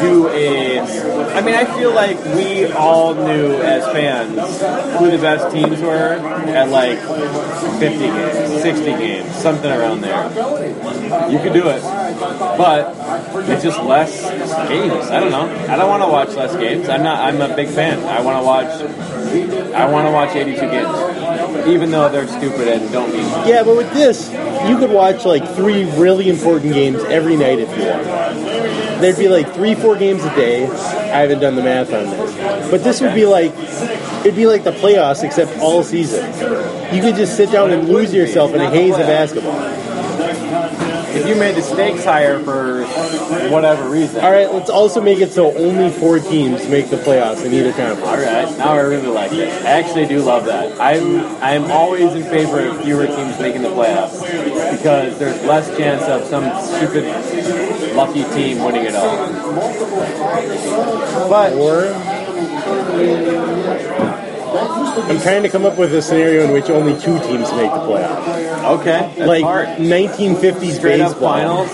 [0.00, 0.80] do a.
[0.80, 4.36] I mean, I feel like we all knew as fans
[4.98, 6.98] who the best teams were at like
[7.78, 10.28] 50 games, 60 games, something around there.
[11.30, 12.94] You could do it, but
[13.48, 14.22] it's just less
[14.68, 15.06] games.
[15.10, 15.48] I don't know.
[15.72, 16.88] I don't want to watch less games.
[16.88, 17.20] I'm not.
[17.20, 17.98] I'm a big fan.
[18.04, 19.74] I want to watch.
[19.74, 23.30] I want to watch 82 games, even though they're stupid and don't mean.
[23.30, 23.46] much.
[23.46, 24.30] Yeah, but with this,
[24.68, 28.04] you could watch like three really important games every night if you want.
[29.00, 30.66] There'd be like three, four games a day.
[30.66, 33.52] I haven't done the math on this, but this would be like
[34.20, 36.24] it'd be like the playoffs except all season.
[36.94, 39.58] You could just sit down and lose yourself in a haze of basketball.
[41.10, 42.84] If you made the stakes higher for
[43.50, 44.22] whatever reason.
[44.24, 47.72] All right, let's also make it so only four teams make the playoffs in either
[47.72, 48.02] conference.
[48.02, 49.48] All right, now I really like it.
[49.64, 50.78] I actually do love that.
[50.80, 54.20] I'm I'm always in favor of fewer teams making the playoffs
[54.76, 57.04] because there's less chance of some stupid
[57.96, 59.16] lucky team winning it all.
[61.28, 61.86] But Or
[65.02, 67.78] I'm trying to come up with a scenario in which only two teams make the
[67.86, 68.78] playoffs.
[68.80, 69.68] okay, that's like hard.
[69.68, 71.20] 1950s Straight baseball.
[71.32, 71.70] finals.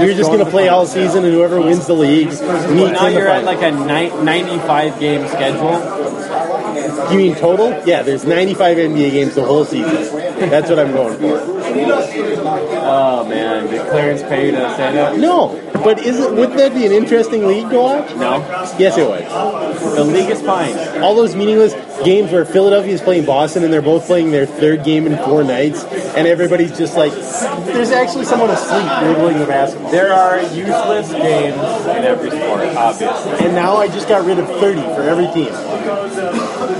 [0.00, 3.14] You're just going to play all season, and whoever wins the league meets Now in
[3.14, 7.10] the you're at like a ni- 95 game schedule.
[7.10, 7.70] You mean total?
[7.86, 9.92] Yeah, there's 95 NBA games the whole season.
[10.38, 11.40] That's what I'm going for.
[12.86, 15.18] Oh man, did Clarence pay you to say that?
[15.18, 16.32] No, but is it?
[16.32, 18.14] Wouldn't that be an interesting league to watch?
[18.16, 18.38] No.
[18.78, 19.24] Yes, it would.
[19.96, 20.76] The league is fine.
[21.02, 21.74] All those meaningless
[22.04, 25.44] games where Philadelphia is playing Boston and they're both playing their third game in four
[25.44, 29.90] nights, and everybody's just like, there's actually someone asleep dribbling the basketball.
[29.90, 33.46] There are useless games in every sport, obviously.
[33.46, 35.52] And now I just got rid of 30 for every team.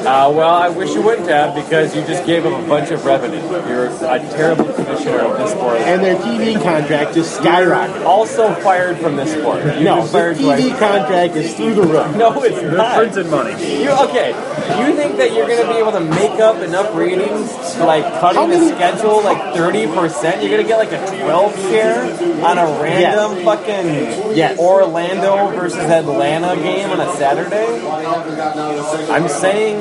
[0.05, 3.05] Uh, well, I wish you wouldn't have because you just gave up a bunch of
[3.05, 3.41] revenue.
[3.51, 5.77] You're a terrible commissioner of this sport.
[5.79, 8.05] And their TV contract just skyrocketed.
[8.05, 9.65] Also fired from this sport.
[9.65, 10.79] You've No, been the fired TV twice.
[10.79, 12.17] contract is through the roof.
[12.17, 12.97] No, it's not.
[12.97, 13.83] Printing money.
[13.83, 14.29] You okay?
[14.79, 18.49] You think that you're gonna be able to make up enough ratings to like cutting
[18.51, 20.43] the schedule like thirty percent?
[20.43, 22.03] You're gonna get like a twelve share
[22.45, 24.59] on a random fucking Yes.
[24.59, 27.81] Orlando versus Atlanta game on a Saturday?
[29.13, 29.81] I'm saying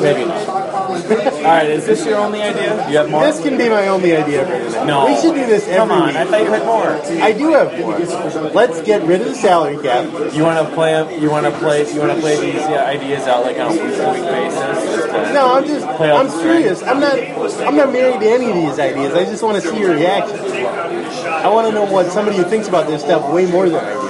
[0.00, 0.44] maybe not.
[1.44, 2.88] All right, is this your only idea?
[2.88, 3.22] You have more?
[3.22, 4.86] This can be my only idea for tonight.
[4.86, 5.04] No.
[5.04, 6.16] We should do this every Come on, week.
[6.16, 7.22] I thought you had more.
[7.22, 8.50] I do have more.
[8.50, 10.06] Let's get rid of the salary cap.
[10.32, 11.20] You want to play?
[11.20, 11.92] You want to play?
[11.92, 15.34] You want to play these uh, ideas out like on a week-to-week basis?
[15.34, 16.82] No, I'm just play I'm serious.
[16.82, 19.12] I'm not I'm not married to any of these ideas.
[19.12, 20.38] I just want to see your reaction.
[20.40, 23.92] I want to know what somebody who thinks about this stuff way more than I
[23.92, 24.03] do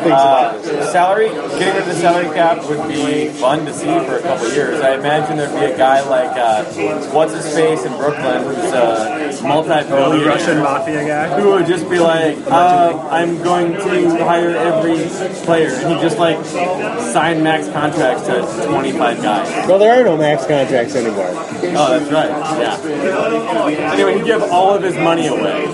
[0.00, 0.86] thinks about this.
[0.86, 4.22] Uh, salary, getting rid of the salary cap would be fun to see for a
[4.22, 4.80] couple of years.
[4.80, 6.64] I imagine there'd be a guy like uh,
[7.12, 11.40] what's his face in Brooklyn, who's a multi-billionaire Russian mafia guy.
[11.40, 14.96] who would just be like, uh, "I'm going to hire every
[15.44, 19.68] player," and he just like sign max contracts to 25 guys.
[19.68, 21.28] Well, there are no max contracts anymore.
[21.76, 22.30] Oh, that's right.
[22.60, 23.92] Yeah.
[23.92, 25.66] Anyway, he'd give all of his money away.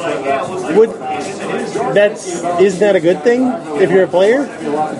[0.76, 0.90] Would
[1.94, 3.42] that's isn't that a good thing
[3.80, 4.40] if you're a player?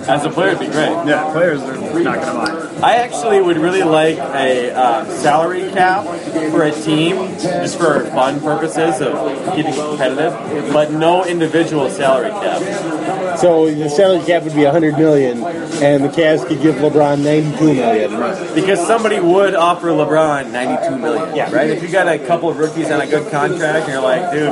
[0.07, 0.89] As a player, it'd be great.
[1.07, 2.83] Yeah, players are not going to mind.
[2.83, 6.03] I actually would really like a uh, salary cap
[6.51, 10.33] for a team, just for fun purposes of keeping competitive,
[10.73, 13.37] but no individual salary cap.
[13.37, 15.43] So the salary cap would be 100 million,
[15.83, 18.55] and the Cavs could give LeBron 92 million.
[18.55, 21.51] Because somebody would offer LeBron 92 million, Yeah.
[21.53, 21.69] right?
[21.69, 24.49] If you got a couple of rookies on a good contract, and you're like, dude,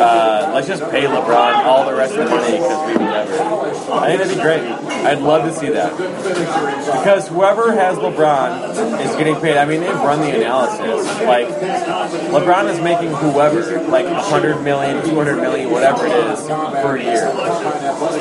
[0.00, 3.34] uh, let's just pay LeBron all the rest of the money because we whatever.
[3.92, 4.62] I think that'd be great.
[4.62, 9.56] I'd love to see that because whoever has LeBron is getting paid.
[9.56, 11.06] I mean, they've run the analysis.
[11.22, 17.30] Like LeBron is making whoever like 100 million, 200 million, whatever it is per year.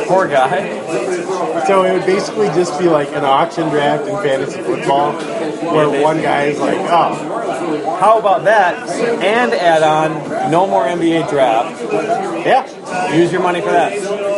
[0.08, 1.64] Poor guy.
[1.68, 6.22] So it would basically just be like an auction draft in fantasy football, where one
[6.22, 8.90] guy is like, oh, How about that?
[9.24, 11.82] And add on no more NBA draft.
[12.45, 12.68] yeah,
[13.14, 13.94] Use your money for that.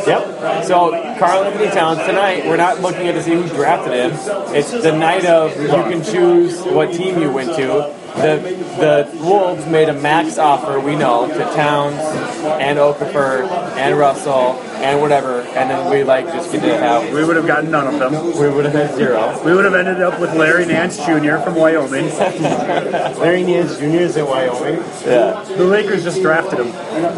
[0.08, 0.66] yep.
[0.66, 4.12] So Karl-Anthony Towns tonight, we're not looking at to see who drafted him.
[4.56, 7.94] It's the night of you can choose what team you went to.
[8.16, 8.38] The
[8.80, 11.96] the Wolves made a max offer, we know, to Towns
[12.62, 14.54] and Okafor and Russell
[14.84, 17.88] and whatever, and then we like just get to have We would have gotten none
[17.88, 18.14] of them.
[18.40, 19.42] we would have had zero.
[19.44, 21.38] We would have ended up with Larry Nance Jr.
[21.38, 22.06] from Wyoming.
[23.20, 23.84] Larry Nance Jr.
[23.86, 24.84] is in Wyoming.
[25.06, 25.44] Yeah.
[25.48, 26.72] The Lakers just drafted him.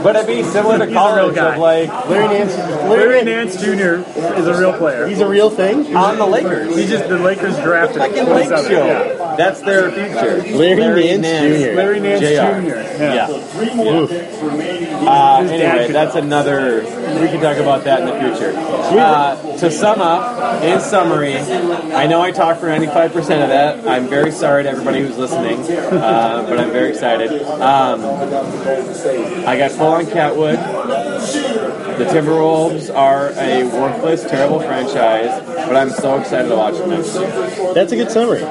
[0.04, 2.56] But it'd be similar to He's college of like Larry Nance.
[2.58, 4.04] Larry Nance Jr.
[4.40, 5.08] is a real player.
[5.08, 5.96] He's a real thing.
[5.96, 6.76] on the Lakers.
[6.76, 8.28] He just the Lakers drafted Like him.
[8.28, 8.70] in Lake Show.
[8.70, 9.36] yeah.
[9.38, 10.42] That's their future.
[10.58, 11.76] Larry Nance Jr.
[11.76, 12.62] Larry Nance JR.
[12.62, 13.04] Jr.
[13.04, 13.28] Yeah.
[13.28, 13.28] Yeah.
[15.10, 16.82] Uh, His dad anyway, that's another.
[16.82, 18.54] We can talk about that in the future.
[18.58, 23.88] Uh, to sum up, in summary, I know I talked for 95% of that.
[23.88, 27.42] I'm very sorry to everybody who's listening, uh, but I'm very excited.
[27.44, 28.02] Um,
[29.48, 30.58] I got full on Catwood.
[31.98, 37.16] The Timberwolves are a worthless, terrible franchise, but I'm so excited to watch them next
[37.16, 37.74] year.
[37.74, 38.44] That's a good summary.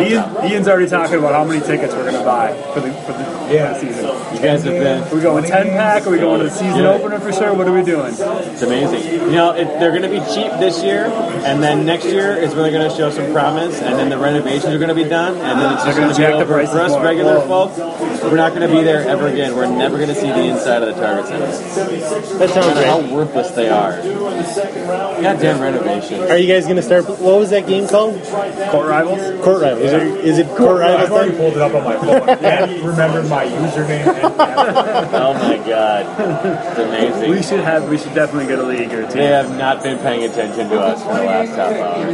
[0.00, 3.12] Ian, Ian's already talking about how many tickets we're going to buy for the for
[3.12, 3.74] the, Yeah.
[3.74, 4.04] for the season.
[4.34, 5.02] You guys have been.
[5.02, 6.06] Are we going 10 pack?
[6.06, 6.92] Are we going to the season Yeah.
[6.94, 7.52] opener for sure?
[7.54, 8.12] What are we doing?
[8.18, 9.02] It's amazing.
[9.30, 11.06] You know, it, they're going to be cheap this year,
[11.44, 14.72] and then next year is really going to show some promise, and then the renovations
[14.74, 16.54] are going to be done, and then it's just going gonna be jack the over
[16.54, 17.02] prices for us more.
[17.02, 17.68] regular Whoa.
[17.68, 18.11] folks.
[18.24, 19.54] We're not going to be there ever again.
[19.56, 21.46] We're never going to see the inside of the Target Center.
[22.38, 23.12] That sounds No matter how great.
[23.12, 23.92] worthless they are.
[25.22, 26.20] Goddamn renovation.
[26.30, 27.06] Are you guys going to start?
[27.08, 28.22] What was that game called?
[28.70, 29.44] Court rivals?
[29.44, 29.84] Court rivals.
[29.84, 31.02] Is it, is it court rivals?
[31.06, 32.28] I've already pulled it up on my phone.
[32.44, 34.06] and remembered my username.
[34.06, 36.06] Oh my god.
[36.70, 37.30] It's amazing.
[37.30, 37.88] We should have.
[37.88, 39.18] We should definitely get a league or two.
[39.18, 42.12] They have not been paying attention to us for the last half hour.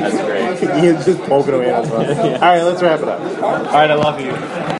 [0.00, 0.84] That's great.
[0.84, 1.90] Ian's just poking away at us.
[1.90, 3.20] All right, let's wrap it up.
[3.42, 4.77] All right, I love you.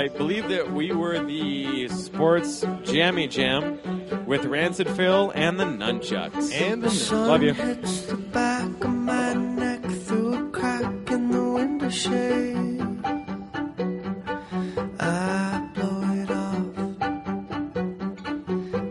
[0.00, 3.78] I believe that we were the sports jammy jam
[4.24, 6.54] with Rancid Phil and the Nunchucks.
[6.54, 7.52] And the love you.
[7.52, 12.80] hits the back of my neck through a crack in the window shade.
[14.98, 16.66] I blow it off.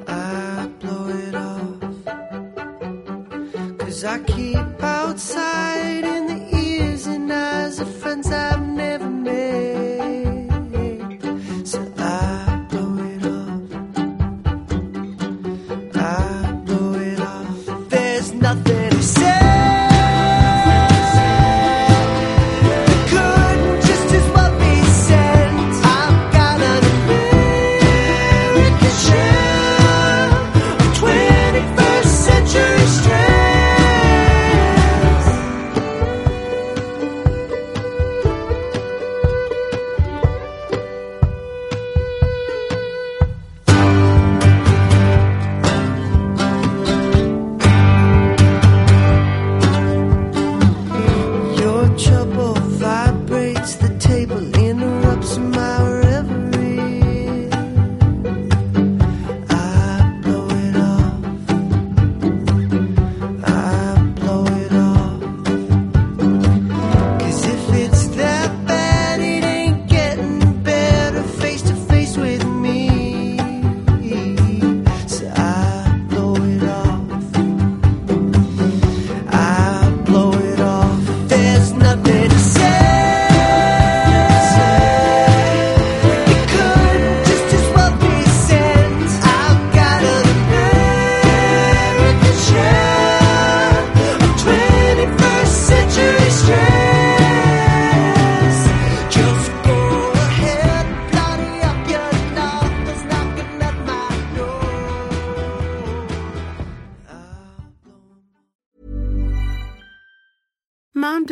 [0.07, 1.80] I blow it off.
[3.80, 8.69] Cause I keep outside in the ears and eyes of friends I've